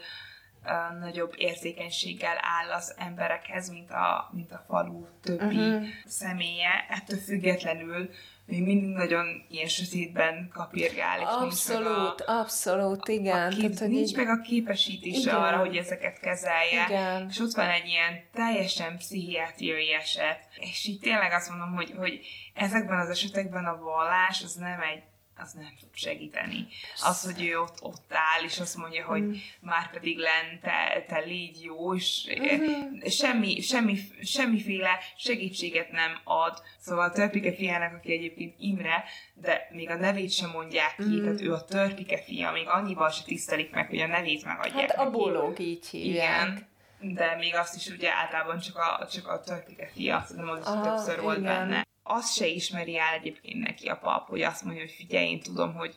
uh, 0.64 1.00
nagyobb 1.00 1.34
érzékenységgel 1.38 2.38
áll 2.42 2.72
az 2.72 2.96
emberekhez, 2.98 3.70
mint 3.70 3.92
a, 3.92 4.30
mint 4.32 4.52
a 4.52 4.64
falu 4.68 5.06
többi 5.22 5.58
uh-huh. 5.58 5.86
személye. 6.06 6.86
Ettől 6.90 7.20
függetlenül 7.20 8.10
még 8.50 8.64
mindig 8.64 8.90
nagyon 8.90 9.46
ilyen 9.50 9.68
sötétben 9.68 10.50
kapirgál. 10.54 11.20
És 11.20 11.26
Abszolút, 11.28 12.22
a, 12.22 12.40
abszolút, 12.40 13.08
igen. 13.08 13.48
a 13.48 13.50
kép, 13.50 13.60
Tehát, 13.60 13.80
hogy 13.80 13.90
nincs 13.90 14.10
így, 14.10 14.16
meg 14.16 14.28
a 14.28 14.42
képesítése 14.42 15.20
Igen. 15.20 15.36
arra, 15.36 15.58
hogy 15.58 15.76
ezeket 15.76 16.20
kezelje. 16.20 16.86
Igen. 16.88 17.28
És 17.30 17.40
ott 17.40 17.52
van 17.52 17.70
egy 17.70 17.88
ilyen 17.88 18.24
teljesen 18.34 18.98
pszichiátriai 18.98 19.94
eset. 19.94 20.40
És 20.56 20.86
így 20.86 21.00
tényleg 21.00 21.32
azt 21.32 21.50
mondom, 21.50 21.74
hogy, 21.74 21.94
hogy 21.98 22.20
ezekben 22.54 23.00
az 23.00 23.10
esetekben 23.10 23.66
a 23.66 23.78
vallás 23.78 24.44
az 24.44 24.54
nem 24.54 24.82
egy 24.82 25.04
az 25.42 25.54
nem 25.54 25.74
tud 25.80 25.90
segíteni. 25.94 26.68
Az, 27.04 27.24
hogy 27.34 27.46
ő 27.48 27.60
ott, 27.60 27.82
ott 27.82 28.14
áll, 28.14 28.44
és 28.46 28.60
azt 28.60 28.78
mondja, 28.78 29.06
hogy 29.06 29.22
Mm. 29.22 29.32
már 29.62 29.92
pedig 29.92 30.18
len, 30.18 30.60
te, 30.62 31.06
te 31.08 31.20
légy 31.20 31.64
jó, 31.64 31.96
és 31.96 32.28
Mhm. 32.40 33.06
semmi, 33.08 33.62
semmi, 33.62 33.98
semmiféle 34.24 35.00
segítséget 35.18 35.92
nem 35.92 36.20
ad. 36.24 36.62
Szóval 36.80 37.10
a 37.10 37.12
törpike 37.12 37.54
fiának, 37.54 37.94
aki 37.94 38.12
egyébként 38.14 38.56
Imre, 38.60 39.04
de 39.34 39.68
még 39.72 39.90
a 39.90 39.96
nevét 39.96 40.32
sem 40.32 40.50
mondják 40.50 40.96
ki, 40.96 41.04
Mm. 41.04 41.24
tehát 41.24 41.42
ő 41.42 41.54
a 41.54 41.64
törpike 41.64 42.18
fia, 42.24 42.52
még 42.52 42.68
annyival 42.68 43.10
se 43.10 43.24
tisztelik 43.24 43.72
meg, 43.72 43.88
hogy 43.88 44.00
a 44.00 44.08
nevét 44.08 44.46
megadják 44.46 44.92
hát 44.92 45.08
a 45.08 45.10
bológ 45.12 45.60
így 45.60 45.88
hívják. 45.88 46.48
Igen, 46.48 46.68
de 47.16 47.36
még 47.36 47.56
azt 47.56 47.76
is 47.76 47.88
ugye 47.88 48.12
általában 48.14 48.60
csak 48.60 48.76
a, 48.78 49.08
csak 49.12 49.28
a 49.28 49.40
törpike 49.42 49.90
fia, 49.94 50.24
szerintem 50.28 50.50
az 50.50 50.66
Aha, 50.68 50.84
többször 50.84 51.22
volt 51.22 51.38
igen. 51.38 51.54
benne. 51.70 51.88
Azt 52.12 52.36
se 52.36 52.48
ismeri 52.48 52.98
el 52.98 53.14
egyébként 53.14 53.68
neki 53.68 53.88
a 53.88 53.98
pap, 53.98 54.28
hogy 54.28 54.42
azt 54.42 54.64
mondja, 54.64 54.82
hogy 54.84 54.92
figyelj, 54.92 55.30
én 55.30 55.40
tudom, 55.40 55.74
hogy, 55.74 55.96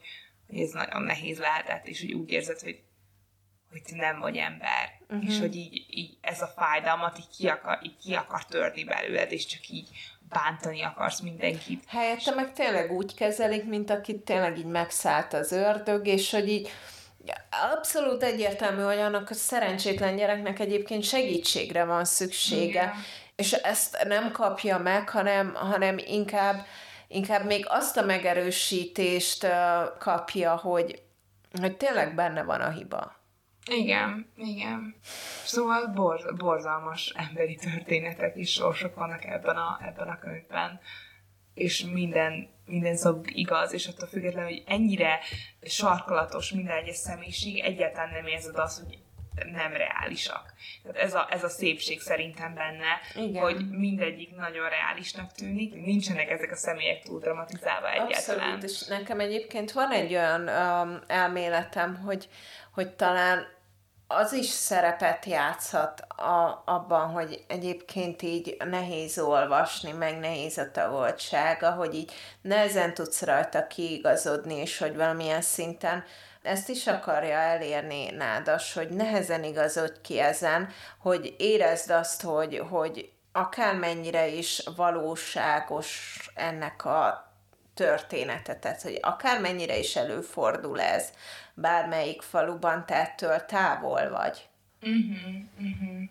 hogy 0.49 0.59
ez 0.59 0.71
nagyon 0.71 1.03
nehéz 1.03 1.39
lehetett, 1.39 1.87
és 1.87 2.01
hogy 2.01 2.13
úgy 2.13 2.31
érzed, 2.31 2.61
hogy, 2.61 2.83
hogy 3.71 3.83
te 3.83 3.97
nem 3.97 4.21
vagy 4.21 4.37
ember, 4.37 5.01
uh-huh. 5.09 5.29
és 5.29 5.39
hogy 5.39 5.57
így, 5.57 5.85
így 5.89 6.17
ez 6.21 6.43
a 6.43 6.47
fájdalmat 6.47 7.19
így 7.19 7.37
ki, 7.37 7.49
akar, 7.49 7.79
így 7.83 7.97
ki 7.97 8.15
akar 8.15 8.45
törni 8.45 8.85
belőled, 8.85 9.33
és 9.33 9.47
csak 9.47 9.69
így 9.69 9.89
bántani 10.29 10.83
akarsz 10.83 11.21
mindenkit. 11.21 11.85
Helyette 11.87 12.35
meg 12.35 12.53
tényleg 12.53 12.93
úgy 12.93 13.15
kezelik, 13.15 13.65
mint 13.65 13.91
akit 13.91 14.25
tényleg 14.25 14.59
így 14.59 14.67
megszállt 14.67 15.33
az 15.33 15.53
ördög, 15.53 16.07
és 16.07 16.31
hogy 16.31 16.49
így 16.49 16.71
abszolút 17.75 18.23
egyértelmű, 18.23 18.83
hogy 18.83 18.99
annak 18.99 19.31
a 19.31 19.35
szerencsétlen 19.35 20.17
gyereknek 20.17 20.59
egyébként 20.59 21.05
segítségre 21.05 21.85
van 21.85 22.05
szüksége, 22.05 22.67
Igen. 22.69 22.95
És 23.43 23.53
ezt 23.53 24.05
nem 24.05 24.33
kapja 24.33 24.79
meg, 24.79 25.09
hanem, 25.09 25.55
hanem 25.55 25.99
inkább, 25.99 26.67
inkább 27.09 27.45
még 27.45 27.65
azt 27.69 27.97
a 27.97 28.05
megerősítést 28.05 29.47
kapja, 29.99 30.57
hogy, 30.57 31.03
hogy 31.61 31.77
tényleg 31.77 32.15
benne 32.15 32.43
van 32.43 32.61
a 32.61 32.71
hiba. 32.71 33.17
Igen, 33.71 34.33
igen. 34.37 34.95
Szóval 35.45 35.87
borz, 35.87 36.25
borzalmas 36.37 37.13
emberi 37.17 37.55
történetek 37.55 38.37
és 38.37 38.53
sorsok 38.53 38.95
vannak 38.95 39.25
ebben 39.25 39.57
a, 39.57 39.81
ebben 39.85 40.09
a 40.09 40.19
könyvben. 40.19 40.81
És 41.55 41.85
minden, 41.85 42.49
minden 42.67 42.97
szavuk 42.97 43.37
igaz, 43.37 43.73
és 43.73 43.87
attól 43.87 44.09
függetlenül, 44.09 44.49
hogy 44.49 44.63
ennyire 44.67 45.19
sarkalatos 45.63 46.53
minden 46.53 46.77
egyes 46.77 46.97
személyiség, 46.97 47.59
egyáltalán 47.59 48.11
nem 48.13 48.27
érzed 48.27 48.57
azt, 48.57 48.83
hogy 48.83 48.99
nem 49.53 49.73
reálisak. 49.73 50.55
Tehát 50.83 50.99
ez 50.99 51.15
a, 51.15 51.27
ez 51.31 51.45
a 51.45 51.49
szépség 51.49 52.01
szerintem 52.01 52.55
benne, 52.55 53.01
Igen. 53.27 53.43
hogy 53.43 53.71
mindegyik 53.71 54.37
nagyon 54.37 54.69
reálisnak 54.69 55.33
tűnik, 55.33 55.75
nincsenek 55.75 56.31
ezek 56.31 56.51
a 56.51 56.57
személyek 56.57 57.03
túl 57.03 57.21
dramatizálva 57.21 57.91
egyáltalán. 57.93 58.53
Abszolút, 58.53 58.63
és 58.63 58.87
nekem 58.87 59.21
egyébként 59.21 59.73
van 59.73 59.91
egy 59.91 60.13
olyan 60.15 60.41
um, 60.41 61.03
elméletem, 61.07 61.97
hogy, 61.97 62.29
hogy 62.73 62.95
talán 62.95 63.47
az 64.15 64.33
is 64.33 64.47
szerepet 64.47 65.25
játszhat 65.25 66.01
a, 66.01 66.63
abban, 66.67 67.11
hogy 67.11 67.45
egyébként 67.49 68.23
így 68.23 68.57
nehéz 68.65 69.19
olvasni, 69.19 69.93
meg 69.93 70.19
nehéz 70.19 70.59
a 70.59 70.71
tagoltsága, 70.71 71.71
hogy 71.71 71.95
így 71.95 72.13
nehezen 72.43 72.95
tudsz 72.95 73.23
rajta 73.23 73.67
kiigazodni, 73.67 74.55
és 74.55 74.79
hogy 74.79 74.97
valamilyen 74.97 75.43
szinten 75.43 76.05
ezt 76.43 76.69
is 76.69 76.87
akarja 76.87 77.37
elérni 77.37 78.11
Nádas, 78.11 78.73
hogy 78.73 78.89
nehezen 78.89 79.45
igazodj 79.45 80.01
ki 80.03 80.19
ezen, 80.19 80.69
hogy 80.99 81.35
érezd 81.39 81.91
azt, 81.91 82.23
hogy, 82.23 82.63
hogy 82.71 83.13
akármennyire 83.33 84.27
is 84.27 84.63
valóságos 84.77 86.19
ennek 86.35 86.85
a 86.85 87.33
története, 87.75 88.57
tehát 88.57 88.83
hogy 88.83 88.99
akármennyire 89.03 89.79
is 89.79 89.97
előfordul 89.97 90.81
ez 90.81 91.13
bármelyik 91.55 92.23
faluban, 92.23 92.87
te 92.87 92.95
ettől 92.95 93.45
távol 93.45 94.11
vagy. 94.11 94.49
Uh-huh, 94.83 95.35
uh-huh. 95.59 96.09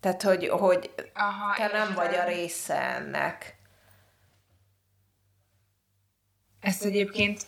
Tehát, 0.00 0.22
hogy, 0.22 0.48
hogy 0.48 0.90
Aha, 1.14 1.54
te 1.56 1.66
nem 1.72 1.94
vagy 1.94 2.14
a 2.14 2.24
része 2.24 2.80
ennek. 2.80 3.56
Ezt 6.60 6.84
egyébként, 6.84 7.42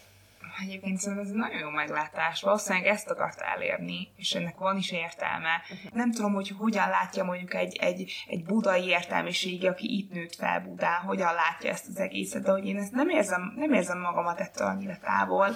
egyébként 0.61 0.99
szerintem 0.99 1.25
ez 1.27 1.31
egy 1.31 1.39
nagyon 1.39 1.59
jó 1.59 1.71
meglátás. 1.71 2.43
Valószínűleg 2.43 2.87
ezt 2.87 3.11
akart 3.11 3.41
elérni, 3.41 4.09
és 4.17 4.33
ennek 4.33 4.59
van 4.59 4.77
is 4.77 4.91
értelme. 4.91 5.63
Nem 5.93 6.13
tudom, 6.13 6.33
hogy 6.33 6.49
hogyan 6.59 6.89
látja 6.89 7.25
mondjuk 7.25 7.55
egy, 7.55 7.77
egy, 7.77 8.25
egy 8.27 8.45
budai 8.45 8.87
értelmiségi, 8.87 9.67
aki 9.67 9.97
itt 9.97 10.13
nőtt 10.13 10.35
fel 10.35 10.61
Budán, 10.61 11.01
hogyan 11.01 11.35
látja 11.35 11.71
ezt 11.71 11.89
az 11.89 11.99
egészet, 11.99 12.43
de 12.43 12.51
hogy 12.51 12.67
én 12.67 12.77
ezt 12.77 12.93
nem 12.93 13.09
érzem, 13.09 13.53
nem 13.57 13.73
érzem 13.73 14.01
magamat 14.01 14.41
ettől 14.41 14.67
annyira 14.67 14.99
távol. 14.99 15.55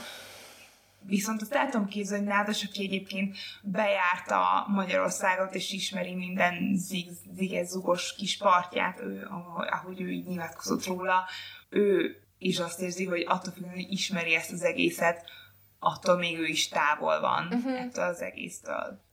Viszont 1.00 1.42
azt 1.42 1.54
el 1.54 1.68
tudom 1.70 1.86
képzelni, 1.86 2.24
hogy 2.24 2.34
Nádas, 2.34 2.64
aki 2.64 2.84
egyébként 2.84 3.36
bejárta 3.62 4.66
Magyarországot, 4.68 5.54
és 5.54 5.72
ismeri 5.72 6.14
minden 6.14 6.76
zig, 6.76 7.08
ziges, 7.32 7.66
zugos 7.66 8.14
kis 8.14 8.36
partját, 8.36 9.00
ő, 9.00 9.28
ahogy 9.70 10.00
ő 10.00 10.10
így 10.10 10.26
nyilatkozott 10.26 10.86
róla, 10.86 11.28
ő 11.68 12.16
is 12.38 12.58
azt 12.58 12.80
érzi, 12.80 13.04
hogy 13.04 13.24
attól 13.28 13.52
függően, 13.52 13.74
hogy 13.74 13.92
ismeri 13.92 14.34
ezt 14.34 14.52
az 14.52 14.62
egészet, 14.62 15.30
attól 15.78 16.16
még 16.16 16.38
ő 16.38 16.44
is 16.44 16.68
távol 16.68 17.20
van 17.20 17.46
uh-huh. 17.52 17.80
ettől 17.80 18.04
az 18.04 18.20
egésztől. 18.20 19.04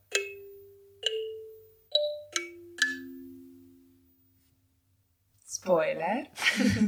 Spoiler. 5.48 6.30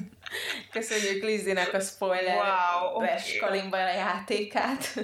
Köszönjük 0.72 1.24
Lizinek 1.24 1.74
a 1.74 1.80
spoiler 1.80 2.36
Wow, 2.36 2.96
okay. 2.96 3.38
kalimba 3.40 3.78
játékát. 3.78 5.00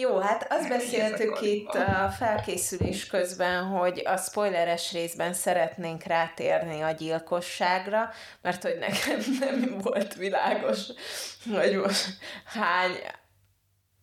Jó, 0.00 0.18
hát 0.18 0.46
azt 0.52 0.68
beszéltük 0.68 1.40
itt 1.40 1.74
a 1.74 2.08
felkészülés 2.18 3.06
közben, 3.06 3.64
hogy 3.64 4.02
a 4.04 4.16
spoileres 4.16 4.92
részben 4.92 5.32
szeretnénk 5.32 6.02
rátérni 6.02 6.80
a 6.80 6.90
gyilkosságra, 6.90 8.10
mert 8.42 8.62
hogy 8.62 8.78
nekem 8.78 9.20
nem 9.40 9.78
volt 9.78 10.14
világos, 10.14 10.78
hogy 11.50 11.74
most 11.74 12.06
hány 12.44 12.90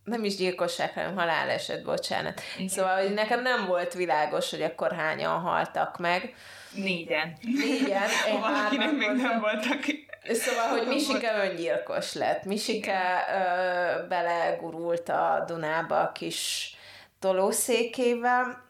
nem 0.03 0.23
is 0.23 0.35
gyilkosság, 0.35 0.93
hanem 0.93 1.15
haláleset, 1.15 1.83
bocsánat. 1.83 2.41
Igen. 2.55 2.67
Szóval, 2.67 3.01
hogy 3.01 3.13
nekem 3.13 3.41
nem 3.41 3.65
volt 3.65 3.93
világos, 3.93 4.49
hogy 4.49 4.61
akkor 4.61 4.91
hányan 4.91 5.39
haltak 5.39 5.97
meg. 5.97 6.35
Négyen. 6.71 7.37
Négyen, 7.41 8.09
Valakinek 8.41 8.91
még 8.91 9.09
nem 9.09 9.39
voltak. 9.39 9.85
Szóval, 10.33 10.67
hogy 10.67 10.87
Misike 10.87 11.49
öngyilkos 11.49 12.13
lett. 12.13 12.43
Misike 12.43 13.25
ö, 13.29 14.07
belegurult 14.07 15.09
a 15.09 15.43
Dunába 15.47 15.99
a 15.99 16.11
kis 16.11 16.73
tolószékével. 17.19 18.63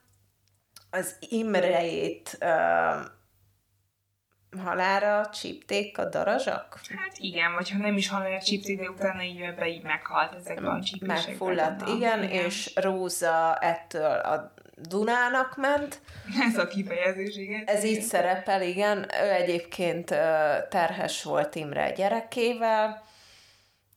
Az 0.89 1.15
Imrejét 1.19 2.37
ö, 2.39 2.45
halára 4.63 5.29
csípték 5.29 5.97
a 5.97 6.09
darazsak? 6.09 6.79
Hát 6.97 7.17
igen, 7.17 7.53
vagy 7.53 7.71
ha 7.71 7.77
nem 7.77 7.97
is 7.97 8.09
halál 8.09 8.41
csípték, 8.41 8.79
de 8.79 8.89
utána 8.89 9.23
így 9.23 9.41
ebbe 9.41 9.67
így 9.67 9.83
meghalt 9.83 10.33
ezekben 10.33 10.65
a 10.65 10.83
csípésekben. 10.83 11.25
Megfulladt, 11.25 11.83
gondolom. 11.83 11.95
igen, 11.95 12.23
és 12.23 12.71
Róza 12.75 13.55
ettől 13.55 14.19
a 14.19 14.53
Dunának 14.75 15.57
ment. 15.57 16.01
Ez 16.49 16.57
a 16.57 16.67
kifejezés, 16.67 17.35
igen. 17.35 17.63
Ez 17.65 17.83
így 17.83 18.01
szerepel, 18.01 18.61
igen. 18.61 18.97
Ő 19.23 19.29
egyébként 19.31 20.07
terhes 20.69 21.23
volt 21.23 21.55
Imre 21.55 21.91
gyerekével, 21.91 23.03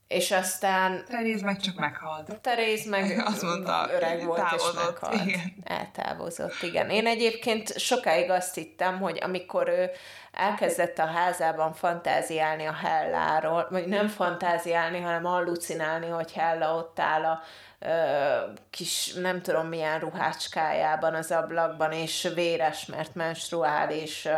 és 0.08 0.30
aztán... 0.30 1.04
Teréz 1.08 1.42
meg 1.42 1.60
csak 1.60 1.76
meghalt. 1.76 2.40
Teréz 2.40 2.86
meg 2.86 3.22
Azt 3.26 3.42
mondta, 3.42 3.88
öreg 3.92 4.24
volt 4.24 4.40
távozott, 4.40 4.74
és 4.74 4.84
meghalt. 4.84 5.26
igen. 5.26 5.54
Eltávozott, 5.64 6.62
igen. 6.62 6.90
Én 6.90 7.06
egyébként 7.06 7.78
sokáig 7.78 8.30
azt 8.30 8.54
hittem, 8.54 8.98
hogy 9.00 9.18
amikor 9.22 9.68
ő 9.68 9.90
elkezdett 10.32 10.98
a 10.98 11.06
házában 11.06 11.72
fantáziálni 11.72 12.64
a 12.64 12.72
Helláról, 12.72 13.66
vagy 13.70 13.86
nem 13.86 14.08
fantáziálni, 14.08 15.00
hanem 15.00 15.22
hallucinálni, 15.22 16.06
hogy 16.06 16.32
Hella 16.32 16.74
ott 16.74 16.98
áll 16.98 17.24
a 17.24 17.42
kis, 18.70 19.12
nem 19.12 19.42
tudom 19.42 19.66
milyen 19.66 19.98
ruhácskájában 19.98 21.14
az 21.14 21.30
ablakban, 21.30 21.92
és 21.92 22.30
véres, 22.34 22.86
mert 22.86 23.14
menstruál, 23.14 23.90
és 23.90 24.28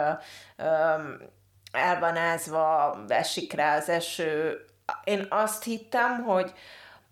el 1.73 1.99
van 2.01 2.17
ázva, 2.17 2.99
esik 3.09 3.53
rá 3.53 3.77
az 3.77 3.89
eső. 3.89 4.65
Én 5.05 5.27
azt 5.29 5.65
hittem, 5.65 6.23
hogy 6.25 6.53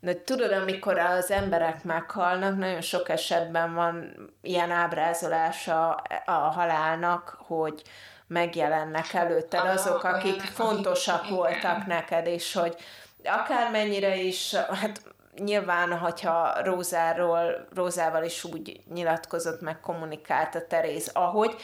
de 0.01 0.23
tudod, 0.25 0.53
amikor 0.53 0.99
az 0.99 1.31
emberek 1.31 1.85
meghalnak, 1.85 2.57
nagyon 2.57 2.81
sok 2.81 3.09
esetben 3.09 3.75
van 3.75 4.15
ilyen 4.43 4.71
ábrázolása 4.71 5.91
a 6.25 6.33
halálnak, 6.33 7.39
hogy 7.47 7.83
megjelennek 8.27 9.13
előtted 9.13 9.61
Aha, 9.61 9.69
azok, 9.69 10.05
akik 10.05 10.41
fontosak 10.41 11.29
voltak 11.29 11.87
neked, 11.87 12.27
és 12.27 12.53
hogy 12.53 12.77
akármennyire 13.25 14.17
is, 14.17 14.55
hát 14.55 15.03
nyilván, 15.39 15.99
hogyha 15.99 16.63
Rózáról, 16.65 17.67
Rózával 17.75 18.25
is 18.25 18.45
úgy 18.45 18.81
nyilatkozott, 18.93 19.61
meg 19.61 19.81
kommunikált 19.81 20.55
a 20.55 20.67
Teréz, 20.67 21.11
ahogy, 21.13 21.57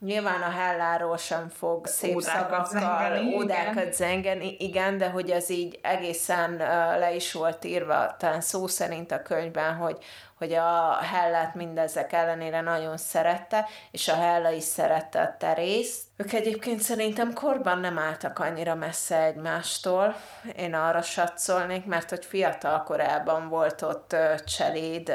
Nyilván 0.00 0.42
a 0.42 0.50
Helláról 0.50 1.16
sem 1.16 1.48
fog 1.48 1.86
szép 1.86 2.16
Ódákat 2.16 2.66
szavakkal, 2.66 3.08
zengeni, 3.08 3.26
igen. 3.26 3.42
ódákat 3.42 3.92
zengeni, 3.92 4.56
igen, 4.58 4.98
de 4.98 5.08
hogy 5.08 5.30
ez 5.30 5.50
így 5.50 5.78
egészen 5.82 6.56
le 6.98 7.14
is 7.14 7.32
volt 7.32 7.64
írva, 7.64 8.16
talán 8.18 8.40
szó 8.40 8.66
szerint 8.66 9.12
a 9.12 9.22
könyvben, 9.22 9.74
hogy, 9.74 9.98
hogy 10.38 10.52
a 10.52 10.92
Hellát 10.92 11.54
mindezek 11.54 12.12
ellenére 12.12 12.60
nagyon 12.60 12.96
szerette, 12.96 13.66
és 13.90 14.08
a 14.08 14.14
Hella 14.14 14.50
is 14.50 14.64
szerette 14.64 15.20
a 15.20 15.36
Terészt. 15.38 16.02
Ők 16.16 16.32
egyébként 16.32 16.80
szerintem 16.80 17.32
korban 17.32 17.78
nem 17.78 17.98
álltak 17.98 18.38
annyira 18.38 18.74
messze 18.74 19.22
egymástól, 19.22 20.16
én 20.56 20.74
arra 20.74 21.02
satszolnék, 21.02 21.84
mert 21.84 22.10
hogy 22.10 22.24
fiatal 22.24 22.82
korában 22.82 23.48
volt 23.48 23.82
ott 23.82 24.16
cseléd, 24.46 25.12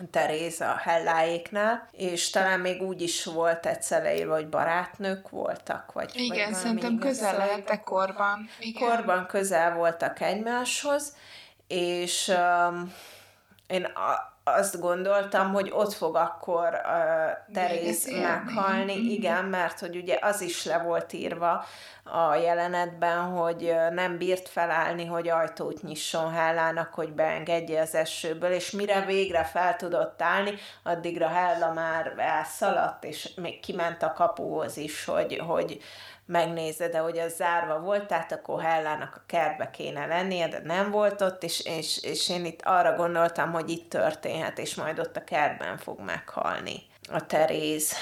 um, 0.00 0.10
Teréz 0.10 0.60
a 0.60 0.76
Helláéknál, 0.76 1.88
és 1.92 2.30
talán 2.30 2.60
még 2.60 2.82
úgy 2.82 3.02
is 3.02 3.24
volt 3.24 3.66
egyszer 3.66 4.02
leírva, 4.02 4.34
hogy 4.34 4.48
barátnők 4.48 5.28
voltak, 5.28 5.92
vagy 5.92 6.10
vagy 6.12 6.22
Igen, 6.22 6.50
valami 6.50 6.54
szerintem 6.54 6.98
közel 6.98 7.36
lehettek 7.36 7.82
korban. 7.82 8.48
Igen. 8.58 8.88
Korban 8.88 9.26
közel 9.26 9.74
voltak 9.74 10.20
egymáshoz, 10.20 11.16
és 11.66 12.28
um, 12.68 12.92
én 13.66 13.84
a, 13.84 14.38
azt 14.56 14.80
gondoltam, 14.80 15.52
hogy 15.52 15.70
ott 15.74 15.92
fog 15.92 16.16
akkor 16.16 16.68
uh, 16.68 17.54
Teréz 17.54 18.10
meghalni, 18.20 18.92
igen, 18.92 19.44
mert 19.44 19.80
hogy 19.80 19.96
ugye 19.96 20.18
az 20.20 20.40
is 20.40 20.64
le 20.64 20.78
volt 20.78 21.12
írva 21.12 21.64
a 22.04 22.34
jelenetben, 22.34 23.18
hogy 23.18 23.74
nem 23.90 24.18
bírt 24.18 24.48
felállni, 24.48 25.06
hogy 25.06 25.28
ajtót 25.28 25.82
nyisson 25.82 26.32
Hellának, 26.32 26.94
hogy 26.94 27.12
beengedje 27.12 27.80
az 27.80 27.94
esőből, 27.94 28.50
és 28.50 28.70
mire 28.70 29.04
végre 29.04 29.44
fel 29.44 29.76
tudott 29.76 30.22
állni, 30.22 30.54
addigra 30.82 31.28
Hella 31.28 31.72
már 31.72 32.14
elszaladt, 32.16 33.04
és 33.04 33.34
még 33.34 33.60
kiment 33.60 34.02
a 34.02 34.12
kapuhoz 34.12 34.76
is, 34.76 35.04
hogy, 35.04 35.42
hogy 35.46 35.80
megnézze, 36.30 36.88
de 36.88 36.98
hogy 36.98 37.18
az 37.18 37.34
zárva 37.34 37.78
volt, 37.78 38.06
tehát 38.06 38.32
akkor 38.32 38.62
Hellának 38.62 39.14
a 39.16 39.22
kertbe 39.26 39.70
kéne 39.70 40.06
lennie, 40.06 40.48
de 40.48 40.60
nem 40.64 40.90
volt 40.90 41.20
ott, 41.20 41.42
és, 41.42 41.60
és, 41.60 42.02
és 42.02 42.28
én 42.28 42.44
itt 42.44 42.62
arra 42.62 42.96
gondoltam, 42.96 43.52
hogy 43.52 43.70
itt 43.70 43.90
történhet, 43.90 44.58
és 44.58 44.74
majd 44.74 44.98
ott 44.98 45.16
a 45.16 45.24
kertben 45.24 45.76
fog 45.78 46.00
meghalni 46.00 46.82
a 47.12 47.26
Teréz. 47.26 47.92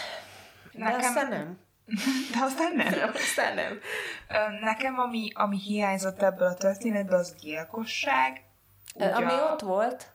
De 0.72 0.84
Nekem- 0.84 0.98
aztán 0.98 1.28
nem. 1.28 1.58
De 2.32 2.38
aztán 2.40 2.72
nem. 2.76 2.90
De 2.90 3.10
aztán 3.14 3.54
nem. 3.54 3.80
Nekem, 4.60 4.98
ami, 4.98 5.30
ami 5.34 5.58
hiányzott 5.58 6.22
ebből 6.22 6.48
a 6.48 6.54
történetből, 6.54 7.18
az 7.18 7.34
gyilkosság. 7.40 8.42
Úgy 8.94 9.02
Ami 9.02 9.32
ott 9.32 9.60
volt. 9.60 10.12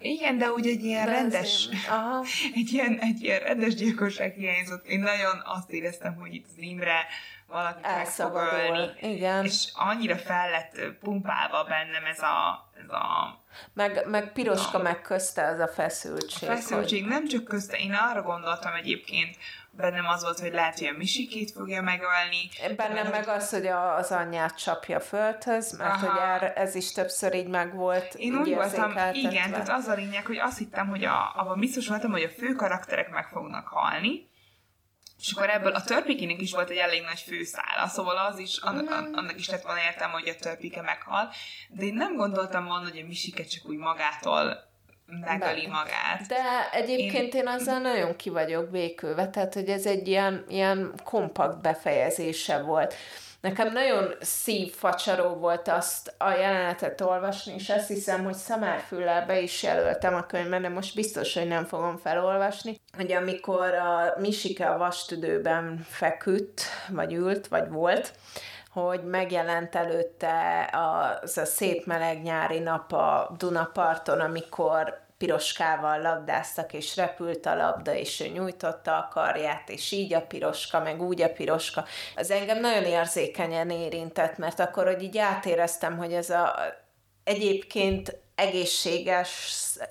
Igen, 0.00 0.38
de 0.38 0.50
úgy 0.50 0.66
egy 0.66 0.84
ilyen 0.84 1.06
de 1.06 1.12
rendes, 1.12 1.68
Aha. 1.88 2.24
egy 2.54 2.72
ilyen, 2.72 2.98
egy 3.00 3.22
ilyen 3.22 3.40
rendes 3.40 3.74
gyilkosság 3.74 4.34
hiányzott. 4.34 4.86
Én 4.86 5.00
nagyon 5.00 5.42
azt 5.44 5.70
éreztem, 5.70 6.14
hogy 6.14 6.34
itt 6.34 6.46
az 6.46 6.58
Imre 6.58 7.06
valaki 7.46 7.80
meg 7.82 8.06
fog 8.06 8.34
ölni. 8.34 8.48
Elszabadul. 8.48 9.10
Igen. 9.10 9.44
És 9.44 9.68
annyira 9.74 10.16
fel 10.16 10.50
lett 10.50 10.80
pumpálva 11.00 11.64
bennem 11.64 12.04
ez 12.04 12.22
a, 12.22 12.68
ez 12.82 12.88
a 12.90 13.38
Meg, 13.74 14.06
meg 14.06 14.32
piroska 14.32 14.78
meg 14.78 15.00
közte 15.00 15.46
az 15.46 15.58
a 15.58 15.68
feszültség. 15.68 16.48
feszültség. 16.48 17.04
Nem 17.04 17.26
csak 17.26 17.44
közte, 17.44 17.76
én 17.76 17.92
arra 17.92 18.22
gondoltam 18.22 18.74
egyébként, 18.74 19.36
bennem 19.80 20.06
az 20.06 20.22
volt, 20.22 20.38
hogy 20.38 20.52
lehet, 20.52 20.78
hogy 20.78 20.86
a 20.86 20.96
Misikét 20.96 21.50
fogja 21.50 21.82
megölni. 21.82 22.48
Bennem 22.76 23.10
meg 23.10 23.28
az, 23.28 23.50
hogy 23.50 23.66
a, 23.66 23.96
az 23.96 24.10
anyját 24.10 24.58
csapja 24.58 25.00
földhöz, 25.00 25.76
mert 25.78 26.02
Aha. 26.02 26.10
hogy 26.10 26.20
erre, 26.20 26.52
ez 26.52 26.74
is 26.74 26.92
többször 26.92 27.34
így 27.34 27.48
megvolt. 27.48 28.14
Én 28.14 28.36
úgy 28.36 28.54
voltam, 28.54 28.94
igen, 29.12 29.50
tehát 29.50 29.68
az 29.68 29.86
a 29.86 29.94
lényeg, 29.94 30.26
hogy 30.26 30.38
azt 30.38 30.58
hittem, 30.58 30.88
hogy 30.88 31.04
a, 31.04 31.32
abban 31.36 31.58
biztos 31.58 31.88
voltam, 31.88 32.10
hogy 32.10 32.22
a 32.22 32.28
fő 32.28 32.52
karakterek 32.52 33.10
meg 33.10 33.28
fognak 33.28 33.68
halni, 33.68 34.28
és 35.18 35.32
akkor 35.32 35.50
ebből 35.50 35.72
a 35.72 35.82
törpikének 35.82 36.40
is 36.40 36.52
volt 36.52 36.70
egy 36.70 36.76
elég 36.76 37.02
nagy 37.02 37.20
főszála, 37.20 37.86
szóval 37.86 38.16
az 38.16 38.38
is, 38.38 38.56
annak, 38.56 38.90
annak 38.90 39.38
is 39.38 39.48
lett 39.48 39.62
volna 39.62 39.80
értelme, 39.80 40.12
hogy 40.12 40.28
a 40.28 40.34
törpike 40.34 40.82
meghal, 40.82 41.32
de 41.68 41.84
én 41.84 41.94
nem 41.94 42.16
gondoltam 42.16 42.64
volna, 42.64 42.88
hogy 42.88 42.98
a 42.98 43.06
Misike 43.06 43.44
csak 43.44 43.68
úgy 43.68 43.76
magától 43.76 44.69
megöli 45.20 45.66
Meg. 45.66 45.70
magát. 45.70 46.26
De 46.26 46.70
egyébként 46.72 47.34
én, 47.34 47.40
én 47.40 47.46
azzal 47.46 47.78
nagyon 47.78 48.16
ki 48.16 48.30
vagyok 48.30 48.70
békülve, 48.70 49.28
tehát 49.28 49.54
hogy 49.54 49.68
ez 49.68 49.86
egy 49.86 50.08
ilyen, 50.08 50.44
ilyen 50.48 50.92
kompakt 51.04 51.60
befejezése 51.60 52.62
volt. 52.62 52.94
Nekem 53.40 53.72
nagyon 53.72 54.14
szívfacsaró 54.20 55.34
volt 55.34 55.68
azt 55.68 56.14
a 56.18 56.30
jelenetet 56.30 57.00
olvasni, 57.00 57.54
és 57.54 57.68
azt 57.68 57.88
hiszem, 57.88 58.24
hogy 58.24 58.34
szamárfüllel 58.34 59.26
be 59.26 59.40
is 59.40 59.62
jelöltem 59.62 60.14
a 60.14 60.26
könyvben, 60.26 60.62
de 60.62 60.68
most 60.68 60.94
biztos, 60.94 61.34
hogy 61.34 61.48
nem 61.48 61.64
fogom 61.64 61.96
felolvasni, 61.96 62.80
hogy 62.96 63.12
amikor 63.12 63.74
a 63.74 64.14
Misike 64.18 64.66
a 64.70 64.78
vastüdőben 64.78 65.86
feküdt, 65.88 66.62
vagy 66.88 67.12
ült, 67.12 67.48
vagy 67.48 67.68
volt, 67.68 68.12
hogy 68.72 69.04
megjelent 69.04 69.74
előtte 69.74 70.68
az 70.72 71.38
a 71.38 71.44
szép 71.44 71.86
meleg 71.86 72.22
nyári 72.22 72.58
nap 72.58 72.92
a 72.92 73.34
Dunaparton, 73.38 74.20
amikor 74.20 75.08
piroskával 75.18 76.00
labdáztak, 76.00 76.72
és 76.72 76.96
repült 76.96 77.46
a 77.46 77.54
labda, 77.54 77.94
és 77.94 78.20
ő 78.20 78.26
nyújtotta 78.26 78.96
a 78.96 79.08
karját, 79.12 79.68
és 79.68 79.92
így 79.92 80.14
a 80.14 80.22
piroska, 80.26 80.80
meg 80.80 81.02
úgy 81.02 81.22
a 81.22 81.32
piroska. 81.32 81.84
Az 82.16 82.30
engem 82.30 82.60
nagyon 82.60 82.84
érzékenyen 82.84 83.70
érintett, 83.70 84.38
mert 84.38 84.60
akkor, 84.60 84.84
hogy 84.84 85.02
így 85.02 85.18
átéreztem, 85.18 85.96
hogy 85.96 86.12
ez 86.12 86.30
a 86.30 86.54
egyébként 87.24 88.16
egészséges, 88.34 89.28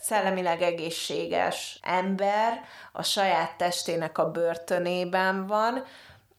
szellemileg 0.01 0.61
egészséges 0.61 1.79
ember 1.81 2.61
a 2.91 3.03
saját 3.03 3.57
testének 3.57 4.17
a 4.17 4.31
börtönében 4.31 5.47
van, 5.47 5.85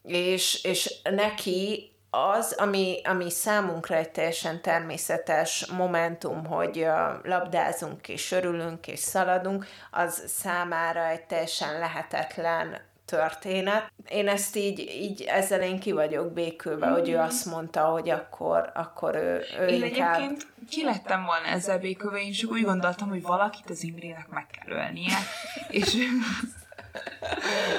és, 0.03 0.64
és 0.64 0.95
neki 1.03 1.89
az, 2.11 2.52
ami, 2.52 3.00
ami 3.04 3.30
számunkra 3.30 3.94
egy 3.94 4.11
teljesen 4.11 4.62
természetes 4.62 5.66
momentum, 5.66 6.46
hogy 6.46 6.86
labdázunk 7.22 8.08
és 8.08 8.32
örülünk 8.32 8.86
és 8.86 8.98
szaladunk, 8.98 9.66
az 9.90 10.22
számára 10.26 11.06
egy 11.06 11.24
teljesen 11.24 11.78
lehetetlen 11.78 12.80
történet. 13.04 13.92
Én 14.08 14.28
ezt 14.28 14.56
így, 14.56 14.78
így 14.78 15.22
ezzel 15.22 15.62
én 15.62 15.78
ki 15.78 15.92
vagyok 15.92 16.32
békülve, 16.32 16.86
mm. 16.86 16.92
hogy 16.92 17.08
ő 17.08 17.18
azt 17.18 17.44
mondta, 17.46 17.84
hogy 17.84 18.11
akkor, 18.11 18.70
akkor 18.74 19.14
ő, 19.14 19.44
ő 19.61 19.66
Én 19.66 19.84
inkább... 19.84 20.14
egyébként 20.14 20.46
ki 20.68 20.84
lettem 20.84 21.24
volna 21.24 21.46
ezzel 21.46 21.78
békülve, 21.78 22.20
én 22.20 22.32
csak 22.32 22.50
úgy 22.50 22.62
gondoltam, 22.62 23.08
hogy 23.08 23.22
valakit 23.22 23.70
az 23.70 23.82
Imrének 23.82 24.28
meg 24.28 24.46
kell 24.46 24.76
ölnie, 24.76 25.18
és 25.68 25.96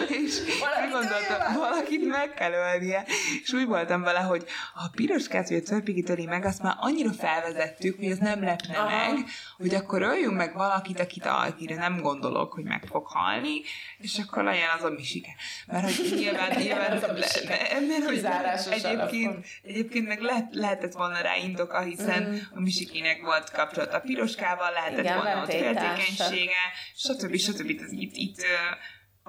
és 0.07 0.39
úgy 0.39 0.91
gondoltam, 0.91 1.53
valakit 1.55 2.07
meg 2.07 2.33
kell 2.33 2.51
ölnie, 2.51 3.05
és 3.43 3.53
úgy 3.53 3.65
voltam 3.65 4.01
vele, 4.01 4.19
hogy 4.19 4.45
ha 4.73 4.83
a 4.83 4.89
vagy 5.29 5.55
a 5.55 5.61
törpigit 5.61 6.09
öli 6.09 6.25
meg, 6.25 6.45
azt 6.45 6.61
már 6.61 6.75
annyira 6.79 7.11
felvezettük, 7.11 7.95
hogy 7.97 8.05
ez 8.05 8.17
nem 8.17 8.43
lepne 8.43 8.77
Aha. 8.77 8.89
meg, 8.89 9.25
hogy 9.57 9.75
akkor 9.75 10.01
öljünk 10.01 10.35
meg 10.35 10.53
valakit, 10.53 10.99
akit, 10.99 11.25
akire 11.25 11.75
nem 11.75 12.01
gondolok, 12.01 12.53
hogy 12.53 12.63
meg 12.63 12.85
fog 12.85 13.07
halni, 13.07 13.61
és 13.97 14.17
akkor 14.17 14.43
legyen 14.43 14.69
az 14.77 14.83
a 14.83 14.89
misike. 14.89 15.35
Mert 15.67 15.83
hogy 15.83 16.13
nyilván, 16.15 16.51
nyilván 16.61 16.91
Az 16.91 17.03
a 17.03 17.13
misike. 17.13 17.69
mert 18.69 18.83
egyébként, 18.83 19.45
egyébként 19.63 20.07
meg 20.07 20.21
lehet, 20.21 20.47
lehetett 20.51 20.93
volna 20.93 21.21
rá 21.21 21.35
indoka, 21.35 21.81
hiszen 21.81 22.23
mm. 22.23 22.35
a 22.55 22.59
misikének 22.59 23.21
volt 23.21 23.51
kapcsolat 23.51 23.93
a 23.93 23.99
piroskával, 23.99 24.71
lehetett 24.71 24.99
Igen, 24.99 25.15
volna 25.15 25.41
ott 25.41 25.49
féltékenysége, 25.49 26.61
stb. 26.95 27.35
stb. 27.35 27.35
stb. 27.35 27.69
Itt, 27.69 28.11
itt 28.13 28.45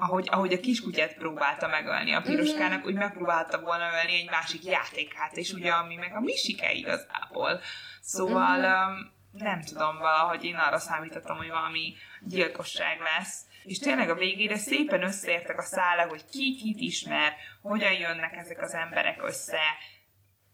ahogy, 0.02 0.28
ahogy 0.30 0.52
a 0.52 0.60
kiskutyát 0.60 1.14
próbálta 1.14 1.68
megölni 1.68 2.12
a 2.12 2.20
piroskának, 2.20 2.86
úgy 2.86 2.94
megpróbálta 2.94 3.60
volna 3.60 3.84
ölni 3.84 4.14
egy 4.14 4.30
másik 4.30 4.64
játékát, 4.64 5.36
és 5.36 5.52
ugye 5.52 5.70
ami 5.70 5.94
meg 5.94 6.14
a 6.14 6.20
misike 6.20 6.72
igazából. 6.72 7.60
Szóval 8.00 8.58
um, 8.58 9.12
nem 9.32 9.62
tudom, 9.62 9.98
valahogy 9.98 10.44
én 10.44 10.54
arra 10.54 10.78
számítottam, 10.78 11.36
hogy 11.36 11.48
valami 11.48 11.94
gyilkosság 12.20 13.00
lesz. 13.00 13.46
És 13.64 13.78
tényleg 13.78 14.10
a 14.10 14.14
végére 14.14 14.56
szépen 14.56 15.02
összeértek 15.02 15.58
a 15.58 15.62
szálak, 15.62 16.08
hogy 16.08 16.24
ki 16.30 16.56
kit 16.62 16.80
ismer, 16.80 17.32
hogyan 17.62 17.92
jönnek 17.92 18.36
ezek 18.36 18.62
az 18.62 18.74
emberek 18.74 19.22
össze, 19.22 19.60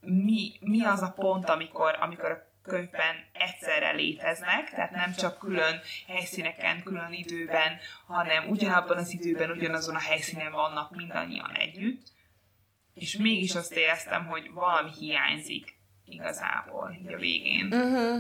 mi, 0.01 0.53
mi 0.61 0.85
az 0.85 1.03
a 1.03 1.13
pont, 1.17 1.49
amikor, 1.49 1.97
amikor 2.01 2.31
a 2.31 2.48
könyvben 2.69 3.25
egyszerre 3.33 3.93
léteznek, 3.93 4.71
tehát 4.71 4.91
nem 4.91 5.15
csak 5.15 5.39
külön 5.39 5.81
helyszíneken, 6.07 6.83
külön 6.83 7.13
időben, 7.13 7.79
hanem 8.07 8.49
ugyanabban 8.49 8.97
az 8.97 9.13
időben, 9.13 9.51
ugyanazon 9.51 9.95
a 9.95 10.01
helyszínen 10.01 10.53
vannak 10.53 10.97
mindannyian 10.97 11.55
együtt, 11.55 12.07
és 12.95 13.17
mégis 13.17 13.55
azt 13.55 13.77
éreztem, 13.77 14.27
hogy 14.27 14.51
valami 14.53 14.91
hiányzik 14.99 15.77
igazából 16.05 16.97
így 17.01 17.13
a 17.13 17.17
végén. 17.17 17.67
Uh-huh. 17.73 18.19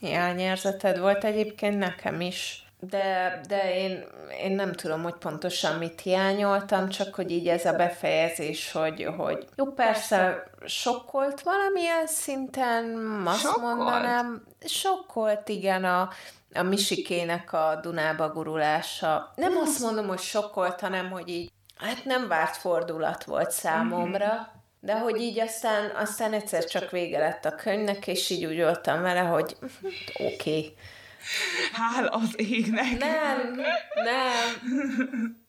Hiányérzeted 0.00 0.98
volt 0.98 1.24
egyébként 1.24 1.78
nekem 1.78 2.20
is. 2.20 2.61
De, 2.90 3.40
de 3.48 3.74
én, 3.74 4.04
én 4.42 4.52
nem 4.52 4.72
tudom, 4.72 5.02
hogy 5.02 5.14
pontosan 5.14 5.78
mit 5.78 6.00
hiányoltam, 6.00 6.88
csak 6.88 7.14
hogy 7.14 7.30
így 7.30 7.48
ez 7.48 7.64
a 7.64 7.72
befejezés, 7.72 8.72
hogy, 8.72 9.08
hogy 9.16 9.46
jó, 9.56 9.66
persze 9.66 10.44
sokkolt 10.64 11.40
valamilyen 11.40 12.06
szinten, 12.06 12.96
azt 13.26 13.40
sokkolt. 13.40 13.76
mondanám, 13.76 14.42
sokkolt, 14.64 15.48
igen, 15.48 15.84
a, 15.84 16.08
a 16.54 16.62
Misikének 16.62 17.52
a 17.52 17.78
Dunába 17.82 18.28
gurulása. 18.28 19.32
Nem 19.34 19.56
azt 19.56 19.80
mondom, 19.80 20.06
hogy 20.06 20.20
sokkolt, 20.20 20.80
hanem 20.80 21.10
hogy 21.10 21.28
így, 21.28 21.50
hát 21.76 22.04
nem 22.04 22.28
várt 22.28 22.56
fordulat 22.56 23.24
volt 23.24 23.50
számomra, 23.50 24.52
de 24.80 24.98
hogy 24.98 25.20
így 25.20 25.40
aztán, 25.40 25.90
aztán 25.96 26.32
egyszer 26.32 26.64
csak 26.64 26.90
vége 26.90 27.18
lett 27.18 27.44
a 27.44 27.54
könyvnek, 27.54 28.06
és 28.06 28.30
így 28.30 28.44
úgy 28.44 28.62
voltam 28.62 29.02
vele, 29.02 29.20
hogy 29.20 29.56
oké, 30.14 30.34
okay 30.34 30.76
Hál 31.72 32.06
az 32.06 32.34
égnek. 32.36 32.98
Nem, 32.98 33.60
nem. 33.94 35.40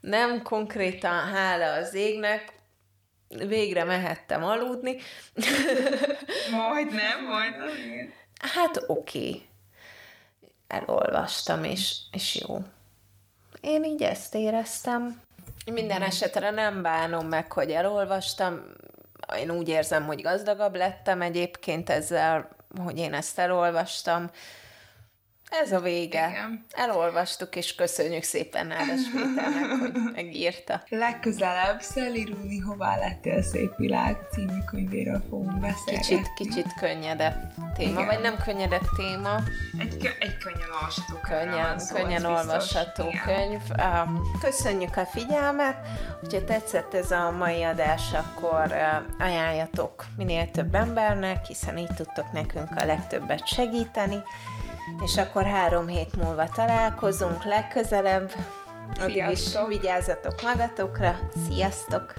Nem 0.00 0.42
konkrétan 0.42 1.32
hála 1.32 1.72
az 1.72 1.94
égnek, 1.94 2.52
végre 3.28 3.84
mehettem 3.84 4.44
aludni. 4.44 4.96
Majd 6.50 6.92
nem, 6.92 7.24
majd 7.24 7.54
Hát 8.54 8.84
oké. 8.86 9.18
Okay. 9.18 9.46
Elolvastam, 10.66 11.64
és, 11.64 11.96
és 12.12 12.44
jó. 12.48 12.58
Én 13.60 13.84
így 13.84 14.02
ezt 14.02 14.34
éreztem. 14.34 15.20
Minden 15.72 16.02
esetre 16.02 16.50
nem 16.50 16.82
bánom 16.82 17.26
meg, 17.26 17.52
hogy 17.52 17.70
elolvastam. 17.70 18.62
Én 19.36 19.50
úgy 19.50 19.68
érzem, 19.68 20.06
hogy 20.06 20.22
gazdagabb 20.22 20.76
lettem 20.76 21.22
egyébként 21.22 21.90
ezzel, 21.90 22.48
hogy 22.78 22.98
én 22.98 23.14
ezt 23.14 23.38
elolvastam. 23.38 24.30
Ez 25.60 25.72
a 25.72 25.80
vége. 25.80 26.28
Igen. 26.28 26.64
Elolvastuk, 26.70 27.56
és 27.56 27.74
köszönjük 27.74 28.22
szépen 28.22 28.66
Nádas 28.66 29.00
Péternek, 29.14 29.78
hogy 29.80 29.92
megírta. 30.14 30.82
Legközelebb 30.88 31.80
Szeli 31.80 32.24
Rúni, 32.24 32.58
hová 32.58 32.96
lettél 32.98 33.42
szép 33.42 33.76
világ 33.76 34.16
című 34.32 34.58
könyvéről 34.70 35.22
fogunk 35.28 35.60
beszélni. 35.60 36.00
Kicsit, 36.00 36.32
kicsit 36.34 36.74
könnyedebb 36.80 37.52
téma, 37.74 37.90
Igen. 37.90 38.06
vagy 38.06 38.20
nem 38.20 38.36
könnyedebb 38.44 38.86
téma. 38.96 39.36
Egy, 39.78 40.16
egy 40.18 40.36
könnyen 40.38 40.68
olvasható 40.74 41.16
könnyen, 41.22 41.80
könnyen 41.94 42.24
olvasható 42.24 43.04
biztos. 43.04 43.24
könyv. 43.24 43.60
Um, 43.78 44.20
köszönjük 44.40 44.96
a 44.96 45.06
figyelmet, 45.06 45.76
hogyha 46.20 46.44
tetszett 46.44 46.94
ez 46.94 47.10
a 47.10 47.30
mai 47.30 47.62
adás, 47.62 48.12
akkor 48.12 48.66
uh, 48.66 49.26
ajánljatok 49.26 50.04
minél 50.16 50.50
több 50.50 50.74
embernek, 50.74 51.44
hiszen 51.44 51.78
így 51.78 51.94
tudtok 51.96 52.32
nekünk 52.32 52.70
a 52.76 52.84
legtöbbet 52.84 53.46
segíteni 53.46 54.22
és 55.04 55.16
akkor 55.16 55.44
három 55.44 55.86
hét 55.86 56.16
múlva 56.16 56.48
találkozunk 56.48 57.44
legközelebb. 57.44 58.32
Addig 59.00 59.24
is 59.30 59.56
vigyázzatok 59.68 60.42
magatokra. 60.42 61.18
Sziasztok! 61.48 62.14